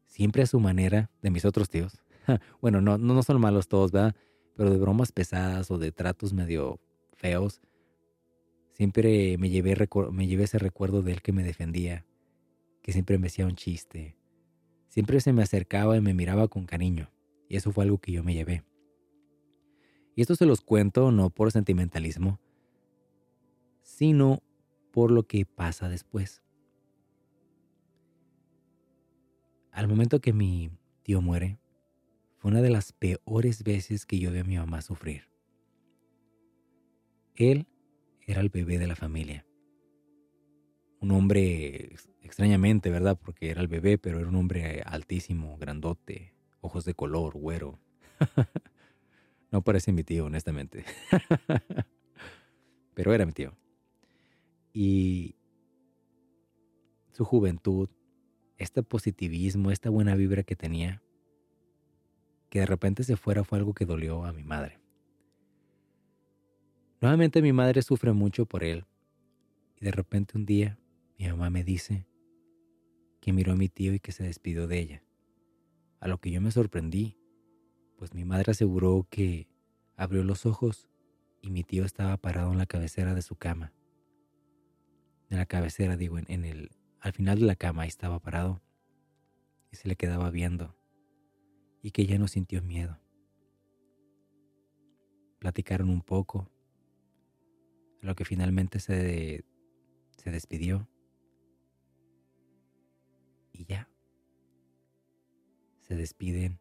siempre 0.06 0.44
a 0.44 0.46
su 0.46 0.60
manera 0.60 1.10
de 1.20 1.30
mis 1.30 1.44
otros 1.44 1.68
tíos. 1.68 2.00
bueno, 2.60 2.80
no, 2.80 2.96
no 2.96 3.22
son 3.24 3.40
malos 3.40 3.66
todos, 3.66 3.90
¿verdad? 3.90 4.14
pero 4.54 4.70
de 4.70 4.78
bromas 4.78 5.10
pesadas 5.10 5.68
o 5.72 5.78
de 5.78 5.90
tratos 5.90 6.32
medio 6.32 6.78
feos, 7.14 7.60
siempre 8.70 9.36
me 9.36 9.50
llevé, 9.50 9.76
me 10.12 10.28
llevé 10.28 10.44
ese 10.44 10.60
recuerdo 10.60 11.02
de 11.02 11.10
él 11.10 11.22
que 11.22 11.32
me 11.32 11.42
defendía, 11.42 12.06
que 12.80 12.92
siempre 12.92 13.18
me 13.18 13.26
hacía 13.26 13.46
un 13.46 13.56
chiste, 13.56 14.16
siempre 14.86 15.20
se 15.20 15.32
me 15.32 15.42
acercaba 15.42 15.96
y 15.96 16.00
me 16.00 16.14
miraba 16.14 16.46
con 16.46 16.66
cariño, 16.66 17.10
y 17.48 17.56
eso 17.56 17.72
fue 17.72 17.82
algo 17.82 17.98
que 17.98 18.12
yo 18.12 18.22
me 18.22 18.34
llevé. 18.34 18.62
Y 20.14 20.22
esto 20.22 20.36
se 20.36 20.46
los 20.46 20.60
cuento 20.60 21.10
no 21.10 21.30
por 21.30 21.50
sentimentalismo, 21.50 22.38
sino 23.82 24.40
por 24.94 25.10
lo 25.10 25.26
que 25.26 25.44
pasa 25.44 25.88
después. 25.88 26.40
Al 29.72 29.88
momento 29.88 30.20
que 30.20 30.32
mi 30.32 30.70
tío 31.02 31.20
muere, 31.20 31.58
fue 32.38 32.52
una 32.52 32.62
de 32.62 32.70
las 32.70 32.92
peores 32.92 33.64
veces 33.64 34.06
que 34.06 34.20
yo 34.20 34.30
vi 34.30 34.38
a 34.38 34.44
mi 34.44 34.56
mamá 34.56 34.82
sufrir. 34.82 35.28
Él 37.34 37.66
era 38.24 38.40
el 38.40 38.50
bebé 38.50 38.78
de 38.78 38.86
la 38.86 38.94
familia. 38.94 39.44
Un 41.00 41.10
hombre, 41.10 41.96
extrañamente, 42.22 42.88
¿verdad? 42.88 43.18
Porque 43.20 43.50
era 43.50 43.62
el 43.62 43.68
bebé, 43.68 43.98
pero 43.98 44.20
era 44.20 44.28
un 44.28 44.36
hombre 44.36 44.80
altísimo, 44.86 45.58
grandote, 45.58 46.34
ojos 46.60 46.84
de 46.84 46.94
color, 46.94 47.36
güero. 47.36 47.80
no 49.50 49.60
parece 49.62 49.90
mi 49.90 50.04
tío, 50.04 50.26
honestamente. 50.26 50.84
pero 52.94 53.12
era 53.12 53.26
mi 53.26 53.32
tío. 53.32 53.56
Y 54.76 55.36
su 57.12 57.24
juventud, 57.24 57.88
este 58.58 58.82
positivismo, 58.82 59.70
esta 59.70 59.88
buena 59.88 60.16
vibra 60.16 60.42
que 60.42 60.56
tenía, 60.56 61.00
que 62.50 62.58
de 62.58 62.66
repente 62.66 63.04
se 63.04 63.16
fuera 63.16 63.44
fue 63.44 63.58
algo 63.58 63.72
que 63.72 63.86
dolió 63.86 64.24
a 64.24 64.32
mi 64.32 64.42
madre. 64.42 64.80
Nuevamente 67.00 67.40
mi 67.40 67.52
madre 67.52 67.82
sufre 67.82 68.12
mucho 68.12 68.46
por 68.46 68.64
él 68.64 68.84
y 69.76 69.84
de 69.84 69.92
repente 69.92 70.36
un 70.36 70.44
día 70.44 70.76
mi 71.18 71.28
mamá 71.28 71.50
me 71.50 71.62
dice 71.62 72.08
que 73.20 73.32
miró 73.32 73.52
a 73.52 73.56
mi 73.56 73.68
tío 73.68 73.94
y 73.94 74.00
que 74.00 74.10
se 74.10 74.24
despidió 74.24 74.66
de 74.66 74.80
ella. 74.80 75.04
A 76.00 76.08
lo 76.08 76.18
que 76.18 76.32
yo 76.32 76.40
me 76.40 76.50
sorprendí, 76.50 77.16
pues 77.96 78.12
mi 78.12 78.24
madre 78.24 78.50
aseguró 78.50 79.06
que 79.08 79.46
abrió 79.96 80.24
los 80.24 80.46
ojos 80.46 80.88
y 81.40 81.50
mi 81.50 81.62
tío 81.62 81.84
estaba 81.84 82.16
parado 82.16 82.50
en 82.50 82.58
la 82.58 82.66
cabecera 82.66 83.14
de 83.14 83.22
su 83.22 83.36
cama 83.36 83.72
en 85.34 85.38
la 85.40 85.46
cabecera, 85.46 85.96
digo, 85.96 86.16
en, 86.18 86.44
el, 86.44 86.70
al 87.00 87.12
final 87.12 87.40
de 87.40 87.46
la 87.46 87.56
cama 87.56 87.82
ahí 87.82 87.88
estaba 87.88 88.20
parado 88.20 88.62
y 89.72 89.76
se 89.76 89.88
le 89.88 89.96
quedaba 89.96 90.30
viendo 90.30 90.76
y 91.82 91.90
que 91.90 92.06
ya 92.06 92.18
no 92.18 92.28
sintió 92.28 92.62
miedo. 92.62 92.98
Platicaron 95.40 95.90
un 95.90 96.02
poco, 96.02 96.48
lo 98.00 98.14
que 98.14 98.24
finalmente 98.24 98.78
se, 98.78 99.44
se 100.16 100.30
despidió 100.30 100.88
y 103.52 103.64
ya. 103.64 103.88
Se 105.80 105.96
despiden 105.96 106.60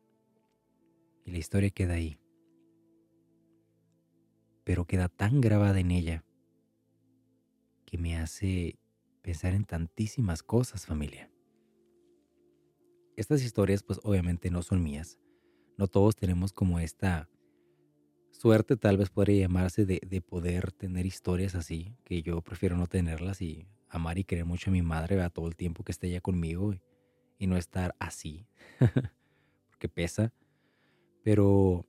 y 1.26 1.32
la 1.32 1.38
historia 1.38 1.69
queda 1.69 1.93
ahí. 1.93 2.17
Pero 4.63 4.86
queda 4.86 5.09
tan 5.09 5.41
grabada 5.41 5.80
en 5.80 5.91
ella 5.91 6.26
que 7.93 7.99
me 7.99 8.17
hace 8.17 8.79
pensar 9.21 9.53
en 9.53 9.65
tantísimas 9.65 10.41
cosas, 10.41 10.87
familia. 10.87 11.29
Estas 13.15 13.43
historias 13.43 13.83
pues 13.83 13.99
obviamente 14.01 14.49
no 14.49 14.63
son 14.63 14.81
mías. 14.81 15.19
No 15.77 15.87
todos 15.87 16.15
tenemos 16.15 16.53
como 16.53 16.79
esta 16.79 17.29
suerte, 18.31 18.77
tal 18.77 18.97
vez 18.97 19.11
podría 19.11 19.41
llamarse, 19.41 19.85
de, 19.85 20.21
poder 20.27 20.71
tener 20.71 21.05
historias 21.05 21.53
así, 21.53 21.95
que 22.03 22.23
yo 22.23 22.41
prefiero 22.41 22.77
no 22.77 22.87
tenerlas 22.87 23.43
y 23.43 23.67
amar 23.89 24.17
y 24.17 24.23
querer 24.23 24.45
mucho 24.45 24.71
a 24.71 24.73
mi 24.73 24.81
madre 24.81 25.21
a 25.21 25.29
todo 25.29 25.47
el 25.47 25.55
tiempo 25.55 25.83
que 25.83 25.91
esté 25.91 26.07
ella 26.07 26.19
conmigo 26.19 26.73
y, 26.73 26.81
y 27.37 27.45
no 27.45 27.57
estar 27.57 27.95
así, 27.99 28.47
porque 29.69 29.87
pesa. 29.87 30.33
Pero 31.23 31.85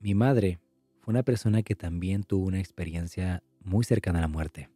mi 0.00 0.14
madre 0.14 0.58
fue 1.00 1.12
una 1.12 1.22
persona 1.22 1.62
que 1.62 1.74
también 1.74 2.24
tuvo 2.24 2.44
una 2.44 2.58
experiencia 2.58 3.42
muy 3.64 3.86
cercana 3.86 4.18
a 4.18 4.22
la 4.22 4.28
muerte. 4.28 4.68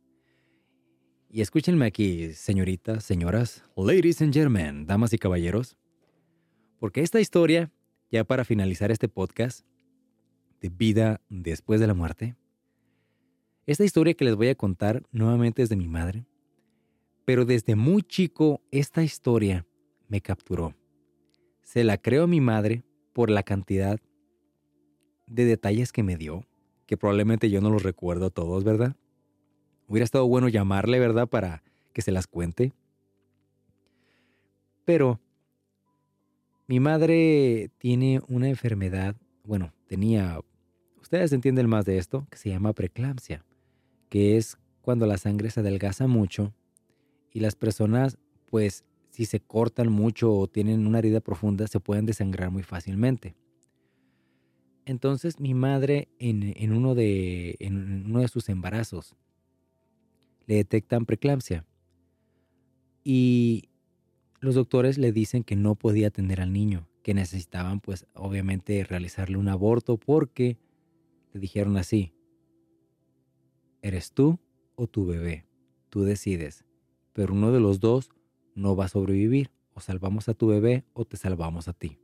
Y 1.34 1.40
escúchenme 1.40 1.86
aquí, 1.86 2.34
señoritas, 2.34 3.04
señoras, 3.04 3.64
ladies 3.74 4.20
and 4.20 4.34
gentlemen, 4.34 4.86
damas 4.86 5.14
y 5.14 5.18
caballeros, 5.18 5.78
porque 6.78 7.00
esta 7.00 7.22
historia, 7.22 7.72
ya 8.10 8.22
para 8.22 8.44
finalizar 8.44 8.90
este 8.90 9.08
podcast 9.08 9.64
de 10.60 10.68
vida 10.68 11.22
después 11.30 11.80
de 11.80 11.86
la 11.86 11.94
muerte, 11.94 12.36
esta 13.64 13.82
historia 13.82 14.12
que 14.12 14.26
les 14.26 14.36
voy 14.36 14.48
a 14.48 14.54
contar 14.54 15.04
nuevamente 15.10 15.62
es 15.62 15.70
de 15.70 15.76
mi 15.76 15.88
madre, 15.88 16.26
pero 17.24 17.46
desde 17.46 17.76
muy 17.76 18.02
chico 18.02 18.60
esta 18.70 19.02
historia 19.02 19.66
me 20.08 20.20
capturó. 20.20 20.74
Se 21.62 21.82
la 21.82 21.96
creo 21.96 22.24
a 22.24 22.26
mi 22.26 22.42
madre 22.42 22.84
por 23.14 23.30
la 23.30 23.42
cantidad 23.42 23.98
de 25.26 25.46
detalles 25.46 25.92
que 25.92 26.02
me 26.02 26.18
dio, 26.18 26.44
que 26.84 26.98
probablemente 26.98 27.48
yo 27.48 27.62
no 27.62 27.70
los 27.70 27.84
recuerdo 27.84 28.28
todos, 28.28 28.64
¿verdad? 28.64 28.96
Hubiera 29.92 30.04
estado 30.04 30.26
bueno 30.26 30.48
llamarle, 30.48 30.98
¿verdad? 30.98 31.28
Para 31.28 31.62
que 31.92 32.00
se 32.00 32.12
las 32.12 32.26
cuente. 32.26 32.72
Pero 34.86 35.20
mi 36.66 36.80
madre 36.80 37.70
tiene 37.76 38.22
una 38.26 38.48
enfermedad, 38.48 39.16
bueno, 39.44 39.74
tenía, 39.88 40.40
ustedes 40.98 41.30
entienden 41.34 41.68
más 41.68 41.84
de 41.84 41.98
esto, 41.98 42.26
que 42.30 42.38
se 42.38 42.48
llama 42.48 42.72
preeclampsia, 42.72 43.44
que 44.08 44.38
es 44.38 44.56
cuando 44.80 45.04
la 45.04 45.18
sangre 45.18 45.50
se 45.50 45.60
adelgaza 45.60 46.06
mucho 46.06 46.54
y 47.30 47.40
las 47.40 47.54
personas, 47.54 48.16
pues, 48.48 48.86
si 49.10 49.26
se 49.26 49.40
cortan 49.40 49.92
mucho 49.92 50.32
o 50.32 50.46
tienen 50.46 50.86
una 50.86 51.00
herida 51.00 51.20
profunda, 51.20 51.66
se 51.66 51.80
pueden 51.80 52.06
desangrar 52.06 52.50
muy 52.50 52.62
fácilmente. 52.62 53.34
Entonces 54.86 55.38
mi 55.38 55.52
madre 55.52 56.08
en, 56.18 56.72
uno, 56.72 56.94
de, 56.94 57.56
en 57.58 58.06
uno 58.06 58.20
de 58.20 58.28
sus 58.28 58.48
embarazos 58.48 59.14
le 60.46 60.56
detectan 60.56 61.06
preeclampsia. 61.06 61.64
Y 63.04 63.68
los 64.40 64.54
doctores 64.54 64.98
le 64.98 65.12
dicen 65.12 65.44
que 65.44 65.56
no 65.56 65.74
podía 65.74 66.08
atender 66.08 66.40
al 66.40 66.52
niño, 66.52 66.88
que 67.02 67.14
necesitaban 67.14 67.80
pues 67.80 68.06
obviamente 68.14 68.82
realizarle 68.84 69.36
un 69.36 69.48
aborto 69.48 69.96
porque 69.96 70.58
le 71.32 71.40
dijeron 71.40 71.76
así, 71.76 72.12
eres 73.82 74.12
tú 74.12 74.38
o 74.74 74.86
tu 74.86 75.06
bebé, 75.06 75.46
tú 75.90 76.02
decides, 76.02 76.64
pero 77.12 77.34
uno 77.34 77.52
de 77.52 77.60
los 77.60 77.80
dos 77.80 78.10
no 78.54 78.76
va 78.76 78.86
a 78.86 78.88
sobrevivir, 78.88 79.50
o 79.74 79.80
salvamos 79.80 80.28
a 80.28 80.34
tu 80.34 80.48
bebé 80.48 80.84
o 80.92 81.04
te 81.04 81.16
salvamos 81.16 81.66
a 81.66 81.72
ti. 81.72 81.98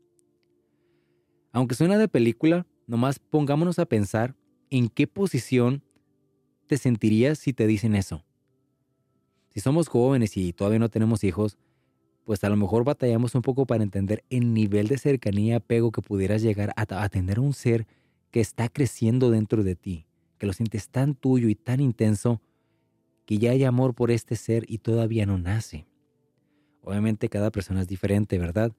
Aunque 1.52 1.74
suena 1.74 1.98
de 1.98 2.08
película, 2.08 2.66
nomás 2.86 3.18
pongámonos 3.18 3.78
a 3.78 3.86
pensar 3.86 4.34
en 4.70 4.88
qué 4.88 5.06
posición 5.06 5.82
te 6.66 6.78
sentirías 6.78 7.38
si 7.38 7.52
te 7.52 7.66
dicen 7.66 7.94
eso 7.94 8.24
si 9.58 9.62
somos 9.62 9.88
jóvenes 9.88 10.36
y 10.36 10.52
todavía 10.52 10.78
no 10.78 10.88
tenemos 10.88 11.24
hijos, 11.24 11.58
pues 12.24 12.44
a 12.44 12.48
lo 12.48 12.54
mejor 12.54 12.84
batallamos 12.84 13.34
un 13.34 13.42
poco 13.42 13.66
para 13.66 13.82
entender 13.82 14.22
el 14.30 14.54
nivel 14.54 14.86
de 14.86 14.98
cercanía 14.98 15.56
apego 15.56 15.90
que 15.90 16.00
pudieras 16.00 16.42
llegar 16.42 16.72
a, 16.76 17.08
tener 17.08 17.38
a 17.38 17.40
un 17.40 17.52
ser 17.52 17.84
que 18.30 18.38
está 18.38 18.68
creciendo 18.68 19.32
dentro 19.32 19.64
de 19.64 19.74
ti, 19.74 20.06
que 20.38 20.46
lo 20.46 20.52
sientes 20.52 20.90
tan 20.90 21.16
tuyo 21.16 21.48
y 21.48 21.56
tan 21.56 21.80
intenso 21.80 22.40
que 23.26 23.38
ya 23.38 23.50
hay 23.50 23.64
amor 23.64 23.94
por 23.94 24.12
este 24.12 24.36
ser 24.36 24.64
y 24.68 24.78
todavía 24.78 25.26
no 25.26 25.38
nace. 25.38 25.88
Obviamente 26.80 27.28
cada 27.28 27.50
persona 27.50 27.80
es 27.80 27.88
diferente, 27.88 28.38
¿verdad? 28.38 28.70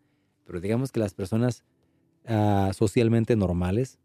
Pero 0.46 0.62
digamos 0.62 0.94
que 0.94 1.02
las 1.02 1.14
personas 1.14 1.66
ah, 2.26 2.72
socialmente 2.74 3.36
normales 3.36 4.00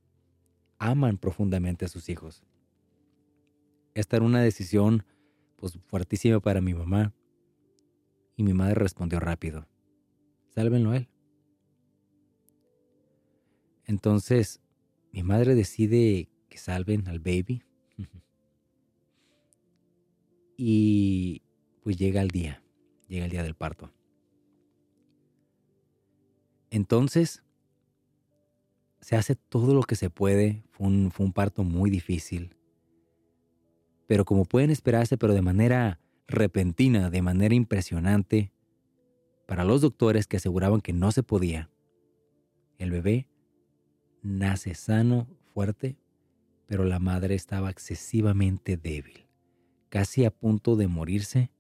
aman 0.78 1.18
profundamente 1.18 1.84
a 1.84 1.88
sus 1.88 2.08
hijos. 2.08 2.42
Esta 3.94 4.16
era 4.16 4.26
una 4.26 4.42
decisión 4.42 5.04
pues 5.56 5.78
fuertísima 5.86 6.40
para 6.40 6.60
mi 6.60 6.74
mamá. 6.74 7.14
Y 8.36 8.42
mi 8.42 8.52
madre 8.52 8.74
respondió 8.74 9.20
rápido, 9.20 9.68
sálvenlo 10.48 10.90
a 10.90 10.96
él. 10.96 11.08
Entonces, 13.86 14.60
mi 15.12 15.22
madre 15.22 15.54
decide 15.54 16.28
que 16.48 16.58
salven 16.58 17.06
al 17.06 17.20
baby. 17.20 17.62
y 20.56 21.42
pues 21.82 21.96
llega 21.96 22.22
el 22.22 22.28
día, 22.28 22.62
llega 23.08 23.24
el 23.26 23.30
día 23.30 23.42
del 23.42 23.54
parto. 23.54 23.92
Entonces, 26.70 27.44
se 29.00 29.14
hace 29.14 29.36
todo 29.36 29.74
lo 29.74 29.82
que 29.82 29.94
se 29.94 30.10
puede. 30.10 30.64
Fue 30.72 30.88
un, 30.88 31.12
fue 31.12 31.26
un 31.26 31.32
parto 31.32 31.62
muy 31.62 31.90
difícil 31.90 32.56
pero 34.06 34.24
como 34.24 34.44
pueden 34.44 34.70
esperarse, 34.70 35.16
pero 35.16 35.34
de 35.34 35.42
manera 35.42 36.00
repentina, 36.26 37.10
de 37.10 37.22
manera 37.22 37.54
impresionante, 37.54 38.52
para 39.46 39.64
los 39.64 39.80
doctores 39.80 40.26
que 40.26 40.38
aseguraban 40.38 40.80
que 40.80 40.92
no 40.92 41.12
se 41.12 41.22
podía, 41.22 41.70
el 42.78 42.90
bebé 42.90 43.28
nace 44.22 44.74
sano, 44.74 45.28
fuerte, 45.52 45.96
pero 46.66 46.84
la 46.84 46.98
madre 46.98 47.34
estaba 47.34 47.70
excesivamente 47.70 48.76
débil, 48.76 49.26
casi 49.90 50.24
a 50.24 50.30
punto 50.30 50.76
de 50.76 50.88
morirse, 50.88 51.50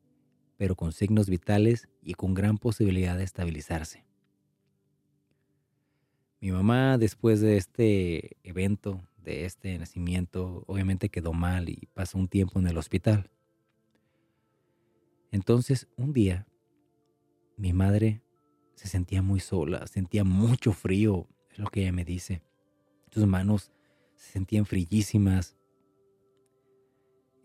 pero 0.56 0.76
con 0.76 0.92
signos 0.92 1.28
vitales 1.28 1.88
y 2.02 2.14
con 2.14 2.34
gran 2.34 2.58
posibilidad 2.58 3.16
de 3.16 3.24
estabilizarse. 3.24 4.04
Mi 6.40 6.52
mamá, 6.52 6.98
después 6.98 7.40
de 7.40 7.56
este 7.56 8.36
evento, 8.42 9.02
de 9.24 9.44
este 9.44 9.76
nacimiento, 9.78 10.64
obviamente 10.66 11.08
quedó 11.08 11.32
mal 11.32 11.68
y 11.68 11.88
pasó 11.94 12.18
un 12.18 12.28
tiempo 12.28 12.60
en 12.60 12.68
el 12.68 12.78
hospital. 12.78 13.30
Entonces, 15.32 15.88
un 15.96 16.12
día, 16.12 16.46
mi 17.56 17.72
madre 17.72 18.22
se 18.74 18.86
sentía 18.86 19.22
muy 19.22 19.40
sola, 19.40 19.86
sentía 19.86 20.22
mucho 20.22 20.72
frío, 20.72 21.26
es 21.50 21.58
lo 21.58 21.66
que 21.66 21.82
ella 21.82 21.92
me 21.92 22.04
dice. 22.04 22.42
Sus 23.10 23.26
manos 23.26 23.72
se 24.14 24.32
sentían 24.32 24.66
frillísimas. 24.66 25.56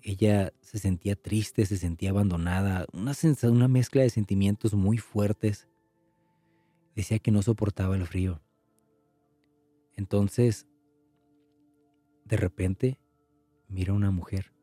Ella 0.02 0.54
se 0.62 0.80
sentía 0.80 1.16
triste, 1.16 1.66
se 1.66 1.78
sentía 1.78 2.12
abandonada, 2.12 2.86
una, 2.94 3.14
una 3.44 3.68
mezcla 3.68 4.02
de 4.02 4.10
sentimientos 4.10 4.74
muy 4.74 4.98
fuertes. 4.98 5.68
Decía 6.96 7.20
que 7.20 7.32
no 7.32 7.42
soportaba 7.42 7.96
el 7.96 8.06
frío. 8.06 8.42
Entonces, 9.96 10.69
de 12.30 12.38
repente, 12.38 13.00
mira 13.68 13.92
a 13.92 13.96
una 13.96 14.12
mujer. 14.12 14.54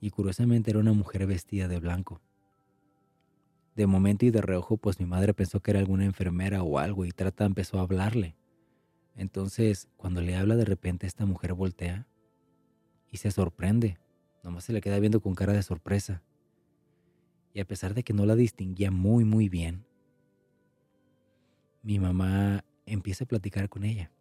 Y 0.00 0.10
curiosamente 0.10 0.70
era 0.70 0.78
una 0.78 0.92
mujer 0.92 1.26
vestida 1.26 1.66
de 1.66 1.80
blanco. 1.80 2.22
De 3.74 3.88
momento 3.88 4.24
y 4.24 4.30
de 4.30 4.40
reojo, 4.40 4.76
pues 4.76 5.00
mi 5.00 5.06
madre 5.06 5.34
pensó 5.34 5.60
que 5.60 5.72
era 5.72 5.80
alguna 5.80 6.04
enfermera 6.04 6.62
o 6.62 6.78
algo 6.78 7.04
y 7.04 7.10
trata 7.10 7.44
empezó 7.44 7.78
a 7.78 7.82
hablarle. 7.82 8.36
Entonces, 9.16 9.88
cuando 9.96 10.22
le 10.22 10.36
habla 10.36 10.54
de 10.54 10.64
repente, 10.64 11.08
esta 11.08 11.26
mujer 11.26 11.54
voltea 11.54 12.06
y 13.10 13.16
se 13.16 13.32
sorprende. 13.32 13.98
Nomás 14.44 14.64
se 14.64 14.72
le 14.72 14.80
queda 14.80 15.00
viendo 15.00 15.20
con 15.20 15.34
cara 15.34 15.52
de 15.52 15.62
sorpresa. 15.62 16.22
Y 17.52 17.58
a 17.58 17.64
pesar 17.64 17.94
de 17.94 18.04
que 18.04 18.12
no 18.12 18.26
la 18.26 18.36
distinguía 18.36 18.92
muy, 18.92 19.24
muy 19.24 19.48
bien, 19.48 19.84
mi 21.82 21.98
mamá 21.98 22.64
empieza 22.86 23.24
a 23.24 23.28
platicar 23.28 23.68
con 23.68 23.82
ella. 23.82 24.12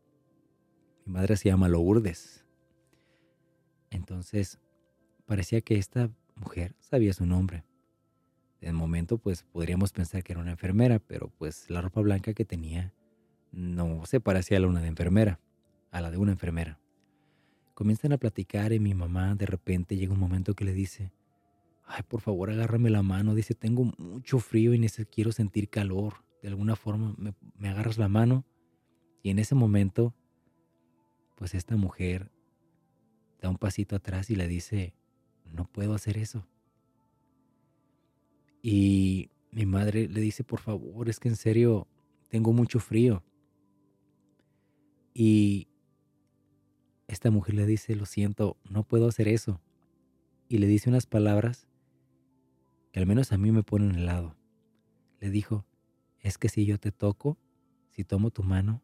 Mi 1.09 1.13
madre 1.13 1.37
se 1.37 1.49
llama 1.49 1.67
Lourdes. 1.67 2.45
Entonces, 3.89 4.59
parecía 5.25 5.59
que 5.59 5.75
esta 5.75 6.11
mujer 6.35 6.75
sabía 6.81 7.13
su 7.13 7.25
nombre. 7.25 7.65
De 8.61 8.71
momento, 8.73 9.17
pues 9.17 9.41
podríamos 9.41 9.91
pensar 9.91 10.23
que 10.23 10.33
era 10.33 10.41
una 10.41 10.51
enfermera, 10.51 10.99
pero 10.99 11.33
pues 11.35 11.67
la 11.71 11.81
ropa 11.81 12.01
blanca 12.01 12.35
que 12.35 12.45
tenía 12.45 12.93
no 13.51 14.05
se 14.05 14.19
parecía 14.19 14.57
a 14.57 14.59
la 14.59 14.67
una 14.67 14.81
de 14.81 14.87
enfermera, 14.87 15.39
a 15.89 15.99
la 15.99 16.11
de 16.11 16.17
una 16.17 16.33
enfermera. 16.33 16.79
Comienzan 17.73 18.11
a 18.11 18.19
platicar 18.19 18.71
y 18.71 18.79
mi 18.79 18.93
mamá 18.93 19.33
de 19.33 19.47
repente 19.47 19.97
llega 19.97 20.13
un 20.13 20.19
momento 20.19 20.53
que 20.53 20.63
le 20.63 20.73
dice, 20.73 21.11
ay, 21.85 22.03
por 22.07 22.21
favor 22.21 22.51
agárrame 22.51 22.91
la 22.91 23.01
mano, 23.01 23.33
dice, 23.33 23.55
tengo 23.55 23.91
mucho 23.97 24.37
frío 24.37 24.75
y 24.75 24.87
quiero 25.11 25.31
sentir 25.31 25.69
calor, 25.69 26.23
de 26.43 26.49
alguna 26.49 26.75
forma 26.75 27.15
me, 27.17 27.33
me 27.57 27.69
agarras 27.69 27.97
la 27.97 28.09
mano 28.09 28.45
y 29.23 29.31
en 29.31 29.39
ese 29.39 29.55
momento, 29.55 30.13
pues 31.39 31.55
esta 31.55 31.77
mujer 31.77 32.29
da 33.41 33.49
un 33.49 33.57
pasito 33.57 33.95
atrás 33.95 34.29
y 34.29 34.35
le 34.35 34.49
dice, 34.49 34.93
no 35.45 35.63
puedo 35.63 35.93
hacer 35.93 36.17
eso. 36.17 36.45
Y 38.61 39.31
mi 39.49 39.65
madre 39.65 40.09
le 40.09 40.19
dice, 40.19 40.43
por 40.43 40.59
favor, 40.59 41.07
es 41.07 41.17
que 41.17 41.29
en 41.29 41.37
serio 41.37 41.87
tengo 42.27 42.51
mucho 42.51 42.81
frío. 42.81 43.23
Y 45.13 45.69
esta 47.07 47.31
mujer 47.31 47.55
le 47.55 47.65
dice, 47.65 47.95
lo 47.95 48.05
siento, 48.05 48.57
no 48.69 48.83
puedo 48.83 49.07
hacer 49.07 49.29
eso. 49.29 49.61
Y 50.49 50.57
le 50.57 50.67
dice 50.67 50.89
unas 50.89 51.05
palabras 51.05 51.69
que 52.91 52.99
al 52.99 53.05
menos 53.05 53.31
a 53.31 53.37
mí 53.37 53.53
me 53.53 53.63
ponen 53.63 53.95
helado. 53.95 54.35
Le 55.21 55.29
dijo, 55.29 55.65
es 56.19 56.37
que 56.37 56.49
si 56.49 56.65
yo 56.65 56.81
te 56.81 56.91
toco, 56.91 57.37
si 57.91 58.03
tomo 58.03 58.29
tu 58.29 58.43
mano, 58.43 58.83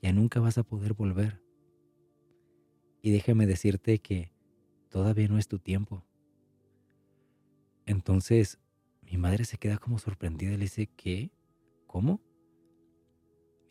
ya 0.00 0.14
nunca 0.14 0.40
vas 0.40 0.56
a 0.56 0.62
poder 0.62 0.94
volver. 0.94 1.46
Y 3.08 3.10
déjame 3.10 3.46
decirte 3.46 4.00
que 4.00 4.30
todavía 4.90 5.28
no 5.28 5.38
es 5.38 5.48
tu 5.48 5.58
tiempo. 5.58 6.04
Entonces, 7.86 8.58
mi 9.00 9.16
madre 9.16 9.46
se 9.46 9.56
queda 9.56 9.78
como 9.78 9.98
sorprendida 9.98 10.52
y 10.52 10.58
le 10.58 10.64
dice, 10.64 10.90
¿qué? 10.94 11.30
¿Cómo? 11.86 12.20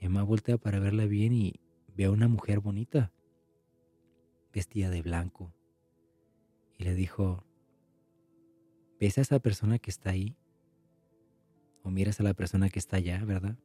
Mi 0.02 0.08
mamá 0.08 0.24
voltea 0.24 0.58
para 0.58 0.80
verla 0.80 1.06
bien 1.06 1.34
y 1.34 1.60
ve 1.96 2.06
a 2.06 2.12
una 2.12 2.28
mujer 2.28 2.62
bonita, 2.62 3.14
vestida 4.52 4.90
de 4.90 5.04
blanco. 5.04 5.54
Y 6.80 6.86
le 6.86 6.96
dijo, 6.96 7.46
¿ves 9.00 9.20
a 9.20 9.22
esa 9.22 9.38
persona 9.38 9.78
que 9.78 9.92
está 9.92 10.10
ahí? 10.10 10.36
¿O 11.84 11.92
miras 11.92 12.20
a 12.20 12.24
la 12.24 12.34
persona 12.34 12.70
que 12.70 12.80
está 12.80 12.98
allá, 12.98 13.24
verdad? 13.24 13.60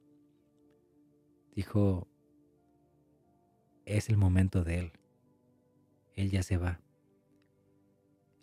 Dijo, 1.55 2.09
es 3.87 4.11
el 4.11 4.19
momento 4.19 4.65
de 4.65 4.79
él. 4.79 4.93
Él 6.15 6.31
ya 6.31 6.43
se 6.43 6.57
va. 6.57 6.81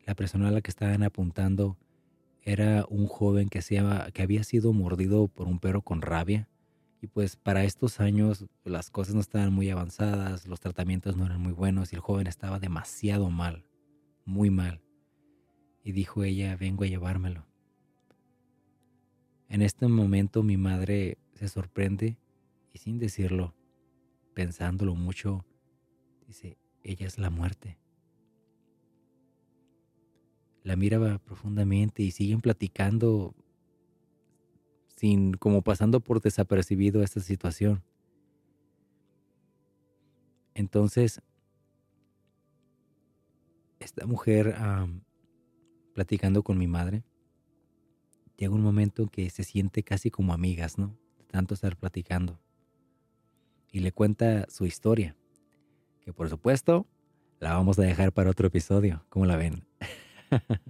La 0.06 0.16
persona 0.16 0.48
a 0.48 0.52
la 0.52 0.62
que 0.62 0.72
estaban 0.72 1.04
apuntando 1.04 1.78
era 2.42 2.86
un 2.90 3.08
joven 3.08 3.50
que, 3.50 3.60
que 4.14 4.22
había 4.22 4.44
sido 4.44 4.74
mordido 4.74 5.28
por 5.28 5.48
un 5.48 5.60
perro 5.60 5.82
con 5.82 6.02
rabia. 6.02 6.50
Y 7.02 7.08
pues 7.08 7.36
para 7.36 7.64
estos 7.64 8.00
años 8.00 8.46
las 8.64 8.90
cosas 8.90 9.16
no 9.16 9.22
estaban 9.22 9.54
muy 9.54 9.70
avanzadas, 9.70 10.48
los 10.48 10.60
tratamientos 10.60 11.16
no 11.16 11.26
eran 11.26 11.42
muy 11.42 11.54
buenos 11.54 11.94
y 11.94 11.96
el 11.96 12.02
joven 12.02 12.28
estaba 12.28 12.60
demasiado 12.60 13.30
mal, 13.30 13.66
muy 14.26 14.50
mal. 14.50 14.82
Y 15.84 15.94
dijo 15.94 16.24
ella, 16.24 16.58
vengo 16.58 16.84
a 16.84 16.88
llevármelo. 16.88 17.46
En 19.48 19.62
este 19.62 19.88
momento 19.88 20.44
mi 20.44 20.58
madre 20.58 21.18
se 21.34 21.48
sorprende 21.48 22.18
y 22.74 22.80
sin 22.80 23.00
decirlo 23.00 23.56
pensándolo 24.34 24.96
mucho, 24.96 25.46
dice, 26.28 26.58
ella 26.84 27.08
es 27.08 27.18
la 27.18 27.30
muerte. 27.30 27.78
La 30.64 30.76
miraba 30.76 31.20
profundamente 31.20 32.04
y 32.04 32.12
siguen 32.12 32.42
platicando 32.42 33.34
sin 34.96 35.34
como 35.34 35.62
pasando 35.62 36.02
por 36.02 36.22
desapercibido 36.22 37.02
esta 37.02 37.22
situación. 37.22 37.84
Entonces, 40.54 41.22
esta 43.80 44.06
mujer 44.06 44.56
platicando 45.94 46.44
con 46.44 46.58
mi 46.58 46.68
madre, 46.68 47.04
llega 48.36 48.54
un 48.54 48.62
momento 48.62 49.08
que 49.08 49.30
se 49.30 49.44
siente 49.44 49.84
casi 49.84 50.12
como 50.12 50.34
amigas, 50.34 50.78
¿no? 50.78 50.98
De 51.18 51.24
tanto 51.26 51.54
estar 51.54 51.78
platicando 51.78 52.40
y 53.72 53.80
le 53.80 53.92
cuenta 53.92 54.50
su 54.50 54.66
historia, 54.66 55.16
que 56.02 56.14
por 56.14 56.30
supuesto 56.30 56.88
la 57.40 57.54
vamos 57.54 57.80
a 57.80 57.84
dejar 57.84 58.12
para 58.12 58.30
otro 58.30 58.48
episodio, 58.48 59.06
¿cómo 59.10 59.26
la 59.26 59.38
ven? 59.38 59.66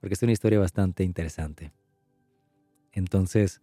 Porque 0.00 0.14
es 0.14 0.22
una 0.22 0.32
historia 0.32 0.58
bastante 0.58 1.04
interesante. 1.04 1.72
Entonces, 2.92 3.60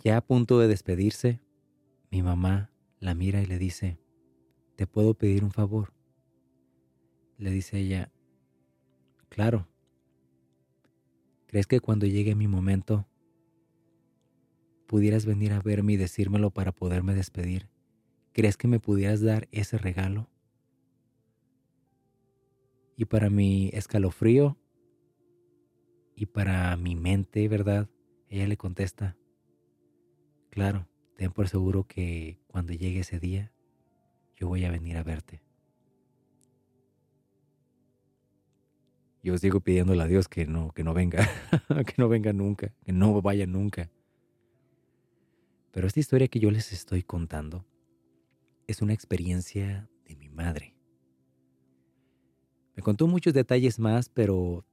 ya 0.00 0.16
a 0.16 0.20
punto 0.20 0.58
de 0.58 0.68
despedirse, 0.68 1.40
mi 2.10 2.22
mamá 2.22 2.70
la 3.00 3.14
mira 3.14 3.40
y 3.42 3.46
le 3.46 3.58
dice, 3.58 3.98
¿te 4.76 4.86
puedo 4.86 5.14
pedir 5.14 5.44
un 5.44 5.52
favor? 5.52 5.92
Le 7.36 7.50
dice 7.50 7.78
ella, 7.78 8.10
claro. 9.28 9.68
¿Crees 11.46 11.66
que 11.66 11.80
cuando 11.80 12.06
llegue 12.06 12.34
mi 12.34 12.48
momento 12.48 13.06
pudieras 14.86 15.26
venir 15.26 15.52
a 15.52 15.60
verme 15.60 15.92
y 15.92 15.96
decírmelo 15.96 16.50
para 16.50 16.72
poderme 16.72 17.14
despedir, 17.14 17.68
¿crees 18.38 18.56
que 18.56 18.68
me 18.68 18.78
pudieras 18.78 19.20
dar 19.20 19.48
ese 19.50 19.78
regalo? 19.78 20.28
Y 22.96 23.06
para 23.06 23.30
mi 23.30 23.68
escalofrío 23.72 24.56
y 26.14 26.26
para 26.26 26.76
mi 26.76 26.94
mente, 26.94 27.48
¿verdad? 27.48 27.90
Ella 28.28 28.46
le 28.46 28.56
contesta, 28.56 29.16
claro, 30.50 30.86
ten 31.16 31.32
por 31.32 31.48
seguro 31.48 31.88
que 31.88 32.38
cuando 32.46 32.72
llegue 32.74 33.00
ese 33.00 33.18
día, 33.18 33.52
yo 34.36 34.46
voy 34.46 34.64
a 34.64 34.70
venir 34.70 34.98
a 34.98 35.02
verte. 35.02 35.42
Yo 39.20 39.36
sigo 39.36 39.58
pidiéndole 39.58 40.04
a 40.04 40.06
Dios 40.06 40.28
que 40.28 40.46
no, 40.46 40.70
que 40.70 40.84
no 40.84 40.94
venga, 40.94 41.28
que 41.86 41.94
no 41.96 42.08
venga 42.08 42.32
nunca, 42.32 42.72
que 42.84 42.92
no 42.92 43.20
vaya 43.20 43.48
nunca. 43.48 43.90
Pero 45.72 45.88
esta 45.88 45.98
historia 45.98 46.28
que 46.28 46.38
yo 46.38 46.52
les 46.52 46.72
estoy 46.72 47.02
contando 47.02 47.66
es 48.68 48.82
una 48.82 48.92
experiencia 48.92 49.88
de 50.04 50.14
mi 50.14 50.28
madre. 50.28 50.76
Me 52.76 52.82
contó 52.82 53.08
muchos 53.08 53.32
detalles 53.32 53.78
más, 53.78 54.10
pero 54.10 54.64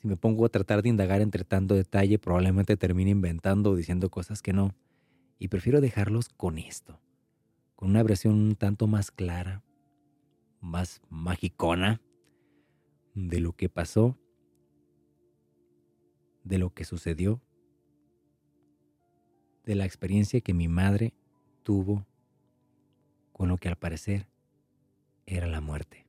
si 0.00 0.08
me 0.08 0.16
pongo 0.16 0.46
a 0.46 0.48
tratar 0.48 0.82
de 0.82 0.88
indagar 0.88 1.20
entre 1.20 1.44
tanto 1.44 1.74
detalle, 1.74 2.18
probablemente 2.18 2.76
termine 2.76 3.10
inventando 3.10 3.70
o 3.70 3.76
diciendo 3.76 4.10
cosas 4.10 4.40
que 4.40 4.54
no. 4.54 4.74
Y 5.38 5.48
prefiero 5.48 5.82
dejarlos 5.82 6.30
con 6.30 6.58
esto, 6.58 7.00
con 7.76 7.90
una 7.90 8.02
versión 8.02 8.34
un 8.34 8.56
tanto 8.56 8.86
más 8.86 9.10
clara, 9.10 9.62
más 10.60 11.02
magicona 11.10 12.00
de 13.14 13.40
lo 13.40 13.52
que 13.52 13.68
pasó, 13.68 14.18
de 16.44 16.56
lo 16.56 16.72
que 16.72 16.84
sucedió, 16.84 17.42
de 19.64 19.74
la 19.74 19.84
experiencia 19.84 20.40
que 20.40 20.54
mi 20.54 20.66
madre 20.66 21.12
tuvo 21.62 22.06
con 23.38 23.48
lo 23.48 23.56
que 23.56 23.68
al 23.68 23.76
parecer 23.76 24.26
era 25.24 25.46
la 25.46 25.60
muerte. 25.60 26.06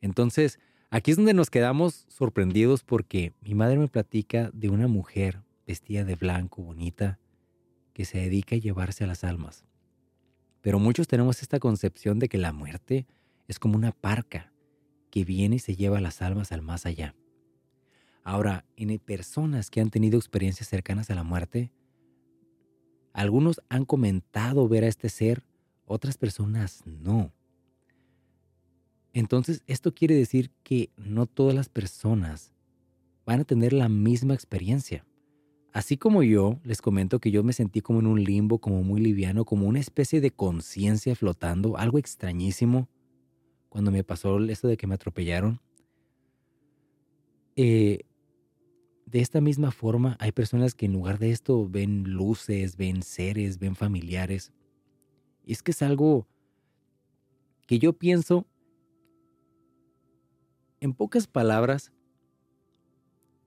Entonces, 0.00 0.58
aquí 0.90 1.10
es 1.10 1.18
donde 1.18 1.34
nos 1.34 1.50
quedamos 1.50 2.06
sorprendidos 2.08 2.82
porque 2.82 3.34
mi 3.42 3.54
madre 3.54 3.76
me 3.76 3.86
platica 3.86 4.50
de 4.54 4.70
una 4.70 4.88
mujer 4.88 5.42
vestida 5.66 6.04
de 6.04 6.16
blanco, 6.16 6.62
bonita, 6.62 7.18
que 7.92 8.06
se 8.06 8.18
dedica 8.18 8.56
a 8.56 8.58
llevarse 8.58 9.04
a 9.04 9.06
las 9.06 9.24
almas. 9.24 9.66
Pero 10.62 10.78
muchos 10.78 11.06
tenemos 11.06 11.42
esta 11.42 11.60
concepción 11.60 12.18
de 12.18 12.30
que 12.30 12.38
la 12.38 12.52
muerte 12.52 13.06
es 13.46 13.58
como 13.58 13.76
una 13.76 13.92
parca 13.92 14.52
que 15.10 15.24
viene 15.24 15.56
y 15.56 15.58
se 15.58 15.76
lleva 15.76 16.00
las 16.00 16.22
almas 16.22 16.50
al 16.50 16.62
más 16.62 16.86
allá. 16.86 17.14
Ahora, 18.24 18.64
en 18.76 18.98
personas 19.00 19.68
que 19.68 19.82
han 19.82 19.90
tenido 19.90 20.16
experiencias 20.16 20.68
cercanas 20.68 21.10
a 21.10 21.14
la 21.14 21.24
muerte, 21.24 21.72
algunos 23.12 23.60
han 23.68 23.84
comentado 23.84 24.66
ver 24.66 24.84
a 24.84 24.88
este 24.88 25.10
ser, 25.10 25.42
otras 25.92 26.16
personas 26.16 26.82
no. 26.86 27.32
Entonces, 29.12 29.62
esto 29.66 29.94
quiere 29.94 30.14
decir 30.14 30.50
que 30.62 30.90
no 30.96 31.26
todas 31.26 31.54
las 31.54 31.68
personas 31.68 32.52
van 33.26 33.40
a 33.40 33.44
tener 33.44 33.72
la 33.72 33.88
misma 33.88 34.34
experiencia. 34.34 35.04
Así 35.72 35.96
como 35.96 36.22
yo, 36.22 36.60
les 36.64 36.82
comento 36.82 37.18
que 37.18 37.30
yo 37.30 37.42
me 37.42 37.52
sentí 37.52 37.80
como 37.80 38.00
en 38.00 38.06
un 38.06 38.22
limbo, 38.22 38.58
como 38.58 38.82
muy 38.82 39.00
liviano, 39.00 39.44
como 39.44 39.66
una 39.66 39.80
especie 39.80 40.20
de 40.20 40.30
conciencia 40.30 41.14
flotando, 41.14 41.78
algo 41.78 41.98
extrañísimo, 41.98 42.88
cuando 43.68 43.90
me 43.90 44.04
pasó 44.04 44.38
esto 44.38 44.68
de 44.68 44.76
que 44.76 44.86
me 44.86 44.94
atropellaron. 44.94 45.60
Eh, 47.56 48.00
de 49.06 49.20
esta 49.20 49.40
misma 49.40 49.70
forma, 49.70 50.16
hay 50.20 50.32
personas 50.32 50.74
que 50.74 50.86
en 50.86 50.92
lugar 50.92 51.18
de 51.18 51.30
esto 51.30 51.68
ven 51.68 52.04
luces, 52.04 52.76
ven 52.76 53.02
seres, 53.02 53.58
ven 53.58 53.74
familiares. 53.74 54.52
Y 55.44 55.52
es 55.52 55.62
que 55.62 55.72
es 55.72 55.82
algo 55.82 56.26
que 57.66 57.78
yo 57.78 57.92
pienso, 57.92 58.46
en 60.80 60.94
pocas 60.94 61.26
palabras, 61.26 61.92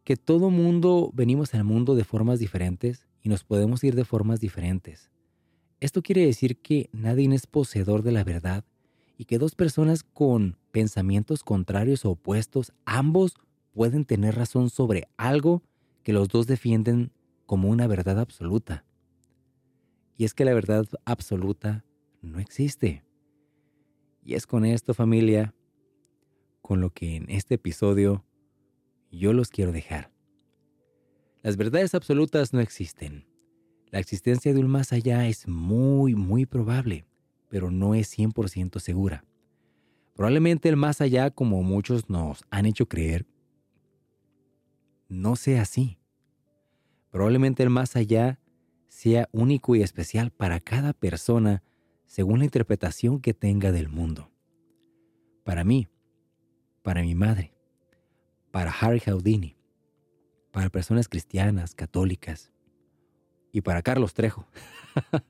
que 0.03 0.15
todo 0.15 0.49
mundo 0.49 1.11
venimos 1.13 1.53
al 1.53 1.63
mundo 1.63 1.95
de 1.95 2.03
formas 2.03 2.39
diferentes 2.39 3.07
y 3.21 3.29
nos 3.29 3.43
podemos 3.43 3.83
ir 3.83 3.95
de 3.95 4.05
formas 4.05 4.39
diferentes. 4.39 5.09
Esto 5.79 6.01
quiere 6.01 6.25
decir 6.25 6.57
que 6.57 6.89
nadie 6.93 7.33
es 7.33 7.47
poseedor 7.47 8.03
de 8.03 8.11
la 8.11 8.23
verdad 8.23 8.63
y 9.17 9.25
que 9.25 9.39
dos 9.39 9.55
personas 9.55 10.03
con 10.03 10.57
pensamientos 10.71 11.43
contrarios 11.43 12.05
o 12.05 12.11
opuestos, 12.11 12.71
ambos 12.85 13.35
pueden 13.73 14.05
tener 14.05 14.35
razón 14.35 14.69
sobre 14.69 15.07
algo 15.17 15.63
que 16.03 16.13
los 16.13 16.27
dos 16.29 16.47
defienden 16.47 17.11
como 17.45 17.69
una 17.69 17.87
verdad 17.87 18.19
absoluta. 18.19 18.85
Y 20.17 20.25
es 20.25 20.33
que 20.33 20.45
la 20.45 20.53
verdad 20.53 20.85
absoluta 21.05 21.83
no 22.21 22.39
existe. 22.39 23.03
Y 24.23 24.35
es 24.35 24.47
con 24.47 24.65
esto 24.65 24.93
familia, 24.93 25.53
con 26.61 26.81
lo 26.81 26.89
que 26.91 27.15
en 27.15 27.29
este 27.29 27.55
episodio 27.55 28.25
yo 29.11 29.33
los 29.33 29.49
quiero 29.49 29.71
dejar. 29.71 30.11
Las 31.43 31.57
verdades 31.57 31.93
absolutas 31.93 32.53
no 32.53 32.59
existen. 32.59 33.27
La 33.91 33.99
existencia 33.99 34.53
de 34.53 34.59
un 34.59 34.67
más 34.67 34.91
allá 34.91 35.27
es 35.27 35.47
muy, 35.47 36.15
muy 36.15 36.45
probable, 36.45 37.05
pero 37.49 37.69
no 37.69 37.93
es 37.93 38.17
100% 38.17 38.79
segura. 38.79 39.23
Probablemente 40.15 40.69
el 40.69 40.75
más 40.75 41.01
allá, 41.01 41.29
como 41.29 41.61
muchos 41.61 42.09
nos 42.09 42.43
han 42.49 42.65
hecho 42.65 42.87
creer, 42.87 43.27
no 45.07 45.35
sea 45.35 45.61
así. 45.61 45.99
Probablemente 47.11 47.63
el 47.63 47.69
más 47.69 47.95
allá 47.95 48.39
sea 48.95 49.27
único 49.33 49.75
y 49.75 49.81
especial 49.81 50.31
para 50.31 50.61
cada 50.61 50.93
persona 50.93 51.61
según 52.05 52.39
la 52.39 52.45
interpretación 52.45 53.19
que 53.19 53.33
tenga 53.33 53.73
del 53.73 53.89
mundo. 53.89 54.31
Para 55.43 55.65
mí, 55.65 55.89
para 56.81 57.01
mi 57.01 57.13
madre, 57.13 57.53
para 58.51 58.71
Harry 58.71 59.01
Houdini, 59.01 59.57
para 60.51 60.69
personas 60.69 61.09
cristianas, 61.09 61.75
católicas 61.75 62.53
y 63.51 63.59
para 63.59 63.81
Carlos 63.81 64.13
Trejo. 64.13 64.47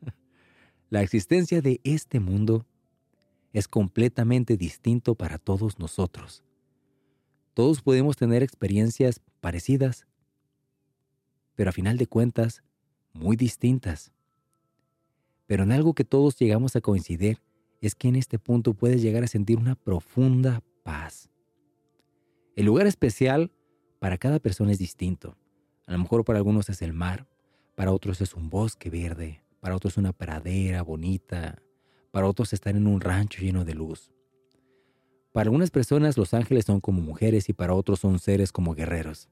la 0.92 1.02
existencia 1.02 1.60
de 1.60 1.82
este 1.84 2.20
mundo 2.20 2.68
es 3.52 3.68
completamente 3.68 4.58
distinto 4.58 5.16
para 5.16 5.40
todos 5.40 5.80
nosotros. 5.80 6.44
Todos 7.56 7.82
podemos 7.82 8.16
tener 8.16 8.44
experiencias 8.44 9.22
parecidas, 9.42 10.06
pero 11.56 11.72
a 11.72 11.74
final 11.74 11.98
de 11.98 12.06
cuentas, 12.06 12.62
muy 13.16 13.36
distintas. 13.36 14.12
Pero 15.48 15.64
en 15.64 15.72
algo 15.72 15.94
que 15.94 16.04
todos 16.04 16.38
llegamos 16.38 16.76
a 16.76 16.82
coincidir 16.82 17.42
es 17.82 17.96
que 17.96 18.08
en 18.08 18.16
este 18.16 18.40
punto 18.40 18.74
puedes 18.74 19.02
llegar 19.02 19.24
a 19.24 19.28
sentir 19.28 19.58
una 19.58 19.76
profunda 19.76 20.62
paz. 20.84 21.30
El 22.56 22.66
lugar 22.66 22.88
especial 22.88 23.52
para 24.00 24.18
cada 24.18 24.40
persona 24.40 24.72
es 24.72 24.80
distinto. 24.80 25.38
A 25.86 25.92
lo 25.92 26.00
mejor 26.00 26.26
para 26.26 26.40
algunos 26.40 26.70
es 26.70 26.82
el 26.82 26.94
mar, 26.94 27.28
para 27.76 27.92
otros 27.92 28.22
es 28.22 28.34
un 28.34 28.50
bosque 28.50 28.90
verde, 28.90 29.44
para 29.60 29.76
otros 29.76 29.98
una 29.98 30.14
pradera 30.14 30.82
bonita, 30.82 31.62
para 32.12 32.28
otros 32.28 32.54
estar 32.54 32.76
en 32.76 32.88
un 32.88 33.02
rancho 33.02 33.42
lleno 33.42 33.66
de 33.66 33.76
luz. 33.76 34.12
Para 35.32 35.48
algunas 35.48 35.70
personas 35.70 36.18
los 36.18 36.34
ángeles 36.34 36.66
son 36.66 36.80
como 36.80 37.02
mujeres 37.02 37.50
y 37.50 37.54
para 37.54 37.74
otros 37.74 38.00
son 38.00 38.20
seres 38.20 38.52
como 38.52 38.74
guerreros. 38.74 39.30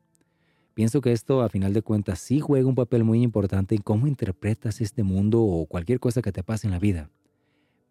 Pienso 0.74 1.02
que 1.02 1.12
esto 1.12 1.42
a 1.42 1.50
final 1.50 1.74
de 1.74 1.84
cuentas 1.84 2.20
sí 2.20 2.40
juega 2.40 2.68
un 2.68 2.76
papel 2.76 3.04
muy 3.04 3.22
importante 3.22 3.76
en 3.76 3.82
cómo 3.82 4.08
interpretas 4.08 4.82
este 4.82 5.04
mundo 5.04 5.44
o 5.44 5.68
cualquier 5.68 6.00
cosa 6.00 6.22
que 6.22 6.32
te 6.32 6.44
pase 6.44 6.66
en 6.66 6.72
la 6.72 6.80
vida. 6.80 7.12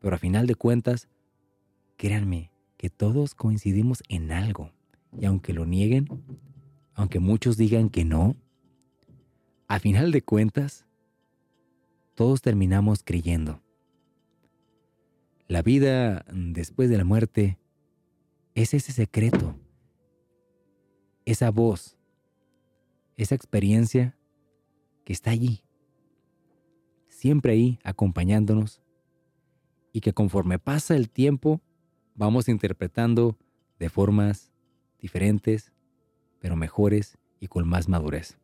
Pero 0.01 0.17
a 0.17 0.19
final 0.19 0.49
de 0.49 0.57
cuentas, 0.57 1.09
créanme 1.97 2.51
que 2.77 2.91
todos 2.91 3.37
coincidimos 3.37 4.03
en 4.09 4.33
algo. 4.33 4.73
Y 5.17 5.27
aunque 5.27 5.53
lo 5.53 5.65
nieguen, 5.65 6.09
aunque 6.95 7.21
muchos 7.21 7.57
digan 7.57 7.89
que 7.89 8.05
no, 8.05 8.35
a 9.69 9.79
final 9.79 10.11
de 10.11 10.23
cuentas, 10.23 10.85
todos 12.17 12.43
terminamos 12.43 13.03
creyendo. 13.05 13.63
La 15.47 15.63
vida 15.63 16.25
después 16.33 16.91
de 16.91 16.99
la 16.99 17.05
muerte 17.05 17.59
es 18.55 18.75
ese 18.75 18.91
secreto, 18.91 19.55
esa 21.25 21.51
voz, 21.51 21.97
esa 23.17 23.35
experiencia 23.35 24.17
que 25.05 25.13
está 25.13 25.31
allí, 25.31 25.65
siempre 27.09 27.53
ahí 27.53 27.79
acompañándonos 27.85 28.83
y 29.93 30.01
que 30.01 30.13
conforme 30.13 30.59
pasa 30.59 30.97
el 30.97 31.11
tiempo 31.11 31.61
vamos 32.15 32.49
interpretando 32.49 33.39
de 33.79 33.89
formas 33.89 34.53
diferentes, 34.99 35.73
pero 36.41 36.57
mejores 36.57 37.19
y 37.41 37.49
con 37.49 37.69
más 37.69 37.89
madurez. 37.89 38.39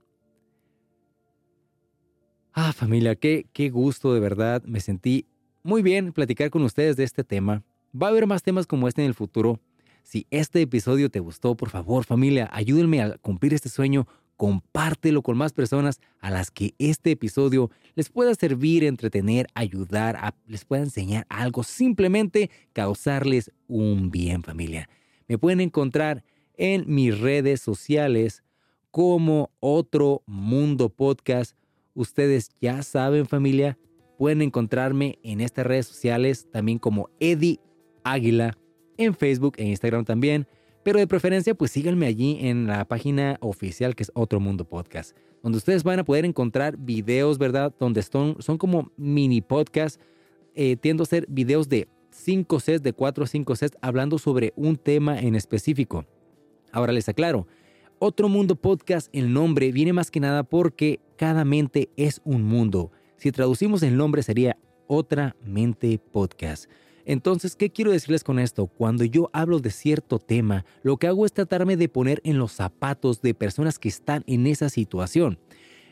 Ah, 2.52 2.72
familia, 2.72 3.14
qué, 3.14 3.46
qué 3.52 3.70
gusto 3.70 4.12
de 4.12 4.20
verdad. 4.20 4.62
Me 4.64 4.80
sentí 4.80 5.26
muy 5.62 5.82
bien 5.82 6.12
platicar 6.12 6.50
con 6.50 6.62
ustedes 6.62 6.96
de 6.96 7.04
este 7.04 7.22
tema. 7.22 7.62
Va 7.94 8.08
a 8.08 8.10
haber 8.10 8.26
más 8.26 8.42
temas 8.42 8.66
como 8.66 8.88
este 8.88 9.02
en 9.02 9.08
el 9.08 9.14
futuro. 9.14 9.60
Si 10.02 10.26
este 10.30 10.62
episodio 10.62 11.10
te 11.10 11.20
gustó, 11.20 11.56
por 11.56 11.70
favor 11.70 12.04
familia, 12.04 12.48
ayúdenme 12.52 13.02
a 13.02 13.18
cumplir 13.18 13.54
este 13.54 13.68
sueño, 13.68 14.06
compártelo 14.38 15.20
con 15.20 15.36
más 15.36 15.52
personas 15.52 16.00
a 16.20 16.30
las 16.30 16.52
que 16.52 16.72
este 16.78 17.10
episodio 17.10 17.70
les 17.96 18.08
pueda 18.08 18.34
servir, 18.36 18.84
entretener, 18.84 19.48
ayudar, 19.52 20.34
les 20.46 20.64
pueda 20.64 20.84
enseñar 20.84 21.26
algo, 21.28 21.64
simplemente 21.64 22.48
causarles 22.72 23.50
un 23.66 24.10
bien 24.10 24.44
familia. 24.44 24.88
Me 25.26 25.38
pueden 25.38 25.60
encontrar 25.60 26.24
en 26.56 26.84
mis 26.86 27.18
redes 27.18 27.60
sociales 27.60 28.44
como 28.92 29.50
Otro 29.58 30.22
Mundo 30.24 30.88
Podcast. 30.88 31.56
Ustedes 31.94 32.50
ya 32.60 32.84
saben 32.84 33.26
familia, 33.26 33.76
pueden 34.18 34.40
encontrarme 34.40 35.18
en 35.24 35.40
estas 35.40 35.66
redes 35.66 35.86
sociales 35.86 36.46
también 36.52 36.78
como 36.78 37.10
Eddie 37.18 37.58
Águila 38.04 38.56
en 38.98 39.16
Facebook 39.16 39.54
e 39.56 39.64
Instagram 39.64 40.04
también. 40.04 40.46
Pero 40.88 41.00
de 41.00 41.06
preferencia, 41.06 41.54
pues 41.54 41.70
síganme 41.70 42.06
allí 42.06 42.38
en 42.40 42.66
la 42.66 42.88
página 42.88 43.36
oficial 43.42 43.94
que 43.94 44.04
es 44.04 44.10
Otro 44.14 44.40
Mundo 44.40 44.64
Podcast, 44.64 45.14
donde 45.42 45.58
ustedes 45.58 45.84
van 45.84 45.98
a 45.98 46.04
poder 46.04 46.24
encontrar 46.24 46.78
videos, 46.78 47.36
¿verdad? 47.36 47.74
Donde 47.78 48.00
son, 48.00 48.36
son 48.40 48.56
como 48.56 48.90
mini 48.96 49.42
podcasts. 49.42 50.00
Eh, 50.54 50.76
tiendo 50.76 51.02
a 51.02 51.06
ser 51.06 51.26
videos 51.28 51.68
de 51.68 51.88
5 52.08 52.58
sets, 52.60 52.82
de 52.82 52.94
4 52.94 53.22
o 53.22 53.26
5 53.26 53.56
sets, 53.56 53.76
hablando 53.82 54.16
sobre 54.16 54.54
un 54.56 54.78
tema 54.78 55.20
en 55.20 55.34
específico. 55.34 56.06
Ahora 56.72 56.94
les 56.94 57.06
aclaro, 57.06 57.46
Otro 57.98 58.30
Mundo 58.30 58.56
Podcast, 58.56 59.10
el 59.12 59.30
nombre 59.30 59.72
viene 59.72 59.92
más 59.92 60.10
que 60.10 60.20
nada 60.20 60.42
porque 60.42 61.00
cada 61.18 61.44
mente 61.44 61.90
es 61.98 62.22
un 62.24 62.44
mundo. 62.44 62.92
Si 63.18 63.30
traducimos 63.30 63.82
el 63.82 63.94
nombre 63.94 64.22
sería 64.22 64.56
Otra 64.86 65.36
Mente 65.44 65.98
Podcast. 65.98 66.64
Entonces, 67.08 67.56
¿qué 67.56 67.70
quiero 67.70 67.90
decirles 67.90 68.22
con 68.22 68.38
esto? 68.38 68.66
Cuando 68.66 69.02
yo 69.02 69.30
hablo 69.32 69.60
de 69.60 69.70
cierto 69.70 70.18
tema, 70.18 70.66
lo 70.82 70.98
que 70.98 71.06
hago 71.06 71.24
es 71.24 71.32
tratarme 71.32 71.78
de 71.78 71.88
poner 71.88 72.20
en 72.22 72.36
los 72.36 72.52
zapatos 72.52 73.22
de 73.22 73.32
personas 73.32 73.78
que 73.78 73.88
están 73.88 74.24
en 74.26 74.46
esa 74.46 74.68
situación. 74.68 75.38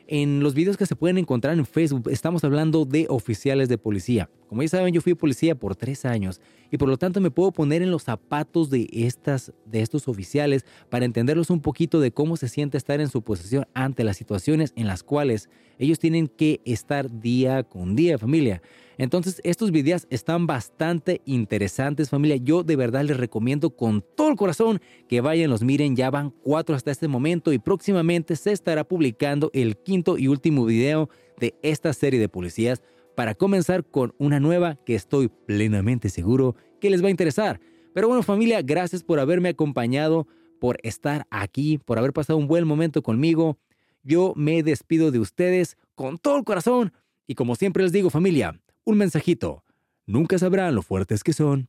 En 0.09 0.41
los 0.41 0.53
videos 0.53 0.77
que 0.77 0.85
se 0.85 0.95
pueden 0.95 1.17
encontrar 1.17 1.57
en 1.57 1.65
Facebook 1.65 2.11
estamos 2.11 2.45
hablando 2.45 2.85
de 2.85 3.07
oficiales 3.09 3.71
de 3.71 3.79
policía. 3.79 4.29
Como 4.47 4.61
ya 4.61 4.69
saben, 4.69 4.93
yo 4.93 5.01
fui 5.01 5.15
policía 5.15 5.55
por 5.55 5.75
tres 5.75 6.05
años 6.05 6.39
y 6.71 6.77
por 6.77 6.87
lo 6.87 6.99
tanto 6.99 7.23
me 7.23 7.31
puedo 7.31 7.51
poner 7.51 7.81
en 7.81 7.91
los 7.91 8.03
zapatos 8.03 8.69
de, 8.69 8.87
estas, 8.93 9.55
de 9.65 9.81
estos 9.81 10.09
oficiales 10.09 10.67
para 10.91 11.07
entenderlos 11.07 11.49
un 11.49 11.63
poquito 11.63 11.99
de 11.99 12.13
cómo 12.13 12.37
se 12.37 12.51
siente 12.51 12.77
estar 12.77 13.01
en 13.01 13.09
su 13.09 13.23
posición 13.23 13.67
ante 13.73 14.05
las 14.05 14.19
situaciones 14.19 14.75
en 14.77 14.87
las 14.87 15.03
cuales 15.03 15.49
ellos 15.79 15.99
tienen 15.99 16.29
que 16.29 16.61
estar 16.67 17.21
día 17.21 17.63
con 17.63 17.97
día, 17.97 18.19
familia. 18.19 18.61
Entonces, 18.99 19.41
estos 19.45 19.71
videos 19.73 20.07
están 20.09 20.47
bastante 20.47 21.21
interesantes, 21.27 22.09
familia. 22.09 22.37
Yo 22.37 22.63
de 22.63 22.77
verdad 22.77 23.05
les 23.05 23.17
recomiendo 23.17 23.71
con 23.71 24.03
todo 24.17 24.31
el 24.31 24.37
corazón 24.37 24.81
que 25.09 25.21
vayan, 25.21 25.51
los 25.51 25.63
miren. 25.63 25.97
Ya 25.97 26.11
van 26.11 26.31
cuatro 26.31 26.75
hasta 26.75 26.91
este 26.91 27.09
momento 27.09 27.53
y 27.53 27.59
próximamente 27.59 28.37
se 28.37 28.53
estará 28.53 28.85
publicando 28.85 29.51
el 29.53 29.77
quinto 29.77 30.17
y 30.17 30.29
último 30.29 30.65
video 30.65 31.11
de 31.39 31.55
esta 31.63 31.93
serie 31.93 32.19
de 32.19 32.29
policías 32.29 32.83
para 33.15 33.35
comenzar 33.35 33.85
con 33.85 34.15
una 34.19 34.41
nueva 34.41 34.77
que 34.87 34.95
estoy 34.95 35.29
plenamente 35.29 36.09
seguro 36.09 36.57
que 36.81 36.91
les 36.91 37.03
va 37.03 37.09
a 37.09 37.11
interesar. 37.11 37.61
Pero 37.93 38.09
bueno, 38.09 38.23
familia, 38.23 38.63
gracias 38.63 39.03
por 39.03 39.21
haberme 39.21 39.51
acompañado, 39.51 40.27
por 40.59 40.79
estar 40.83 41.27
aquí, 41.31 41.79
por 41.79 41.99
haber 41.99 42.13
pasado 42.13 42.39
un 42.39 42.47
buen 42.47 42.67
momento 42.67 43.03
conmigo. 43.03 43.59
Yo 44.03 44.33
me 44.37 44.63
despido 44.63 45.11
de 45.11 45.19
ustedes 45.19 45.77
con 45.95 46.19
todo 46.19 46.37
el 46.39 46.45
corazón 46.45 46.93
y 47.27 47.35
como 47.35 47.57
siempre 47.57 47.83
les 47.83 47.93
digo, 47.93 48.11
familia, 48.11 48.61
un 48.87 48.97
mensajito. 48.97 49.65
Nunca 50.07 50.39
sabrán 50.39 50.75
lo 50.75 50.83
fuertes 50.83 51.23
que 51.23 51.35
son 51.35 51.69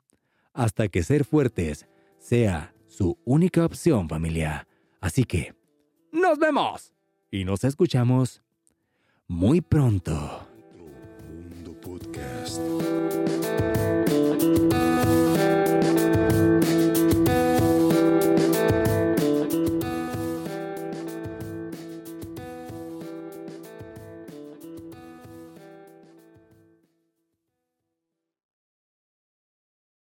hasta 0.53 0.87
que 0.87 1.03
ser 1.03 1.25
fuertes 1.25 1.87
sea 2.19 2.73
su 2.87 3.17
única 3.25 3.65
opción, 3.65 4.07
familia. 4.07 4.67
Así 5.01 5.25
que, 5.25 5.53
nos 6.11 6.39
vemos 6.39 6.93
y 7.29 7.43
nos 7.43 7.63
escuchamos 7.63 8.41
muy 9.27 9.61
pronto. 9.61 10.47